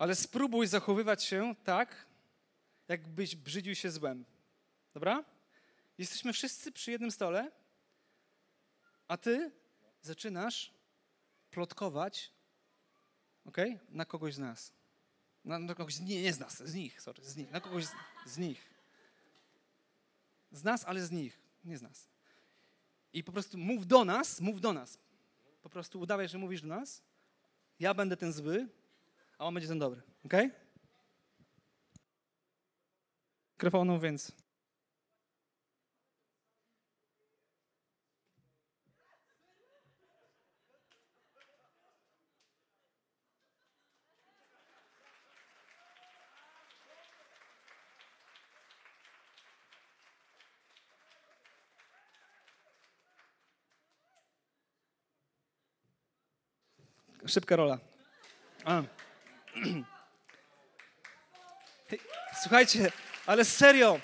Ale 0.00 0.14
spróbuj 0.14 0.66
zachowywać 0.66 1.24
się 1.24 1.54
tak, 1.64 2.06
jakbyś 2.88 3.36
brzydził 3.36 3.74
się 3.74 3.90
złem. 3.90 4.24
Dobra? 4.94 5.24
Jesteśmy 5.98 6.32
wszyscy 6.32 6.72
przy 6.72 6.90
jednym 6.90 7.10
stole, 7.10 7.50
a 9.08 9.16
ty 9.16 9.50
zaczynasz 10.02 10.72
plotkować 11.50 12.32
okay, 13.44 13.78
na 13.88 14.04
kogoś 14.04 14.34
z 14.34 14.38
nas. 14.38 14.72
Na, 15.44 15.58
na 15.58 15.74
kogoś, 15.74 16.00
nie, 16.00 16.22
nie 16.22 16.32
z 16.32 16.40
nas, 16.40 16.62
z 16.62 16.74
nich, 16.74 17.02
sorry, 17.02 17.24
z 17.24 17.36
nich, 17.36 17.50
na 17.50 17.60
kogoś 17.60 17.84
z, 17.84 17.92
z 18.26 18.38
nich. 18.38 18.74
Z 20.52 20.64
nas, 20.64 20.84
ale 20.84 21.06
z 21.06 21.10
nich, 21.10 21.38
nie 21.64 21.78
z 21.78 21.82
nas. 21.82 22.08
I 23.12 23.24
po 23.24 23.32
prostu 23.32 23.58
mów 23.58 23.86
do 23.86 24.04
nas, 24.04 24.40
mów 24.40 24.60
do 24.60 24.72
nas. 24.72 24.98
Po 25.62 25.68
prostu 25.68 26.00
udawaj, 26.00 26.28
że 26.28 26.38
mówisz 26.38 26.62
do 26.62 26.68
nas. 26.68 27.02
Ja 27.80 27.94
będę 27.94 28.16
ten 28.16 28.32
zły, 28.32 28.68
a 29.40 29.44
on 29.44 29.54
będzie 29.54 29.68
ten 29.68 29.78
dobry. 29.78 30.02
Ok? 30.24 30.32
Mikrofonu, 33.52 34.00
więc. 34.00 34.32
Szybka 57.26 57.56
rola. 57.56 57.78
A. 58.64 58.99
Słuchajcie, 62.42 62.92
ale 63.26 63.44
serio, 63.44 64.00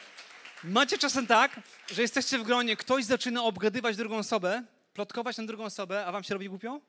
macie 0.64 0.98
czasem 0.98 1.26
tak, 1.26 1.60
że 1.92 2.02
jesteście 2.02 2.38
w 2.38 2.42
gronie, 2.42 2.76
ktoś 2.76 3.04
zaczyna 3.04 3.42
obgadywać 3.42 3.96
drugą 3.96 4.18
osobę, 4.18 4.62
plotkować 4.94 5.36
na 5.36 5.44
drugą 5.44 5.64
osobę, 5.64 6.06
a 6.06 6.12
wam 6.12 6.24
się 6.24 6.34
robi 6.34 6.48
głupio? 6.48 6.80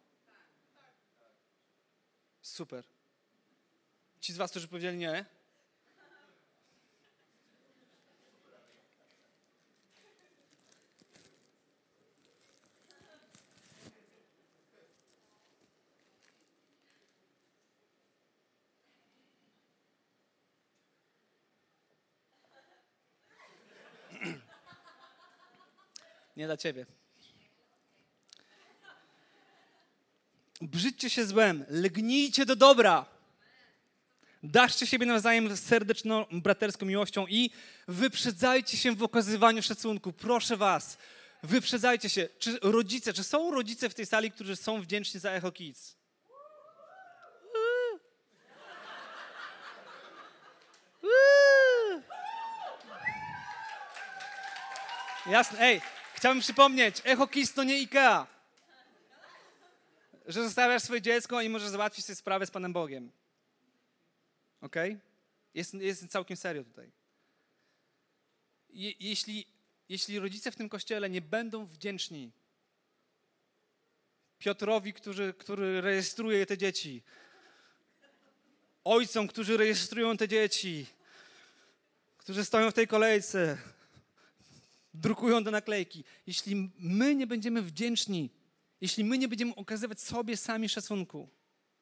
Super. 2.42 2.84
Ci 4.22 4.34
z 4.34 4.38
was, 4.38 4.52
którzy 4.52 4.68
powiedzieli 4.68 4.98
nie, 4.98 5.26
nie 26.38 26.46
dla 26.46 26.58
ciebie. 26.58 26.86
Brzydźcie 30.62 31.10
się 31.10 31.26
złem, 31.26 31.66
lgnijcie 31.70 32.46
do 32.46 32.56
dobra. 32.56 33.06
Daszcie 34.44 34.88
siebie 34.88 35.06
nawzajem 35.06 35.58
serdeczną, 35.58 36.26
braterską 36.32 36.86
miłością 36.86 37.28
i 37.28 37.50
wyprzedzajcie 37.88 38.78
się 38.78 38.96
w 38.96 39.04
okazywaniu 39.04 39.62
szacunku. 39.62 40.14
Proszę 40.14 40.58
was, 40.58 40.98
wyprzedzajcie 41.44 42.10
się. 42.10 42.30
Czy 42.40 42.60
rodzice, 42.62 43.14
czy 43.14 43.24
są 43.24 43.52
rodzice 43.52 43.90
w 43.90 43.94
tej 43.94 44.06
sali, 44.06 44.32
którzy 44.32 44.56
są 44.56 44.82
wdzięczni 44.82 45.20
za 45.20 45.32
Echo 45.32 45.52
Kids? 45.52 45.98
Jasne, 55.26 55.60
ej, 55.60 55.82
Chciałbym 56.18 56.42
przypomnieć, 56.42 57.02
Echo 57.04 57.28
Kiss 57.28 57.54
to 57.54 57.64
nie 57.64 57.80
Ikea. 57.80 58.28
Że 60.26 60.44
zostawiasz 60.44 60.84
swoje 60.84 61.02
dziecko 61.02 61.42
i 61.42 61.50
możesz 61.50 61.70
załatwić 61.70 62.06
sobie 62.06 62.16
sprawę 62.16 62.46
z 62.46 62.52
Panem 62.52 62.74
Bogiem. 62.74 63.12
Ok? 64.62 64.76
Jest, 65.54 65.74
jest 65.74 66.08
całkiem 66.08 66.38
serio 66.38 66.64
tutaj. 66.64 66.92
Je, 68.70 68.92
jeśli, 69.00 69.48
jeśli 69.90 70.20
rodzice 70.20 70.52
w 70.52 70.56
tym 70.56 70.70
kościele 70.70 71.10
nie 71.10 71.22
będą 71.22 71.66
wdzięczni 71.66 72.32
Piotrowi, 74.40 74.94
który, 74.94 75.34
który 75.34 75.82
rejestruje 75.82 76.46
te 76.46 76.58
dzieci, 76.58 77.04
ojcom, 78.84 79.28
którzy 79.28 79.58
rejestrują 79.58 80.18
te 80.18 80.28
dzieci, 80.28 80.86
którzy 82.18 82.46
stoją 82.46 82.72
w 82.72 82.74
tej 82.74 82.88
kolejce, 82.88 83.58
drukują 85.02 85.44
te 85.44 85.52
naklejki. 85.52 86.04
Jeśli 86.28 86.72
my 86.80 87.16
nie 87.16 87.28
będziemy 87.28 87.62
wdzięczni, 87.62 88.30
jeśli 88.82 89.04
my 89.04 89.18
nie 89.18 89.28
będziemy 89.28 89.56
okazywać 89.56 90.02
sobie 90.02 90.38
sami 90.38 90.70
szacunku 90.70 91.30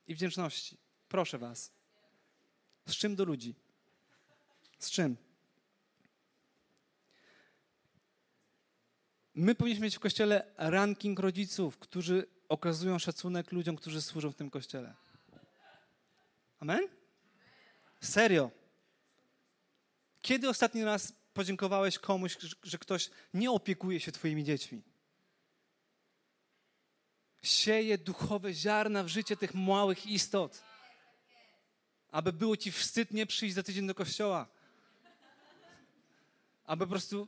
i 0.08 0.16
wdzięczności, 0.16 0.78
proszę 1.08 1.38
Was, 1.38 1.72
z 2.86 2.96
czym 2.96 3.16
do 3.16 3.26
ludzi? 3.26 3.56
Z 4.80 4.90
czym? 4.90 5.18
My 9.36 9.56
powinniśmy 9.56 9.84
mieć 9.84 9.96
w 9.96 10.00
kościele 10.00 10.54
ranking 10.58 11.20
rodziców, 11.20 11.78
którzy 11.78 12.28
okazują 12.50 13.00
szacunek 13.00 13.52
ludziom, 13.52 13.76
którzy 13.76 14.02
służą 14.02 14.32
w 14.32 14.36
tym 14.36 14.50
kościele. 14.50 14.94
Amen? 16.60 16.88
Serio. 18.02 18.52
Kiedy 20.22 20.50
ostatni 20.50 20.84
raz 20.84 21.14
podziękowałeś 21.36 22.00
komuś, 22.00 22.38
że 22.64 22.78
ktoś 22.78 23.10
nie 23.34 23.52
opiekuje 23.52 24.00
się 24.00 24.12
Twoimi 24.12 24.44
dziećmi. 24.44 24.82
Sieje 27.44 27.98
duchowe 27.98 28.54
ziarna 28.54 29.04
w 29.04 29.08
życie 29.08 29.38
tych 29.38 29.54
małych 29.54 30.08
istot, 30.08 30.64
aby 32.12 32.34
było 32.34 32.58
Ci 32.58 32.72
wstyd 32.72 33.12
nie 33.12 33.26
przyjść 33.26 33.56
za 33.56 33.64
tydzień 33.64 33.88
do 33.88 33.96
kościoła. 33.96 34.48
Aby 36.66 36.86
po 36.86 36.90
prostu, 36.90 37.28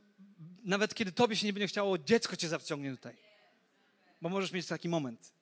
nawet 0.64 0.94
kiedy 0.94 1.12
Tobie 1.12 1.36
się 1.36 1.46
nie 1.46 1.52
będzie 1.52 1.68
chciało, 1.68 1.98
dziecko 1.98 2.36
Cię 2.36 2.48
zaciągnie 2.48 2.90
tutaj. 2.90 3.16
Bo 4.22 4.28
możesz 4.28 4.52
mieć 4.52 4.66
taki 4.66 4.88
moment. 4.88 5.32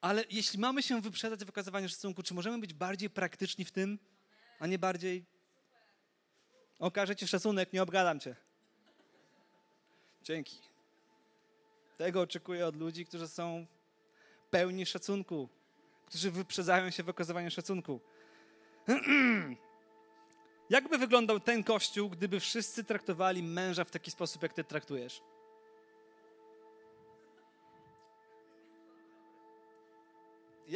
Ale 0.00 0.24
jeśli 0.30 0.58
mamy 0.58 0.82
się 0.82 1.00
wyprzedzać 1.00 1.40
w 1.40 1.46
wykazywaniu 1.46 1.88
szacunku, 1.88 2.22
czy 2.22 2.34
możemy 2.34 2.58
być 2.58 2.74
bardziej 2.74 3.10
praktyczni 3.10 3.64
w 3.64 3.72
tym, 3.72 3.98
a 4.58 4.66
nie 4.66 4.78
bardziej 4.78 5.24
Okażę 6.78 7.16
ci 7.16 7.28
szacunek, 7.28 7.72
nie 7.72 7.82
obgadam 7.82 8.20
cię. 8.20 8.36
Dzięki. 10.22 10.58
Tego 11.96 12.20
oczekuję 12.20 12.66
od 12.66 12.76
ludzi, 12.76 13.06
którzy 13.06 13.28
są 13.28 13.66
pełni 14.50 14.86
szacunku, 14.86 15.48
którzy 16.06 16.30
wyprzedzają 16.30 16.90
się 16.90 17.02
w 17.02 17.08
okazywaniu 17.08 17.50
szacunku. 17.50 18.00
Jakby 20.70 20.98
wyglądał 20.98 21.40
ten 21.40 21.64
kościół, 21.64 22.10
gdyby 22.10 22.40
wszyscy 22.40 22.84
traktowali 22.84 23.42
męża 23.42 23.84
w 23.84 23.90
taki 23.90 24.10
sposób, 24.10 24.42
jak 24.42 24.52
ty 24.54 24.64
traktujesz? 24.64 25.22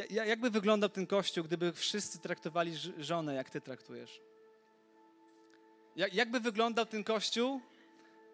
Jakby 0.09 0.49
wyglądał 0.49 0.89
ten 0.89 1.07
kościół, 1.07 1.43
gdyby 1.43 1.73
wszyscy 1.73 2.19
traktowali 2.19 2.73
żonę, 2.97 3.35
jak 3.35 3.49
ty 3.49 3.61
traktujesz? 3.61 4.21
Jak, 5.95 6.13
jakby 6.13 6.39
wyglądał 6.39 6.85
ten 6.85 7.03
kościół? 7.03 7.61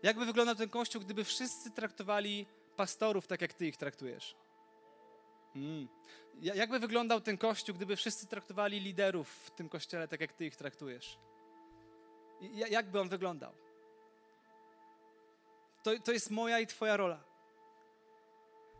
Jakby 0.04 0.26
wyglądał 0.26 0.56
ten 0.56 0.70
kościół, 0.70 1.02
gdyby 1.02 1.24
wszyscy 1.24 1.72
traktowali 1.72 2.46
pastorów 2.76 3.28
tak, 3.28 3.42
jak 3.42 3.54
ty 3.54 3.68
ich 3.68 3.78
traktujesz? 3.78 4.36
Mm. 5.56 5.88
Jakby 6.42 6.80
wyglądał 6.80 7.22
ten 7.22 7.38
kościół, 7.38 7.76
gdyby 7.76 7.96
wszyscy 7.96 8.28
traktowali 8.28 8.80
liderów 8.80 9.30
w 9.30 9.52
tym 9.52 9.70
kościele 9.70 10.08
tak, 10.08 10.22
jak 10.22 10.34
ty 10.34 10.46
ich 10.46 10.56
traktujesz? 10.56 11.18
Jakby 12.70 13.00
on 13.00 13.10
wyglądał? 13.10 13.54
To, 15.84 16.00
to 16.00 16.12
jest 16.12 16.30
moja 16.30 16.60
i 16.60 16.68
twoja 16.68 16.98
rola. 16.98 17.24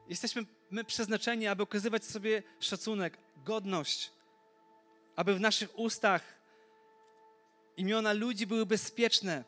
Jesteśmy 0.08 0.46
my 0.72 0.84
przeznaczeni, 0.84 1.48
aby 1.48 1.64
okazywać 1.64 2.06
sobie 2.06 2.44
szacunek, 2.60 3.18
godność, 3.38 4.12
aby 5.16 5.34
w 5.34 5.42
naszych 5.42 5.80
ustach 5.80 6.39
imiona 7.80 8.14
ludzi 8.14 8.48
były 8.48 8.66
bezpieczne. 8.66 9.44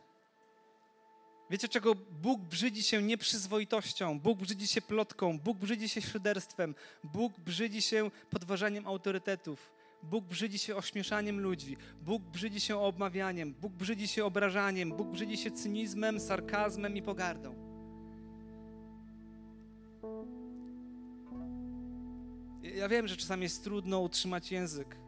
Wiecie, 1.50 1.68
czego 1.68 1.96
Bóg 1.96 2.42
brzydzi 2.42 2.84
się 2.84 3.02
nieprzyzwoitością, 3.02 4.20
Bóg 4.20 4.40
brzydzi 4.40 4.68
się 4.68 4.82
plotką, 4.82 5.40
Bóg 5.40 5.58
brzydzi 5.58 5.90
się 5.90 6.02
szyderstwem, 6.02 6.76
Bóg 7.04 7.40
brzydzi 7.40 7.82
się 7.82 8.12
podważaniem 8.30 8.88
autorytetów, 8.88 9.74
Bóg 10.04 10.26
brzydzi 10.26 10.60
się 10.60 10.76
ośmieszaniem 10.76 11.40
ludzi, 11.40 11.78
Bóg 12.02 12.24
brzydzi 12.24 12.60
się 12.60 12.80
obmawianiem, 12.80 13.54
Bóg 13.54 13.74
brzydzi 13.74 14.08
się 14.08 14.26
obrażaniem, 14.26 14.92
Bóg 14.92 15.08
brzydzi 15.08 15.38
się 15.38 15.52
cynizmem, 15.52 16.20
sarkazmem 16.20 16.98
i 16.98 17.02
pogardą. 17.02 17.56
Ja 22.62 22.90
wiem, 22.90 23.08
że 23.08 23.18
czasami 23.18 23.44
jest 23.44 23.64
trudno 23.64 24.00
utrzymać 24.00 24.52
język, 24.52 25.01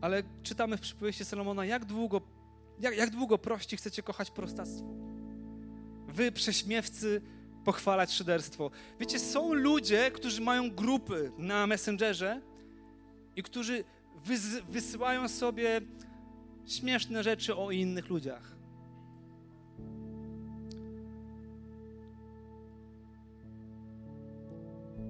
ale 0.00 0.22
czytamy 0.42 0.76
w 0.76 0.80
przypowieści 0.80 1.24
Salomona, 1.24 1.64
jak 1.64 1.84
długo, 1.84 2.20
jak, 2.80 2.96
jak 2.96 3.10
długo 3.10 3.38
prości 3.38 3.76
chcecie 3.76 4.02
kochać 4.02 4.30
prostactwo. 4.30 4.86
Wy, 6.08 6.32
prześmiewcy, 6.32 7.22
pochwalać 7.64 8.12
szyderstwo. 8.12 8.70
Wiecie, 9.00 9.18
są 9.18 9.54
ludzie, 9.54 10.10
którzy 10.10 10.42
mają 10.42 10.70
grupy 10.70 11.32
na 11.38 11.66
Messengerze 11.66 12.40
i 13.36 13.42
którzy 13.42 13.84
wysyłają 14.68 15.28
sobie 15.28 15.80
śmieszne 16.66 17.22
rzeczy 17.22 17.56
o 17.56 17.70
innych 17.70 18.08
ludziach. 18.08 18.56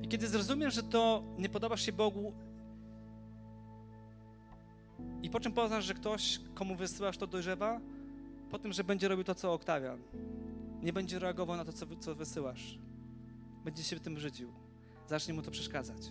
I 0.03 0.09
kiedy 0.09 0.27
zrozumiesz, 0.29 0.75
że 0.75 0.83
to 0.83 1.23
nie 1.39 1.49
podobasz 1.49 1.87
się 1.87 1.93
Bogu, 1.93 2.33
i 5.23 5.31
po 5.31 5.41
czym 5.41 5.53
poznasz, 5.53 5.85
że 5.85 5.95
ktoś, 5.95 6.41
komu 6.55 6.77
wysyłasz 6.77 7.19
to 7.19 7.27
dojrzewa, 7.27 7.81
po 8.51 8.59
tym, 8.59 8.73
że 8.73 8.85
będzie 8.85 9.09
robił 9.09 9.25
to, 9.25 9.35
co 9.35 9.53
Oktawian. 9.53 10.03
Nie 10.83 10.93
będzie 10.93 11.19
reagował 11.19 11.57
na 11.57 11.65
to, 11.65 11.73
co, 11.73 11.87
co 12.01 12.15
wysyłasz. 12.15 12.79
Będzie 13.65 13.83
się 13.83 14.01
tym 14.01 14.15
brzydził. 14.15 14.53
Zacznie 15.07 15.35
mu 15.35 15.43
to 15.43 15.51
przeszkadzać. 15.51 16.03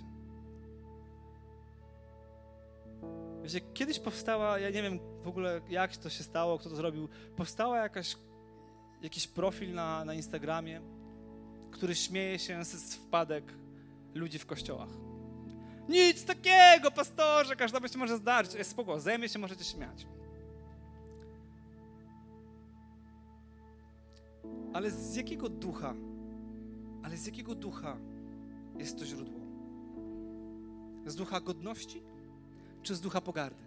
Wiecie, 3.44 3.62
kiedyś 3.74 4.00
powstała, 4.00 4.60
ja 4.60 4.70
nie 4.70 4.82
wiem 4.82 5.00
w 5.24 5.28
ogóle 5.28 5.62
jak 5.70 5.98
to 5.98 6.10
się 6.10 6.24
stało, 6.24 6.58
kto 6.60 6.70
to 6.70 6.76
zrobił, 6.76 7.10
powstała 7.36 7.78
jakaś, 7.78 8.16
jakiś 9.02 9.28
profil 9.28 9.74
na, 9.74 10.06
na 10.06 10.14
Instagramie, 10.14 10.82
który 11.72 11.96
śmieje 11.96 12.40
się 12.40 12.66
z, 12.66 12.96
wpadek 12.96 13.54
ludzi 14.14 14.40
w 14.40 14.46
kościołach. 14.46 14.90
Nic 15.90 16.26
takiego, 16.26 16.92
pastorze, 16.92 17.56
każda 17.56 17.88
się 17.88 17.98
może 17.98 18.18
zdarzyć. 18.18 18.54
Jest 18.54 18.72
spoko, 18.72 19.00
zajmie 19.00 19.30
się, 19.30 19.40
możecie 19.40 19.64
śmiać. 19.64 20.08
Ale 24.74 24.92
z 24.92 25.16
jakiego 25.16 25.50
ducha, 25.50 25.94
ale 27.04 27.18
z 27.18 27.26
jakiego 27.26 27.56
ducha 27.56 27.98
jest 28.78 29.00
to 29.00 29.06
źródło? 29.06 29.40
Z 31.06 31.16
ducha 31.16 31.40
godności 31.40 32.04
czy 32.84 32.96
z 32.96 33.02
ducha 33.02 33.22
pogardy? 33.22 33.64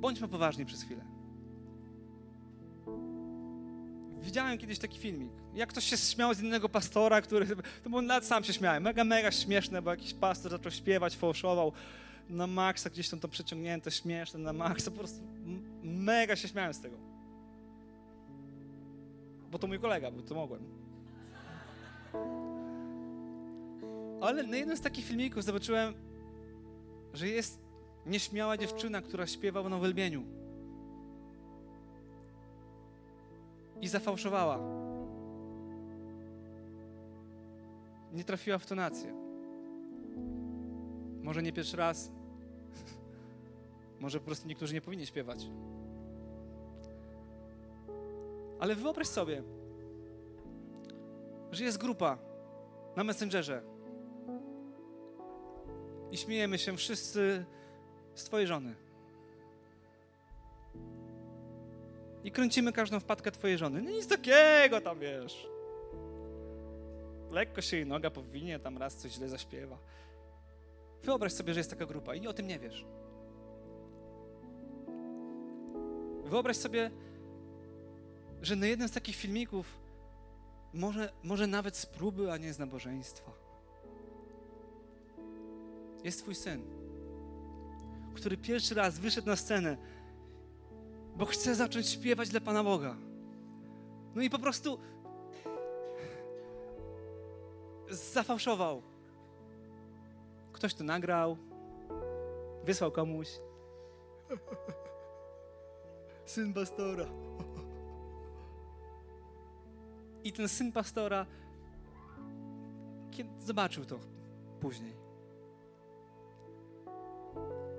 Bądźmy 0.00 0.28
poważni 0.28 0.66
przez 0.66 0.82
chwilę. 0.82 1.09
Widziałem 4.20 4.58
kiedyś 4.58 4.78
taki 4.78 4.98
filmik, 4.98 5.32
jak 5.54 5.68
ktoś 5.68 5.84
się 5.84 5.96
śmiał 5.96 6.34
z 6.34 6.40
innego 6.40 6.68
pastora, 6.68 7.20
który, 7.20 7.46
to 7.84 7.90
był 7.90 8.02
nawet 8.02 8.24
sam 8.24 8.44
się 8.44 8.52
śmiałem, 8.52 8.82
mega, 8.82 9.04
mega 9.04 9.30
śmieszne, 9.30 9.82
bo 9.82 9.90
jakiś 9.90 10.14
pastor 10.14 10.52
zaczął 10.52 10.72
śpiewać, 10.72 11.16
fałszował 11.16 11.72
na 12.28 12.46
maksa, 12.46 12.90
gdzieś 12.90 13.08
tam 13.08 13.20
to 13.20 13.28
przeciągnięte, 13.28 13.90
śmieszne 13.90 14.40
na 14.40 14.52
maksa, 14.52 14.90
po 14.90 14.96
prostu 14.96 15.22
mega 15.82 16.36
się 16.36 16.48
śmiałem 16.48 16.74
z 16.74 16.80
tego. 16.80 16.96
Bo 19.50 19.58
to 19.58 19.66
mój 19.66 19.78
kolega, 19.78 20.10
bo 20.10 20.22
to 20.22 20.34
mogłem. 20.34 20.64
Ale 24.20 24.42
na 24.42 24.56
jednym 24.56 24.76
z 24.76 24.80
takich 24.80 25.04
filmików 25.04 25.44
zobaczyłem, 25.44 25.94
że 27.14 27.28
jest 27.28 27.60
nieśmiała 28.06 28.56
dziewczyna, 28.56 29.02
która 29.02 29.26
śpiewa 29.26 29.68
na 29.68 29.76
uwielbieniu. 29.76 30.39
I 33.80 33.88
zafałszowała. 33.88 34.58
Nie 38.12 38.24
trafiła 38.24 38.58
w 38.58 38.66
tonację. 38.66 39.14
Może 41.22 41.42
nie 41.42 41.52
pierwszy 41.52 41.76
raz. 41.76 42.10
Może 44.00 44.18
po 44.18 44.26
prostu 44.26 44.48
niektórzy 44.48 44.74
nie 44.74 44.80
powinni 44.80 45.06
śpiewać. 45.06 45.46
Ale 48.60 48.74
wyobraź 48.74 49.06
sobie, 49.06 49.42
że 51.52 51.64
jest 51.64 51.78
grupa 51.78 52.18
na 52.96 53.04
Messengerze 53.04 53.62
i 56.10 56.16
śmiejemy 56.16 56.58
się 56.58 56.76
wszyscy 56.76 57.44
z 58.14 58.24
Twojej 58.24 58.46
żony. 58.46 58.89
I 62.24 62.30
kręcimy 62.30 62.72
każdą 62.72 63.00
wpadkę 63.00 63.30
Twojej 63.30 63.58
żony. 63.58 63.82
No 63.82 63.90
nic 63.90 64.06
takiego 64.06 64.80
tam, 64.80 64.98
wiesz. 64.98 65.48
Lekko 67.30 67.60
się 67.60 67.76
jej 67.76 67.86
noga 67.86 68.10
powinie, 68.10 68.58
tam 68.58 68.78
raz 68.78 68.96
coś 68.96 69.12
źle 69.12 69.28
zaśpiewa. 69.28 69.78
Wyobraź 71.02 71.32
sobie, 71.32 71.54
że 71.54 71.60
jest 71.60 71.70
taka 71.70 71.86
grupa 71.86 72.14
i 72.14 72.26
o 72.26 72.32
tym 72.32 72.46
nie 72.46 72.58
wiesz. 72.58 72.84
Wyobraź 76.24 76.56
sobie, 76.56 76.90
że 78.42 78.56
na 78.56 78.66
jednym 78.66 78.88
z 78.88 78.92
takich 78.92 79.16
filmików 79.16 79.80
może, 80.72 81.12
może 81.22 81.46
nawet 81.46 81.76
z 81.76 81.86
próby, 81.86 82.32
a 82.32 82.36
nie 82.36 82.52
z 82.52 82.58
nabożeństwa. 82.58 83.32
Jest 86.04 86.22
twój 86.22 86.34
syn, 86.34 86.62
który 88.14 88.36
pierwszy 88.36 88.74
raz 88.74 88.98
wyszedł 88.98 89.26
na 89.26 89.36
scenę, 89.36 89.76
bo 91.20 91.26
chce 91.26 91.54
zacząć 91.54 91.88
śpiewać 91.88 92.28
dla 92.28 92.40
Pana 92.40 92.64
Boga. 92.64 92.96
No 94.14 94.22
i 94.22 94.30
po 94.30 94.38
prostu 94.38 94.78
zafałszował. 97.88 98.82
Ktoś 100.52 100.74
to 100.74 100.84
nagrał, 100.84 101.36
wysłał 102.64 102.92
komuś. 102.92 103.28
Syn 106.24 106.54
pastora. 106.54 107.06
I 110.24 110.32
ten 110.32 110.48
syn 110.48 110.72
pastora 110.72 111.26
kiedy 113.10 113.30
zobaczył 113.40 113.84
to 113.84 113.98
później. 114.60 114.96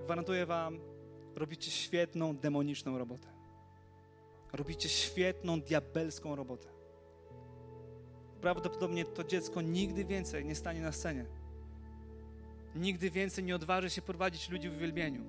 Gwarantuję 0.03 0.45
wam, 0.45 0.79
robicie 1.35 1.71
świetną 1.71 2.37
demoniczną 2.37 2.97
robotę. 2.97 3.27
Robicie 4.53 4.89
świetną 4.89 5.61
diabelską 5.61 6.35
robotę. 6.35 6.67
Prawdopodobnie 8.41 9.05
to 9.05 9.23
dziecko 9.23 9.61
nigdy 9.61 10.05
więcej 10.05 10.45
nie 10.45 10.55
stanie 10.55 10.81
na 10.81 10.91
scenie. 10.91 11.25
Nigdy 12.75 13.09
więcej 13.09 13.43
nie 13.43 13.55
odważy 13.55 13.89
się 13.89 14.01
prowadzić 14.01 14.49
ludzi 14.49 14.69
w 14.69 14.75
uwielbieniu, 14.75 15.23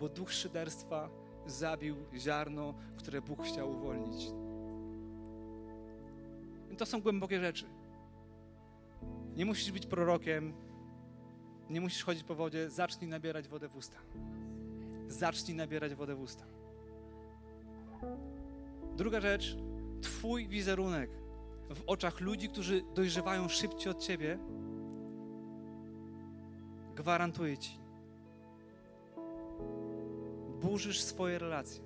bo 0.00 0.08
duch 0.08 0.32
szyderstwa 0.32 1.10
zabił 1.46 1.96
ziarno, 2.16 2.74
które 2.96 3.22
Bóg 3.22 3.42
chciał 3.42 3.70
uwolnić. 3.70 4.30
I 6.72 6.76
to 6.76 6.86
są 6.86 7.00
głębokie 7.00 7.40
rzeczy. 7.40 7.64
Nie 9.36 9.46
musisz 9.46 9.72
być 9.72 9.86
prorokiem, 9.86 10.52
nie 11.70 11.80
musisz 11.80 12.04
chodzić 12.04 12.24
po 12.24 12.34
wodzie, 12.34 12.70
zacznij 12.70 13.10
nabierać 13.10 13.48
wodę 13.48 13.68
w 13.68 13.76
usta. 13.76 13.98
Zacznij 15.08 15.56
nabierać 15.56 15.94
wodę 15.94 16.14
w 16.14 16.20
usta. 16.20 16.44
Druga 18.96 19.20
rzecz, 19.20 19.56
Twój 20.02 20.48
wizerunek 20.48 21.10
w 21.74 21.82
oczach 21.86 22.20
ludzi, 22.20 22.48
którzy 22.48 22.82
dojrzewają 22.94 23.48
szybciej 23.48 23.92
od 23.92 23.98
Ciebie, 23.98 24.38
gwarantuję 26.94 27.58
Ci, 27.58 27.78
burzysz 30.60 31.00
swoje 31.00 31.38
relacje. 31.38 31.82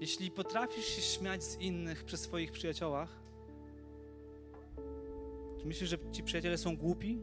Jeśli 0.00 0.30
potrafisz 0.30 0.84
się 0.84 1.02
śmiać 1.02 1.44
z 1.44 1.60
innych 1.60 2.04
przy 2.04 2.16
swoich 2.16 2.52
przyjaciołach, 2.52 3.20
czy 5.58 5.66
myślisz, 5.66 5.90
że 5.90 5.98
ci 6.12 6.22
przyjaciele 6.22 6.58
są 6.58 6.76
głupi 6.76 7.22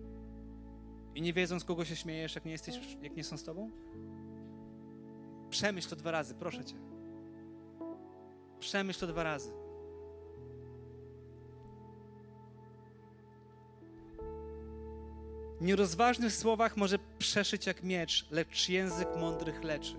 i 1.17 1.21
nie 1.21 1.33
wiedzą, 1.33 1.59
z 1.59 1.63
kogo 1.63 1.85
się 1.85 1.95
śmiejesz, 1.95 2.35
jak 2.35 2.45
nie, 2.45 2.51
jesteś, 2.51 2.79
jak 3.01 3.15
nie 3.15 3.23
są 3.23 3.37
z 3.37 3.43
tobą? 3.43 3.71
Przemyśl 5.49 5.89
to 5.89 5.95
dwa 5.95 6.11
razy, 6.11 6.35
proszę 6.35 6.65
cię. 6.65 6.75
Przemyśl 8.59 8.99
to 8.99 9.07
dwa 9.07 9.23
razy. 9.23 9.51
Nierozważny 15.61 16.29
w 16.29 16.35
słowach 16.35 16.77
może 16.77 16.99
przeszyć 17.17 17.65
jak 17.65 17.83
miecz, 17.83 18.27
lecz 18.31 18.69
język 18.69 19.07
mądrych 19.19 19.63
leczy. 19.63 19.95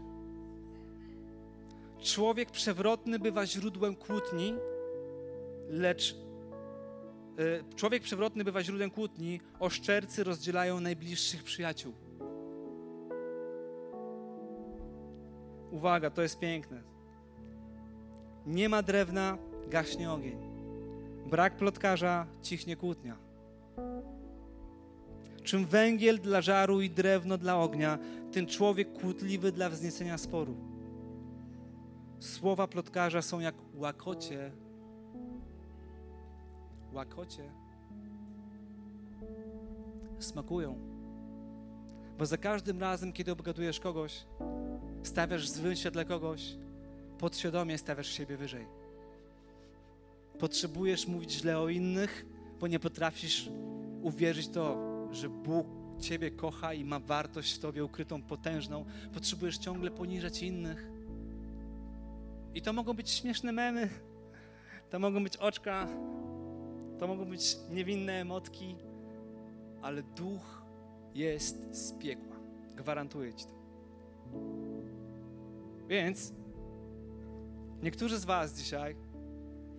Człowiek 2.03 2.51
przewrotny 2.51 3.19
bywa 3.19 3.47
źródłem 3.47 3.97
kłótni, 3.97 4.55
lecz 5.69 6.17
człowiek 7.77 8.03
przewrotny 8.03 8.45
bywa 8.45 8.63
źródłem 8.63 8.91
kłótni, 8.91 9.41
oszczercy 9.61 10.25
rozdzielają 10.25 10.81
najbliższych 10.81 11.45
przyjaciół. 11.45 11.93
Uwaga, 15.71 16.11
to 16.11 16.23
jest 16.23 16.39
piękne. 16.39 16.83
Nie 18.47 18.69
ma 18.69 18.83
drewna, 18.83 19.39
gaśnie 19.69 20.13
ogień. 20.13 20.39
Brak 21.31 21.57
plotkarza, 21.57 22.27
cichnie 22.43 22.77
kłótnia. 22.77 23.17
Czym 25.43 25.67
węgiel 25.67 26.19
dla 26.19 26.41
żaru 26.41 26.81
i 26.81 26.91
drewno 26.91 27.39
dla 27.39 27.57
ognia, 27.57 27.99
ten 28.33 28.47
człowiek 28.47 28.93
kłótliwy 29.01 29.53
dla 29.53 29.71
wzniecenia 29.71 30.19
sporu. 30.19 30.57
Słowa 32.21 32.67
plotkarza 32.67 33.23
są 33.23 33.41
jak 33.41 33.55
łakocie. 33.75 34.53
Łakocie. 36.93 37.51
Smakują. 40.19 40.79
Bo 42.19 42.27
za 42.27 42.37
każdym 42.37 42.81
razem, 42.81 43.13
kiedy 43.13 43.33
obgadujesz 43.33 43.81
kogoś, 43.81 44.25
stawiasz 45.03 45.49
złym 45.49 45.77
świetle 45.77 46.05
kogoś, 46.05 46.57
podświadomie 47.19 47.79
stawiasz 47.79 48.09
siebie 48.09 48.37
wyżej. 48.37 48.67
Potrzebujesz 50.39 51.07
mówić 51.07 51.33
źle 51.33 51.59
o 51.59 51.69
innych, 51.69 52.27
bo 52.61 52.67
nie 52.67 52.79
potrafisz 52.79 53.51
uwierzyć 54.03 54.49
to, 54.49 54.79
że 55.13 55.29
Bóg 55.29 55.67
Ciebie 56.01 56.31
kocha 56.31 56.75
i 56.75 56.85
ma 56.85 56.99
wartość 56.99 57.55
w 57.55 57.59
Tobie 57.59 57.85
ukrytą, 57.85 58.23
potężną. 58.23 58.85
Potrzebujesz 59.15 59.59
ciągle 59.59 59.91
poniżać 59.91 60.43
innych. 60.43 60.91
I 62.55 62.63
to 62.63 62.73
mogą 62.73 62.95
być 62.95 63.11
śmieszne 63.11 63.53
memy, 63.53 63.89
to 64.91 64.99
mogą 64.99 65.25
być 65.25 65.37
oczka, 65.37 65.89
to 66.99 67.07
mogą 67.07 67.25
być 67.25 67.57
niewinne 67.71 68.13
emotki, 68.13 68.77
ale 69.83 70.03
duch 70.03 70.63
jest 71.15 71.77
z 71.77 71.93
piekła. 71.93 72.37
Gwarantuję 72.77 73.35
Ci 73.35 73.45
to. 73.45 73.59
Więc 75.89 76.33
niektórzy 77.83 78.19
z 78.19 78.25
Was 78.25 78.59
dzisiaj 78.59 78.97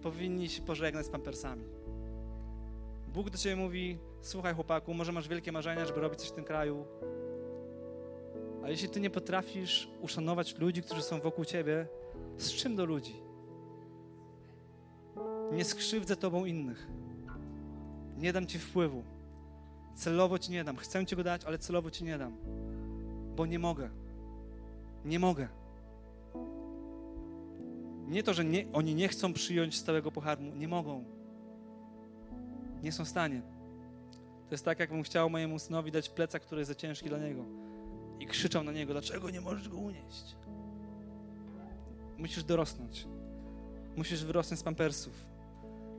powinni 0.01 0.49
się 0.49 0.61
pożegnać 0.61 1.05
z 1.05 1.09
pampersami. 1.09 1.63
Bóg 3.13 3.30
do 3.30 3.38
Ciebie 3.38 3.55
mówi, 3.55 3.97
słuchaj 4.22 4.53
chłopaku, 4.53 4.93
może 4.93 5.11
masz 5.11 5.28
wielkie 5.28 5.51
marzenia, 5.51 5.86
żeby 5.86 6.01
robić 6.01 6.20
coś 6.20 6.30
w 6.30 6.36
tym 6.36 6.43
kraju, 6.43 6.86
ale 8.61 8.72
jeśli 8.72 8.89
Ty 8.89 8.99
nie 8.99 9.09
potrafisz 9.09 9.89
uszanować 10.01 10.57
ludzi, 10.57 10.82
którzy 10.82 11.01
są 11.01 11.20
wokół 11.20 11.45
Ciebie, 11.45 11.88
z 12.38 12.51
czym 12.51 12.76
do 12.76 12.86
ludzi? 12.86 13.15
Nie 15.51 15.65
skrzywdzę 15.65 16.15
Tobą 16.15 16.45
innych. 16.45 16.88
Nie 18.20 18.34
dam 18.34 18.47
Ci 18.47 18.59
wpływu. 18.59 19.03
Celowo 19.95 20.39
Ci 20.39 20.51
nie 20.51 20.63
dam. 20.63 20.78
Chcę 20.78 21.05
Ci 21.05 21.15
go 21.15 21.24
dać, 21.24 21.45
ale 21.45 21.57
celowo 21.57 21.91
Ci 21.91 22.03
nie 22.03 22.17
dam. 22.17 22.38
Bo 23.36 23.45
nie 23.45 23.59
mogę. 23.59 23.89
Nie 25.05 25.20
mogę. 25.20 25.47
Nie 28.07 28.24
to, 28.24 28.34
że 28.34 28.45
nie, 28.45 28.65
oni 28.74 28.95
nie 28.95 29.07
chcą 29.07 29.34
przyjąć 29.34 29.78
stałego 29.78 30.11
pokarmu. 30.11 30.55
Nie 30.55 30.67
mogą. 30.67 31.03
Nie 32.84 32.91
są 32.91 33.05
w 33.05 33.07
stanie. 33.07 33.41
To 34.49 34.53
jest 34.53 34.65
tak, 34.65 34.80
jakbym 34.80 35.03
chciał 35.03 35.30
mojemu 35.30 35.59
synowi 35.59 35.91
dać 35.91 36.09
plecak, 36.09 36.41
który 36.41 36.61
jest 36.61 36.70
za 36.70 36.76
ciężki 36.76 37.09
dla 37.09 37.17
niego. 37.17 37.45
I 38.20 38.26
krzyczał 38.26 38.63
na 38.63 38.72
niego, 38.72 38.93
dlaczego 38.93 39.30
nie 39.30 39.41
możesz 39.41 39.70
go 39.70 39.78
unieść? 39.78 40.36
Musisz 42.17 42.43
dorosnąć. 42.43 43.07
Musisz 43.95 44.26
wyrosnąć 44.26 44.59
z 44.59 44.63
pampersów. 44.63 45.13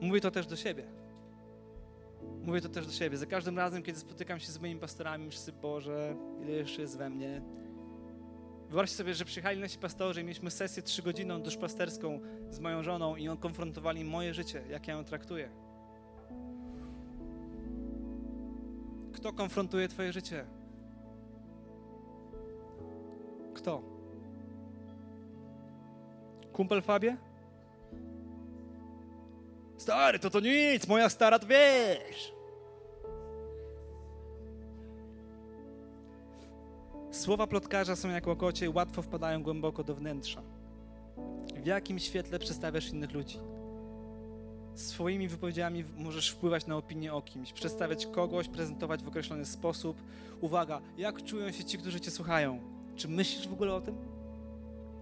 Mówię 0.01 0.21
to 0.21 0.31
też 0.31 0.47
do 0.47 0.57
siebie. 0.57 1.00
Mówię 2.45 2.61
to 2.61 2.69
też 2.69 2.87
do 2.87 2.93
siebie. 2.93 3.17
Za 3.17 3.27
każdym 3.27 3.59
razem, 3.59 3.83
kiedy 3.83 3.99
spotykam 3.99 4.41
się 4.41 4.53
z 4.53 4.61
moimi 4.61 4.81
pastorami, 4.81 5.27
myślę 5.27 5.53
Boże, 5.53 6.17
ile 6.43 6.53
jeszcze 6.53 6.83
jest 6.83 6.99
we 6.99 7.11
mnie. 7.11 7.43
Wyobraźcie 8.69 8.97
sobie, 8.97 9.15
że 9.15 9.25
przyjechali 9.25 9.61
nasi 9.61 9.79
pastorzy 9.79 10.21
i 10.21 10.25
mieliśmy 10.25 10.51
sesję 10.51 10.83
trzygodzinną 10.83 11.43
duszpasterską 11.43 12.21
z 12.51 12.59
moją 12.59 12.83
żoną 12.83 13.17
i 13.17 13.29
on 13.29 13.37
konfrontowali 13.37 14.05
moje 14.05 14.35
życie, 14.35 14.63
jak 14.71 14.89
ja 14.89 14.95
ją 14.95 15.05
traktuję. 15.05 15.51
Kto 19.13 19.33
konfrontuje 19.33 19.89
twoje 19.89 20.13
życie? 20.13 20.47
Kto? 23.55 23.83
Kumpel 26.53 26.83
Fabie? 26.83 27.30
Stary, 29.81 30.19
to 30.19 30.31
to 30.31 30.41
nic, 30.41 30.87
moja 30.89 31.09
stara 31.09 31.39
to 31.39 31.47
wiesz. 31.47 32.33
Słowa 37.11 37.47
plotkarza 37.47 37.97
są 37.97 38.09
jak 38.09 38.27
łokocie 38.27 38.67
i 38.67 38.69
łatwo 38.69 39.03
wpadają 39.03 39.43
głęboko 39.43 39.85
do 39.85 39.95
wnętrza. 39.95 40.43
W 41.63 41.67
jakim 41.67 41.99
świetle 41.99 42.39
przedstawiasz 42.39 42.89
innych 42.89 43.13
ludzi? 43.13 43.39
Swoimi 44.75 45.29
wypowiedziami 45.29 45.85
możesz 45.97 46.31
wpływać 46.31 46.67
na 46.67 46.77
opinię 46.77 47.15
o 47.15 47.23
kimś, 47.23 47.53
przedstawiać 47.53 48.07
kogoś, 48.07 48.49
prezentować 48.49 49.03
w 49.03 49.09
określony 49.09 49.47
sposób. 49.47 50.03
Uwaga, 50.41 50.81
jak 50.99 51.25
czują 51.25 51.53
się 51.53 51.65
ci, 51.65 51.79
którzy 51.79 52.01
cię 52.01 52.11
słuchają? 52.11 52.61
Czy 52.97 53.09
myślisz 53.09 53.49
w 53.49 53.53
ogóle 53.53 53.75
o 53.75 53.81
tym? 53.81 53.97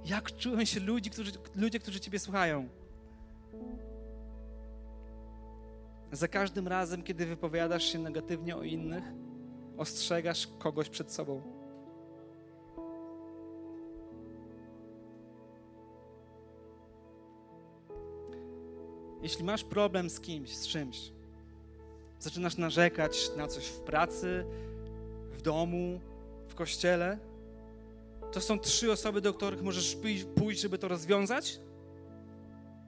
Jak 0.04 0.36
czują 0.36 0.64
się 0.64 0.80
ludzie, 0.80 1.10
którzy, 1.10 1.32
ludzie, 1.54 1.78
którzy 1.78 2.00
ciebie 2.00 2.18
słuchają? 2.18 2.68
Za 6.12 6.28
każdym 6.28 6.68
razem, 6.68 7.02
kiedy 7.02 7.26
wypowiadasz 7.26 7.84
się 7.84 7.98
negatywnie 7.98 8.56
o 8.56 8.62
innych, 8.62 9.04
ostrzegasz 9.76 10.48
kogoś 10.58 10.88
przed 10.88 11.12
sobą. 11.12 11.42
Jeśli 19.22 19.44
masz 19.44 19.64
problem 19.64 20.10
z 20.10 20.20
kimś, 20.20 20.56
z 20.56 20.66
czymś, 20.66 21.12
zaczynasz 22.18 22.56
narzekać 22.56 23.30
na 23.36 23.46
coś 23.46 23.66
w 23.66 23.80
pracy, 23.80 24.44
w 25.30 25.42
domu, 25.42 26.00
w 26.48 26.54
kościele, 26.54 27.18
to 28.32 28.40
są 28.40 28.58
trzy 28.58 28.92
osoby, 28.92 29.20
do 29.20 29.34
których 29.34 29.62
możesz 29.62 29.96
pójść, 30.34 30.60
żeby 30.60 30.78
to 30.78 30.88
rozwiązać 30.88 31.60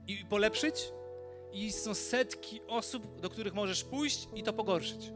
i 0.07 0.25
polepszyć, 0.29 0.91
i 1.53 1.71
są 1.71 1.93
setki 1.93 2.61
osób, 2.67 3.19
do 3.21 3.29
których 3.29 3.53
możesz 3.53 3.83
pójść 3.83 4.27
i 4.35 4.43
to 4.43 4.53
pogorszyć. 4.53 5.13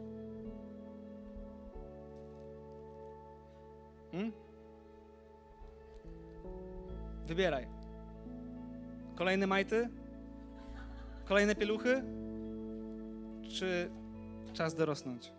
Hmm? 4.12 4.32
Wybieraj. 7.26 7.68
Kolejne 9.16 9.48
majty? 9.48 9.90
Kolejne 11.26 11.56
pieluchy? 11.56 12.04
Czy 13.50 13.92
czas 14.54 14.76
dorosnąć? 14.76 15.32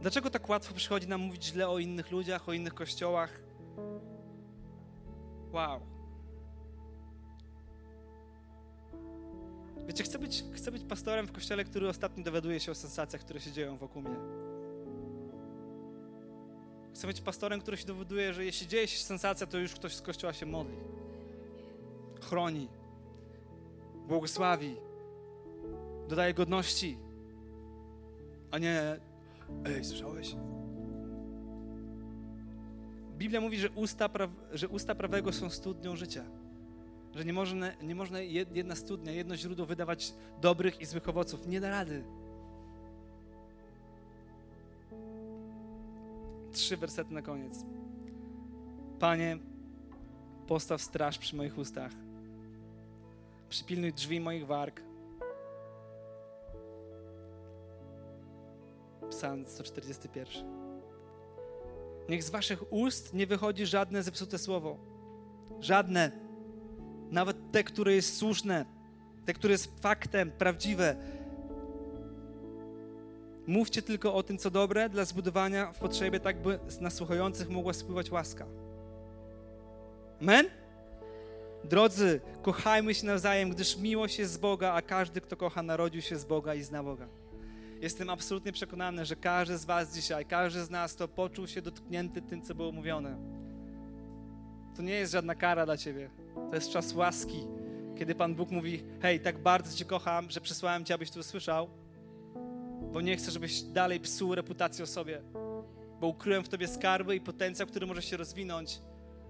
Dlaczego 0.00 0.30
tak 0.30 0.48
łatwo 0.48 0.74
przychodzi 0.74 1.08
nam 1.08 1.20
mówić 1.20 1.44
źle 1.44 1.68
o 1.68 1.78
innych 1.78 2.10
ludziach, 2.10 2.48
o 2.48 2.52
innych 2.52 2.74
kościołach? 2.74 3.40
Wow. 5.52 5.89
Wiecie, 9.86 10.04
chcę 10.04 10.18
być, 10.18 10.44
chcę 10.52 10.72
być 10.72 10.84
pastorem 10.84 11.26
w 11.26 11.32
kościele, 11.32 11.64
który 11.64 11.88
ostatnio 11.88 12.24
dowiaduje 12.24 12.60
się 12.60 12.72
o 12.72 12.74
sensacjach, 12.74 13.22
które 13.22 13.40
się 13.40 13.52
dzieją 13.52 13.76
wokół 13.76 14.02
mnie. 14.02 14.16
Chcę 16.94 17.06
być 17.06 17.20
pastorem, 17.20 17.60
który 17.60 17.76
się 17.76 17.86
dowiaduje, 17.86 18.34
że 18.34 18.44
jeśli 18.44 18.68
dzieje 18.68 18.88
się 18.88 18.98
sensacja, 18.98 19.46
to 19.46 19.58
już 19.58 19.74
ktoś 19.74 19.94
z 19.94 20.02
kościoła 20.02 20.32
się 20.32 20.46
modli. 20.46 20.76
Chroni. 22.20 22.68
Błogosławi. 24.08 24.76
Dodaje 26.08 26.34
godności. 26.34 26.98
A 28.50 28.58
nie, 28.58 29.00
ej, 29.64 29.84
słyszałeś? 29.84 30.36
Biblia 33.18 33.40
mówi, 33.40 33.58
że 33.58 33.70
usta, 33.70 34.08
pra- 34.08 34.30
że 34.52 34.68
usta 34.68 34.94
prawego 34.94 35.32
są 35.32 35.50
studnią 35.50 35.96
życia. 35.96 36.24
Że 37.14 37.24
nie 37.24 37.32
można, 37.32 37.72
nie 37.82 37.94
można 37.94 38.20
jedna 38.20 38.76
studnia, 38.76 39.12
jedno 39.12 39.36
źródło 39.36 39.66
wydawać 39.66 40.14
dobrych 40.40 40.80
i 40.80 40.86
złych 40.86 41.08
owoców. 41.08 41.46
Nie 41.46 41.60
da 41.60 41.70
rady. 41.70 42.04
Trzy 46.52 46.76
wersety 46.76 47.14
na 47.14 47.22
koniec. 47.22 47.64
Panie, 48.98 49.38
postaw 50.46 50.82
straż 50.82 51.18
przy 51.18 51.36
moich 51.36 51.58
ustach. 51.58 51.92
Przypilnuj 53.48 53.92
drzwi 53.92 54.20
moich 54.20 54.46
warg. 54.46 54.82
Psalm 59.10 59.46
141. 59.46 60.60
Niech 62.08 62.24
z 62.24 62.30
waszych 62.30 62.72
ust 62.72 63.14
nie 63.14 63.26
wychodzi 63.26 63.66
żadne 63.66 64.02
zepsute 64.02 64.38
słowo. 64.38 64.78
Żadne 65.60 66.29
nawet 67.10 67.36
te, 67.52 67.64
które 67.64 67.94
jest 67.94 68.16
słuszne, 68.16 68.64
te, 69.24 69.34
które 69.34 69.52
jest 69.52 69.80
faktem, 69.80 70.30
prawdziwe. 70.30 70.96
Mówcie 73.46 73.82
tylko 73.82 74.14
o 74.14 74.22
tym, 74.22 74.38
co 74.38 74.50
dobre 74.50 74.88
dla 74.88 75.04
zbudowania 75.04 75.72
w 75.72 75.78
potrzebie, 75.78 76.20
tak 76.20 76.42
by 76.42 76.58
z 76.68 76.80
nasłuchających 76.80 77.50
mogła 77.50 77.72
spływać 77.72 78.10
łaska. 78.10 78.46
Amen? 80.20 80.46
Drodzy, 81.64 82.20
kochajmy 82.42 82.94
się 82.94 83.06
nawzajem, 83.06 83.50
gdyż 83.50 83.76
miłość 83.76 84.18
jest 84.18 84.32
z 84.32 84.36
Boga, 84.36 84.72
a 84.72 84.82
każdy, 84.82 85.20
kto 85.20 85.36
kocha, 85.36 85.62
narodził 85.62 86.02
się 86.02 86.18
z 86.18 86.24
Boga 86.24 86.54
i 86.54 86.62
zna 86.62 86.82
Boga. 86.82 87.08
Jestem 87.80 88.10
absolutnie 88.10 88.52
przekonany, 88.52 89.04
że 89.04 89.16
każdy 89.16 89.58
z 89.58 89.64
Was 89.64 89.94
dzisiaj, 89.94 90.26
każdy 90.26 90.64
z 90.64 90.70
nas 90.70 90.96
to 90.96 91.08
poczuł 91.08 91.46
się 91.46 91.62
dotknięty 91.62 92.22
tym, 92.22 92.42
co 92.42 92.54
było 92.54 92.72
mówione. 92.72 93.16
To 94.76 94.82
nie 94.82 94.92
jest 94.92 95.12
żadna 95.12 95.34
kara 95.34 95.66
dla 95.66 95.76
Ciebie. 95.76 96.10
To 96.50 96.54
jest 96.54 96.70
czas 96.70 96.94
łaski, 96.94 97.46
kiedy 97.98 98.14
Pan 98.14 98.34
Bóg 98.34 98.50
mówi: 98.50 98.82
Hej, 99.02 99.20
tak 99.20 99.38
bardzo 99.38 99.76
Cię 99.76 99.84
kocham, 99.84 100.30
że 100.30 100.40
przysłałem 100.40 100.84
Cię, 100.84 100.94
abyś 100.94 101.10
tu 101.10 101.20
usłyszał, 101.20 101.68
bo 102.92 103.00
nie 103.00 103.16
chcę, 103.16 103.30
żebyś 103.30 103.62
dalej 103.62 104.00
psuł 104.00 104.34
reputację 104.34 104.84
o 104.84 104.86
sobie, 104.86 105.22
bo 106.00 106.06
ukryłem 106.06 106.44
w 106.44 106.48
Tobie 106.48 106.68
skarby 106.68 107.16
i 107.16 107.20
potencjał, 107.20 107.68
który 107.68 107.86
może 107.86 108.02
się 108.02 108.16
rozwinąć, 108.16 108.78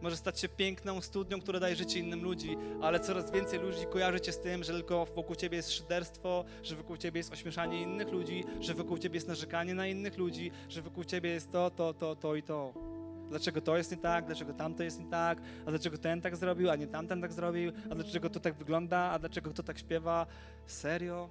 może 0.02 0.16
stać 0.16 0.40
się 0.40 0.48
piękną 0.48 1.00
studnią, 1.00 1.40
która 1.40 1.60
daje 1.60 1.76
życie 1.76 1.98
innym 1.98 2.22
ludzi, 2.22 2.56
ale 2.82 3.00
coraz 3.00 3.30
więcej 3.30 3.58
ludzi 3.58 3.86
kojarzy 3.90 4.20
cię 4.20 4.32
z 4.32 4.40
tym, 4.40 4.64
że 4.64 4.72
tylko 4.72 5.06
wokół 5.06 5.36
ciebie 5.36 5.56
jest 5.56 5.72
szyderstwo, 5.72 6.44
że 6.62 6.76
wokół 6.76 6.96
ciebie 6.96 7.18
jest 7.18 7.32
ośmieszanie 7.32 7.82
innych 7.82 8.12
ludzi, 8.12 8.44
że 8.60 8.74
wokół 8.74 8.98
ciebie 8.98 9.14
jest 9.14 9.28
narzekanie 9.28 9.74
na 9.74 9.86
innych 9.86 10.18
ludzi, 10.18 10.50
że 10.68 10.82
wokół 10.82 11.04
ciebie 11.04 11.30
jest 11.30 11.52
to, 11.52 11.70
to, 11.70 11.94
to, 11.94 12.16
to 12.16 12.34
i 12.34 12.42
to. 12.42 12.89
Dlaczego 13.30 13.60
to 13.60 13.76
jest 13.76 13.90
nie 13.90 13.96
tak, 13.96 14.26
dlaczego 14.26 14.54
tamto 14.54 14.82
jest 14.82 15.00
nie 15.00 15.10
tak, 15.10 15.42
a 15.66 15.70
dlaczego 15.70 15.98
ten 15.98 16.20
tak 16.20 16.36
zrobił, 16.36 16.70
a 16.70 16.76
nie 16.76 16.86
tamten 16.86 17.20
tak 17.20 17.32
zrobił, 17.32 17.72
a 17.90 17.94
dlaczego 17.94 18.30
to 18.30 18.40
tak 18.40 18.54
wygląda, 18.54 18.98
a 18.98 19.18
dlaczego 19.18 19.52
to 19.52 19.62
tak 19.62 19.78
śpiewa. 19.78 20.26
Serio? 20.66 21.30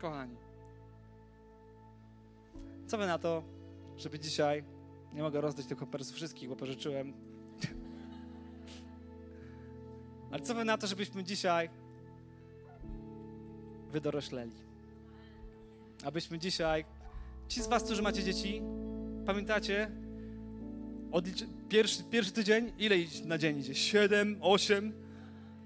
Kochani, 0.00 0.36
co 2.86 2.98
wy 2.98 3.06
na 3.06 3.18
to, 3.18 3.42
żeby 3.96 4.18
dzisiaj, 4.18 4.64
nie 5.12 5.22
mogę 5.22 5.40
rozdać 5.40 5.66
tych 5.66 5.78
kompersów 5.78 6.16
wszystkich, 6.16 6.48
bo 6.48 6.56
pożyczyłem, 6.56 7.12
ale 10.32 10.42
co 10.42 10.54
wy 10.54 10.64
na 10.64 10.78
to, 10.78 10.86
żebyśmy 10.86 11.24
dzisiaj 11.24 11.70
wydorośleli? 13.90 14.65
Abyśmy 16.04 16.38
dzisiaj, 16.38 16.84
ci 17.48 17.62
z 17.62 17.66
was, 17.66 17.82
którzy 17.82 18.02
macie 18.02 18.24
dzieci, 18.24 18.62
pamiętacie, 19.26 19.90
pierwszy, 21.68 22.04
pierwszy 22.04 22.32
tydzień, 22.32 22.72
ile 22.78 22.96
na 23.24 23.38
dzień 23.38 23.58
idzie? 23.58 23.74
Siedem, 23.74 24.38
osiem? 24.40 24.92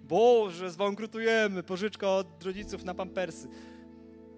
Boże, 0.08 0.70
zbankrutujemy, 0.70 1.62
pożyczka 1.62 2.08
od 2.08 2.42
rodziców 2.42 2.84
na 2.84 2.94
pampersy. 2.94 3.48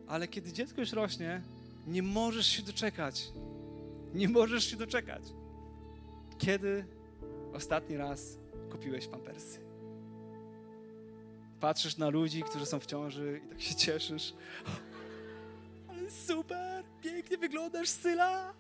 Ale 0.07 0.29
kiedy 0.29 0.53
dziecko 0.53 0.81
już 0.81 0.93
rośnie, 0.93 1.43
nie 1.87 2.03
możesz 2.03 2.47
się 2.47 2.63
doczekać. 2.63 3.29
Nie 4.15 4.29
możesz 4.29 4.65
się 4.65 4.77
doczekać. 4.77 5.23
Kiedy 6.39 6.85
ostatni 7.53 7.97
raz 7.97 8.39
kupiłeś 8.71 9.07
pampersy? 9.07 9.59
Patrzysz 11.61 11.97
na 11.97 12.09
ludzi, 12.09 12.43
którzy 12.43 12.67
są 12.67 12.81
w 12.81 12.87
ciąży 12.87 13.41
i 13.47 13.49
tak 13.49 13.61
się 13.61 13.75
cieszysz. 13.75 14.35
Super, 16.13 16.85
pięknie 17.01 17.39
wyglądasz, 17.39 17.89
Syla. 17.89 18.55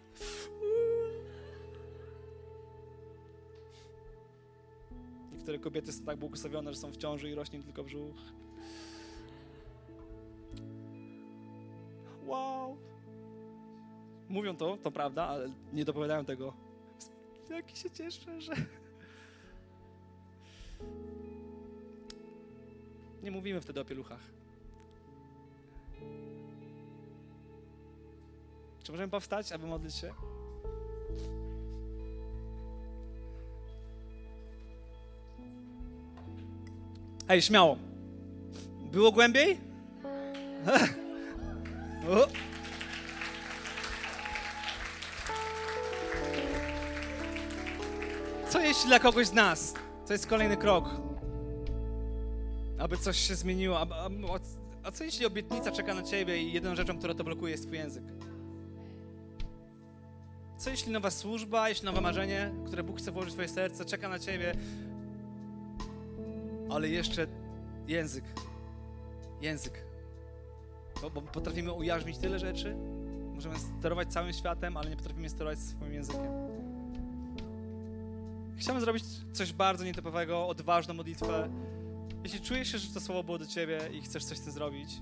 Niektóre 5.32 5.58
kobiety 5.58 5.92
są 5.92 6.04
tak 6.04 6.18
błogosławione, 6.18 6.72
że 6.72 6.78
są 6.78 6.90
w 6.90 6.96
ciąży 6.96 7.30
i 7.30 7.34
rośnie 7.34 7.62
tylko 7.62 7.84
brzuch. 7.84 8.16
Wow. 12.24 12.76
Mówią 14.28 14.56
to, 14.56 14.76
to 14.76 14.90
prawda, 14.90 15.24
ale 15.24 15.48
nie 15.72 15.84
dopowiadają 15.84 16.24
tego. 16.24 16.52
Jaki 17.50 17.76
się 17.76 17.90
cieszę, 17.90 18.40
że... 18.40 18.52
Nie 23.22 23.30
mówimy 23.30 23.60
wtedy 23.60 23.80
o 23.80 23.84
pieluchach. 23.84 24.20
Czy 28.82 28.92
możemy 28.92 29.08
powstać, 29.08 29.52
aby 29.52 29.66
modlić 29.66 29.94
się? 29.94 30.14
Ej, 37.28 37.42
śmiało. 37.42 37.76
Było 38.92 39.12
głębiej? 39.12 39.60
Co 48.48 48.60
jeśli 48.60 48.86
dla 48.86 48.98
kogoś 48.98 49.26
z 49.26 49.32
nas 49.32 49.74
to 50.06 50.12
jest 50.12 50.26
kolejny 50.26 50.56
krok, 50.56 50.84
aby 52.78 52.96
coś 52.96 53.16
się 53.16 53.34
zmieniło? 53.34 53.80
A, 53.80 53.82
a, 53.82 54.08
a 54.82 54.92
co 54.92 55.04
jeśli 55.04 55.26
obietnica 55.26 55.72
czeka 55.72 55.94
na 55.94 56.02
ciebie 56.02 56.42
i 56.42 56.52
jedyną 56.52 56.76
rzeczą, 56.76 56.98
która 56.98 57.14
to 57.14 57.24
blokuje, 57.24 57.52
jest 57.52 57.66
twój 57.66 57.78
język? 57.78 58.04
Co 60.62 60.70
jeśli 60.70 60.92
nowa 60.92 61.10
służba, 61.10 61.68
jeśli 61.68 61.86
nowe 61.86 62.00
marzenie, 62.00 62.50
które 62.66 62.82
Bóg 62.82 62.98
chce 62.98 63.12
włożyć 63.12 63.30
w 63.30 63.34
twoje 63.34 63.48
serce, 63.48 63.84
czeka 63.84 64.08
na 64.08 64.18
ciebie, 64.18 64.54
ale 66.70 66.88
jeszcze 66.88 67.26
język, 67.86 68.24
język. 69.40 69.84
Bo, 71.02 71.10
bo 71.10 71.22
potrafimy 71.22 71.72
ujarzmić 71.72 72.18
tyle 72.18 72.38
rzeczy, 72.38 72.76
możemy 73.34 73.54
sterować 73.58 74.12
całym 74.12 74.32
światem, 74.32 74.76
ale 74.76 74.90
nie 74.90 74.96
potrafimy 74.96 75.28
sterować 75.28 75.58
swoim 75.58 75.92
językiem. 75.92 76.32
Chciałbym 78.56 78.80
zrobić 78.80 79.04
coś 79.32 79.52
bardzo 79.52 79.84
nietypowego, 79.84 80.48
odważną 80.48 80.94
modlitwę. 80.94 81.48
Jeśli 82.24 82.40
czujesz 82.40 82.72
się, 82.72 82.78
że 82.78 82.94
to 82.94 83.00
słowo 83.00 83.22
było 83.22 83.38
do 83.38 83.46
ciebie 83.46 83.80
i 83.92 84.02
chcesz 84.02 84.24
coś 84.24 84.38
z 84.38 84.40
tym 84.40 84.52
zrobić, 84.52 85.00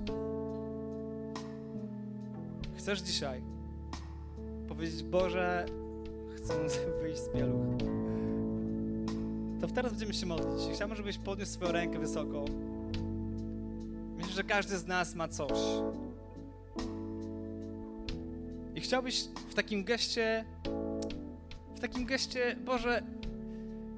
chcesz 2.76 3.00
dzisiaj 3.00 3.59
powiedzieć, 4.70 5.02
Boże, 5.02 5.66
chcę 6.36 6.54
wyjść 7.02 7.20
z 7.20 7.28
pieluch. 7.28 7.66
To 9.60 9.66
teraz 9.66 9.92
będziemy 9.92 10.14
się 10.14 10.26
modlić. 10.26 10.74
Chciałbym, 10.74 10.96
żebyś 10.96 11.18
podniósł 11.18 11.52
swoją 11.52 11.72
rękę 11.72 11.98
wysoko. 11.98 12.44
Myślę, 14.16 14.32
że 14.32 14.44
każdy 14.44 14.78
z 14.78 14.86
nas 14.86 15.14
ma 15.14 15.28
coś. 15.28 15.58
I 18.74 18.80
chciałbyś 18.80 19.24
w 19.48 19.54
takim 19.54 19.84
geście, 19.84 20.44
w 21.76 21.80
takim 21.80 22.04
geście, 22.06 22.56
Boże, 22.64 23.02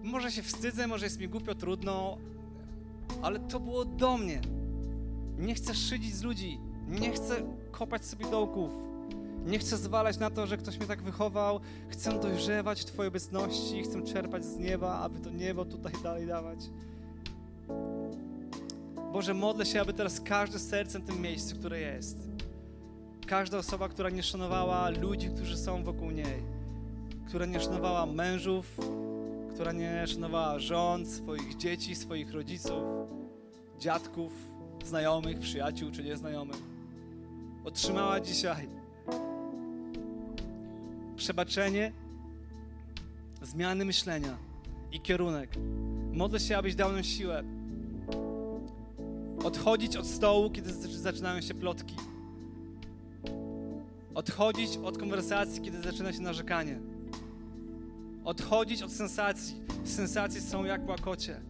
może 0.03 0.31
się 0.31 0.43
wstydzę, 0.43 0.87
może 0.87 1.07
jest 1.07 1.21
mi 1.21 1.29
głupio, 1.29 1.55
trudno, 1.55 2.19
ale 3.23 3.39
to 3.39 3.61
było 3.61 3.85
do 3.85 4.17
mnie. 4.17 4.41
Nie 5.39 5.55
chcę 5.55 5.75
szydzić 5.75 6.15
z 6.15 6.23
ludzi, 6.23 6.61
nie 6.89 7.13
chcę 7.13 7.35
kopać 7.71 8.05
sobie 8.05 8.31
dołków, 8.31 8.92
nie 9.47 9.59
chcę 9.59 9.77
zwalać 9.77 10.19
na 10.19 10.31
to, 10.31 10.47
że 10.47 10.57
ktoś 10.57 10.79
mnie 10.79 10.87
tak 10.87 11.03
wychował. 11.03 11.61
Chcę 11.89 12.21
dojrzewać 12.21 12.81
w 12.81 12.85
Twojej 12.85 13.09
obecności, 13.09 13.83
chcę 13.83 14.03
czerpać 14.03 14.45
z 14.45 14.59
nieba, 14.59 14.99
aby 14.99 15.21
to 15.21 15.31
niebo 15.31 15.65
tutaj 15.65 15.93
dalej 16.03 16.27
dawać. 16.27 16.59
Boże, 19.13 19.35
modlę 19.35 19.67
się, 19.67 19.81
aby 19.81 19.93
teraz 19.93 20.21
każde 20.21 20.59
serce 20.59 20.99
w 20.99 21.07
tym 21.07 21.21
miejscu, 21.21 21.57
które 21.57 21.81
jest, 21.81 22.19
każda 23.27 23.59
osoba, 23.59 23.89
która 23.89 24.11
nie 24.11 24.23
szanowała 24.23 24.89
ludzi, 24.91 25.31
którzy 25.31 25.57
są 25.57 25.85
wokół 25.85 26.11
niej, 26.11 26.43
która 27.29 27.47
nie 27.47 27.61
szanowała 27.61 28.07
mężów, 28.07 28.81
która 29.55 29.73
nie 29.73 30.07
szanowała 30.07 30.59
żon, 30.59 31.07
swoich 31.07 31.57
dzieci, 31.57 31.95
swoich 31.95 32.33
rodziców, 32.33 32.83
dziadków, 33.79 34.33
znajomych, 34.85 35.39
przyjaciół 35.39 35.91
czy 35.91 36.05
nieznajomych, 36.05 36.63
otrzymała 37.65 38.21
dzisiaj 38.21 38.82
przebaczenie, 41.23 41.93
zmiany 43.43 43.85
myślenia 43.85 44.37
i 44.93 45.01
kierunek. 45.01 45.51
Modlę 46.13 46.41
się, 46.41 46.57
abyś 46.57 46.75
dał 46.75 46.93
nam 46.93 47.05
siłę 47.05 47.45
odchodzić 49.45 49.97
od 49.97 50.07
stołu, 50.07 50.51
kiedy 50.51 50.73
zaczynają 50.89 51.41
się 51.41 51.55
plotki. 51.55 51.97
Odchodzić 54.15 54.77
od 54.77 54.99
konwersacji, 54.99 55.63
kiedy 55.63 55.83
zaczyna 55.83 56.13
się 56.13 56.21
narzekanie. 56.21 56.81
Odchodzić 58.25 58.83
od 58.83 58.93
sensacji. 58.93 59.57
Sensacje 59.85 60.41
są 60.41 60.65
jak 60.65 60.89
łakocie. 60.89 61.41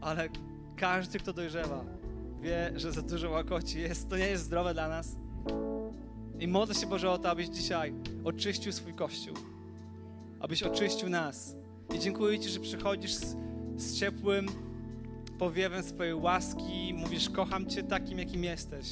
Ale 0.00 0.28
każdy, 0.76 1.18
kto 1.18 1.32
dojrzewa, 1.32 1.84
wie, 2.40 2.72
że 2.76 2.92
za 2.92 3.02
dużo 3.02 3.30
łakoci 3.30 3.80
jest. 3.80 4.08
To 4.08 4.16
nie 4.16 4.26
jest 4.26 4.44
zdrowe 4.44 4.74
dla 4.74 4.88
nas. 4.88 5.16
I 6.42 6.48
modlę 6.48 6.74
się 6.74 6.86
Boże 6.86 7.10
o 7.10 7.18
to, 7.18 7.30
abyś 7.30 7.48
dzisiaj 7.48 7.94
oczyścił 8.24 8.72
swój 8.72 8.94
Kościół. 8.94 9.36
Abyś 10.40 10.62
oczyścił 10.62 11.08
nas. 11.08 11.56
I 11.94 11.98
dziękuję 11.98 12.40
Ci, 12.40 12.48
że 12.48 12.60
przychodzisz 12.60 13.14
z, 13.14 13.36
z 13.76 13.98
ciepłym 13.98 14.46
powiewem 15.38 15.82
swojej 15.82 16.14
łaski. 16.14 16.94
Mówisz, 16.96 17.30
kocham 17.30 17.66
Cię 17.66 17.82
takim, 17.82 18.18
jakim 18.18 18.44
jesteś. 18.44 18.86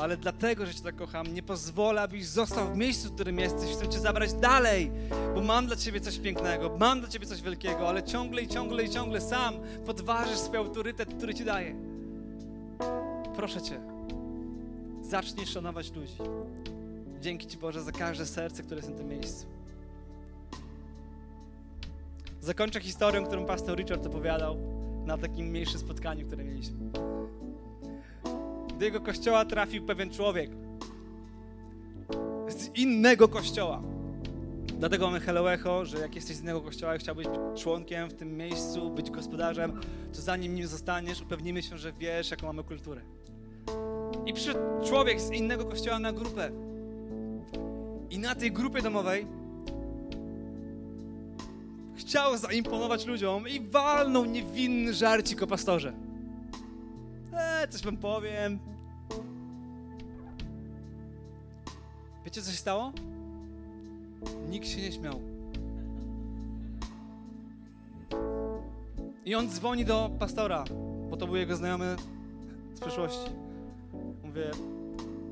Ale 0.00 0.16
dlatego, 0.16 0.66
że 0.66 0.74
Cię 0.74 0.82
tak 0.82 0.96
kocham, 0.96 1.34
nie 1.34 1.42
pozwolę, 1.42 2.02
abyś 2.02 2.26
został 2.26 2.72
w 2.72 2.76
miejscu, 2.76 3.08
w 3.08 3.14
którym 3.14 3.38
jesteś. 3.38 3.70
Chcę 3.70 3.88
Cię 3.88 3.98
zabrać 3.98 4.32
dalej, 4.32 4.90
bo 5.34 5.42
mam 5.42 5.66
dla 5.66 5.76
Ciebie 5.76 6.00
coś 6.00 6.18
pięknego, 6.18 6.76
mam 6.78 7.00
dla 7.00 7.08
Ciebie 7.08 7.26
coś 7.26 7.42
wielkiego, 7.42 7.88
ale 7.88 8.02
ciągle 8.02 8.42
i 8.42 8.48
ciągle 8.48 8.84
i 8.84 8.90
ciągle 8.90 9.20
sam 9.20 9.54
podważysz 9.86 10.38
swój 10.38 10.56
autorytet, 10.56 11.14
który 11.14 11.34
Ci 11.34 11.44
daje. 11.44 11.74
Proszę 13.36 13.62
Cię, 13.62 13.93
zacznij 15.14 15.46
szanować 15.46 15.92
ludzi. 15.92 16.16
Dzięki 17.20 17.46
Ci 17.46 17.58
Boże 17.58 17.82
za 17.82 17.92
każde 17.92 18.26
serce, 18.26 18.62
które 18.62 18.76
jest 18.76 18.90
w 18.90 18.96
tym 18.96 19.08
miejscu. 19.08 19.46
Zakończę 22.40 22.80
historią, 22.80 23.26
którą 23.26 23.46
pastor 23.46 23.78
Richard 23.78 24.06
opowiadał 24.06 24.56
na 25.06 25.18
takim 25.18 25.46
mniejszym 25.46 25.80
spotkaniu, 25.80 26.26
które 26.26 26.44
mieliśmy. 26.44 26.76
Do 28.78 28.84
jego 28.84 29.00
kościoła 29.00 29.44
trafił 29.44 29.86
pewien 29.86 30.10
człowiek 30.10 30.50
innego 32.74 33.28
kościoła. 33.28 33.82
Dlatego 34.78 35.06
mamy 35.06 35.20
Hello 35.20 35.84
że 35.84 35.98
jak 35.98 36.14
jesteś 36.14 36.36
z 36.36 36.40
innego 36.40 36.60
kościoła 36.60 36.96
i 36.96 36.98
chciałbyś 36.98 37.26
być 37.26 37.62
członkiem 37.62 38.10
w 38.10 38.14
tym 38.14 38.36
miejscu, 38.36 38.90
być 38.90 39.10
gospodarzem, 39.10 39.80
to 40.12 40.20
zanim 40.20 40.54
nim 40.54 40.66
zostaniesz, 40.66 41.22
upewnimy 41.22 41.62
się, 41.62 41.78
że 41.78 41.92
wiesz, 41.92 42.30
jaką 42.30 42.46
mamy 42.46 42.64
kulturę. 42.64 43.00
I 44.26 44.32
przyszedł 44.32 44.58
człowiek 44.84 45.20
z 45.20 45.30
innego 45.30 45.64
kościoła 45.64 45.98
na 45.98 46.12
grupę. 46.12 46.50
I 48.10 48.18
na 48.18 48.34
tej 48.34 48.52
grupie 48.52 48.82
domowej 48.82 49.26
chciał 51.94 52.36
zaimponować 52.36 53.06
ludziom 53.06 53.48
i 53.48 53.60
walnął 53.60 54.24
niewinny 54.24 54.94
żarcik 54.94 55.42
o 55.42 55.46
pastorze. 55.46 55.92
Eee, 57.32 57.68
coś 57.68 57.82
wam 57.82 57.96
powiem. 57.96 58.58
Wiecie, 62.24 62.42
co 62.42 62.50
się 62.50 62.56
stało? 62.56 62.92
Nikt 64.50 64.68
się 64.68 64.80
nie 64.80 64.92
śmiał. 64.92 65.20
I 69.24 69.34
on 69.34 69.48
dzwoni 69.48 69.84
do 69.84 70.10
pastora, 70.18 70.64
bo 71.10 71.16
to 71.16 71.26
był 71.26 71.36
jego 71.36 71.56
znajomy 71.56 71.96
z 72.74 72.80
przeszłości. 72.80 73.43
Mówię, 74.34 74.50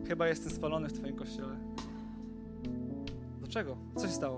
chyba 0.09 0.29
jestem 0.29 0.53
spalony 0.53 0.89
w 0.89 0.93
twoim 0.93 1.17
kościele. 1.17 1.57
Dlaczego? 3.39 3.77
Co 3.97 4.07
się 4.07 4.13
stało? 4.13 4.37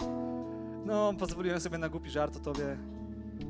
No, 0.87 1.15
pozwoliłem 1.19 1.61
sobie 1.61 1.79
na 1.79 1.89
głupi 1.89 2.11
żart 2.11 2.37
o 2.37 2.41
tobie, 2.41 2.79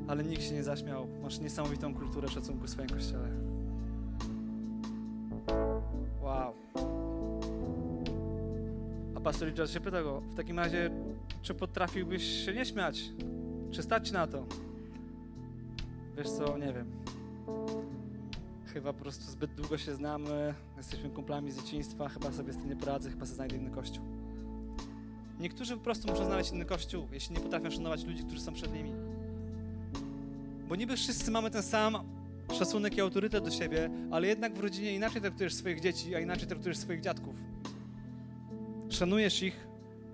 ale 0.07 0.23
nikt 0.23 0.43
się 0.43 0.53
nie 0.53 0.63
zaśmiał. 0.63 1.07
Masz 1.23 1.39
niesamowitą 1.39 1.95
kulturę 1.95 2.27
szacunku 2.27 2.65
w 2.67 2.69
swoim 2.69 2.89
kościele. 2.89 3.29
Wow. 6.21 6.53
A 9.15 9.19
pastor 9.19 9.47
Richard 9.47 9.71
się 9.71 9.79
pyta 9.79 10.03
go, 10.03 10.21
w 10.21 10.35
takim 10.35 10.59
razie, 10.59 10.91
czy 11.41 11.53
potrafiłbyś 11.53 12.45
się 12.45 12.53
nie 12.53 12.65
śmiać? 12.65 13.11
Czy 13.71 13.83
stać 13.83 14.11
na 14.11 14.27
to? 14.27 14.45
Wiesz 16.17 16.29
co, 16.29 16.57
nie 16.57 16.73
wiem. 16.73 17.14
Chyba 18.75 18.93
po 18.93 18.99
prostu 18.99 19.31
zbyt 19.31 19.53
długo 19.53 19.77
się 19.77 19.95
znamy, 19.95 20.53
jesteśmy 20.77 21.09
kumplami 21.09 21.51
z 21.51 21.57
dzieciństwa, 21.57 22.09
chyba 22.09 22.31
sobie 22.31 22.53
z 22.53 22.57
tym 22.57 22.69
nie 22.69 22.75
poradzę, 22.75 23.09
chyba 23.09 23.25
sobie 23.25 23.35
znajdę 23.35 23.55
inny 23.55 23.71
kościół. 23.71 24.05
Niektórzy 25.39 25.77
po 25.77 25.83
prostu 25.83 26.07
muszą 26.07 26.25
znaleźć 26.25 26.51
inny 26.51 26.65
kościół, 26.65 27.07
jeśli 27.11 27.35
nie 27.35 27.41
potrafią 27.41 27.71
szanować 27.71 28.05
ludzi, 28.05 28.23
którzy 28.23 28.41
są 28.41 28.53
przed 28.53 28.73
nimi. 28.73 28.91
Bo 30.67 30.75
niby 30.75 30.95
wszyscy 30.95 31.31
mamy 31.31 31.51
ten 31.51 31.63
sam 31.63 31.97
szacunek 32.53 32.97
i 32.97 33.01
autorytet 33.01 33.43
do 33.43 33.51
siebie, 33.51 33.89
ale 34.11 34.27
jednak 34.27 34.53
w 34.53 34.59
rodzinie 34.59 34.95
inaczej 34.95 35.21
traktujesz 35.21 35.53
swoich 35.53 35.79
dzieci, 35.79 36.15
a 36.15 36.19
inaczej 36.19 36.47
traktujesz 36.47 36.77
swoich 36.77 37.01
dziadków. 37.01 37.35
Szanujesz 38.89 39.43
ich, 39.43 39.67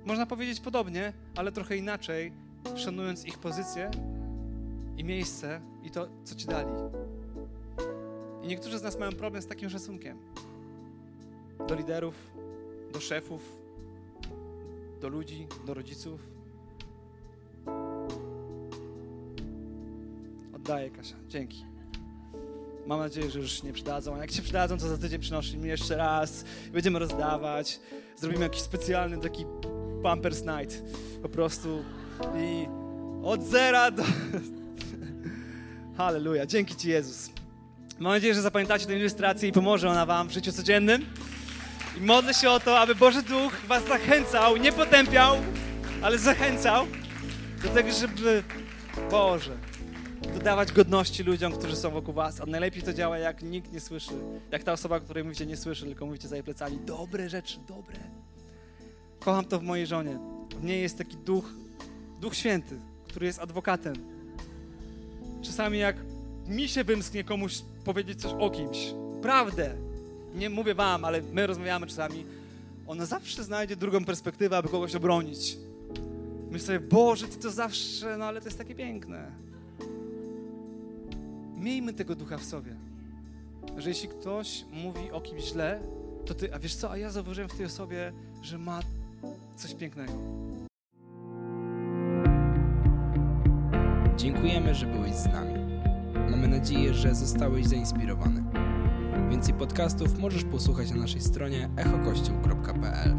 można 0.06 0.26
powiedzieć 0.26 0.60
podobnie, 0.60 1.14
ale 1.36 1.52
trochę 1.52 1.78
inaczej, 1.78 2.34
szanując 2.76 3.26
ich 3.26 3.38
pozycję 3.38 3.92
i 4.98 5.04
miejsce 5.04 5.62
i 5.84 5.92
to, 5.92 6.08
co 6.24 6.36
ci 6.36 6.48
dali. 6.48 6.70
I 8.44 8.48
niektórzy 8.48 8.80
z 8.80 8.84
nas 8.84 9.00
mają 9.00 9.12
problem 9.12 9.42
z 9.42 9.48
takim 9.48 9.70
szacunkiem. 9.70 10.18
Do 11.68 11.76
liderów, 11.76 12.16
do 12.94 13.00
szefów, 13.00 13.42
do 15.02 15.10
ludzi, 15.10 15.48
do 15.66 15.74
rodziców. 15.74 16.22
Oddaję, 20.54 20.90
Kasia. 20.90 21.16
Dzięki. 21.28 21.66
Mam 22.88 23.00
nadzieję, 23.00 23.32
że 23.32 23.40
już 23.40 23.64
nie 23.64 23.74
przydadzą. 23.74 24.16
A 24.16 24.18
jak 24.18 24.32
się 24.32 24.42
przydadzą, 24.42 24.78
to 24.78 24.88
za 24.88 24.98
tydzień 24.98 25.20
przynoszę 25.20 25.58
mi 25.58 25.70
jeszcze 25.70 25.98
raz. 25.98 26.46
Będziemy 26.72 27.00
rozdawać. 27.00 27.80
Zrobimy 28.18 28.44
jakiś 28.44 28.62
specjalny 28.62 29.18
taki 29.18 29.46
Pampers 30.04 30.42
Night. 30.42 30.84
Po 31.22 31.30
prostu. 31.30 31.84
I 32.38 32.68
od 33.24 33.44
zera 33.44 33.92
do... 33.92 34.04
Halleluja. 35.98 36.46
Dzięki 36.46 36.76
Ci, 36.76 36.90
Jezus. 36.90 37.41
Mam 38.02 38.14
nadzieję, 38.14 38.34
że 38.34 38.42
zapamiętacie 38.42 38.86
tę 38.86 38.96
ilustrację 38.96 39.50
i 39.50 39.52
pomoże 39.52 39.90
ona 39.90 40.06
Wam 40.06 40.28
w 40.28 40.32
życiu 40.32 40.52
codziennym. 40.52 41.06
I 41.98 42.02
modlę 42.02 42.34
się 42.34 42.50
o 42.50 42.60
to, 42.60 42.80
aby 42.80 42.96
Boży 42.96 43.22
Duch 43.22 43.62
Was 43.68 43.88
zachęcał, 43.88 44.58
nie 44.58 44.72
potępiał, 44.72 45.38
ale 46.02 46.18
zachęcał 46.18 46.88
do 47.64 47.70
tego, 47.70 47.92
żeby, 47.92 48.44
Boże, 49.12 49.58
dodawać 50.34 50.72
godności 50.72 51.24
ludziom, 51.24 51.54
którzy 51.54 51.76
są 51.76 51.90
wokół 51.90 52.14
Was. 52.14 52.42
A 52.42 52.46
najlepiej 52.46 52.84
to 52.84 52.94
działa, 52.94 53.18
jak 53.18 53.44
nikt 53.44 53.72
nie 53.72 53.80
słyszy. 53.80 54.14
Jak 54.52 54.64
ta 54.64 54.72
osoba, 54.72 55.00
której 55.00 55.24
mówicie, 55.24 55.46
nie 55.46 55.58
słyszy, 55.58 55.86
tylko 55.86 56.06
mówicie 56.06 56.28
za 56.28 56.36
jej 56.36 56.44
plecami. 56.44 56.80
Dobre 56.86 57.30
rzeczy, 57.30 57.60
dobre. 57.68 58.00
Kocham 59.20 59.46
to 59.46 59.60
w 59.60 59.64
mojej 59.64 59.88
żonie. 59.88 60.20
W 60.60 60.64
niej 60.64 60.82
jest 60.82 60.98
taki 60.98 61.18
duch, 61.18 61.46
duch 62.22 62.36
święty, 62.36 62.80
który 63.08 63.26
jest 63.26 63.40
adwokatem. 63.40 63.96
Czasami 65.42 65.80
jak 65.80 65.96
mi 66.48 66.68
się 66.68 66.84
wymsknie 66.84 67.24
komuś 67.24 67.62
powiedzieć 67.86 68.22
coś 68.22 68.32
o 68.40 68.50
kimś, 68.50 68.94
prawdę, 69.22 69.76
nie 70.36 70.50
mówię 70.50 70.76
wam, 70.76 71.06
ale 71.06 71.22
my 71.34 71.48
rozmawiamy 71.48 71.88
czasami, 71.88 72.26
ona 72.88 73.06
zawsze 73.06 73.44
znajdzie 73.44 73.76
drugą 73.76 74.06
perspektywę, 74.06 74.58
aby 74.58 74.70
kogoś 74.70 74.96
obronić. 74.96 75.58
Myślę 76.52 76.68
sobie, 76.68 76.80
Boże, 76.80 77.28
ty 77.28 77.38
to 77.38 77.52
zawsze, 77.52 78.18
no 78.18 78.26
ale 78.26 78.42
to 78.42 78.48
jest 78.48 78.58
takie 78.58 78.76
piękne. 78.76 79.32
Miejmy 81.58 81.94
tego 81.94 82.16
ducha 82.16 82.38
w 82.38 82.44
sobie. 82.44 82.76
Że 83.78 83.90
jeśli 83.90 84.10
ktoś 84.10 84.66
mówi 84.72 85.12
o 85.12 85.22
kimś 85.22 85.44
źle, 85.44 85.82
to 86.26 86.34
ty, 86.34 86.54
a 86.54 86.60
wiesz 86.60 86.76
co, 86.76 86.92
a 86.92 86.98
ja 86.98 87.12
zauważyłem 87.12 87.50
w 87.50 87.54
tej 87.54 87.66
osobie, 87.66 88.14
że 88.42 88.58
ma 88.58 88.80
coś 89.56 89.74
pięknego. 89.74 90.14
Dziękujemy, 94.18 94.76
że 94.76 94.86
byłeś 94.86 95.16
z 95.16 95.26
nami. 95.26 95.61
Mamy 96.32 96.48
nadzieję, 96.48 96.94
że 96.94 97.16
zostałeś 97.16 97.68
zainspirowany. 97.68 98.44
Więcej 99.30 99.54
podcastów 99.54 100.20
możesz 100.20 100.44
posłuchać 100.44 100.92
na 100.92 100.98
naszej 100.98 101.22
stronie 101.22 101.70
echokościół.pl. 101.78 103.16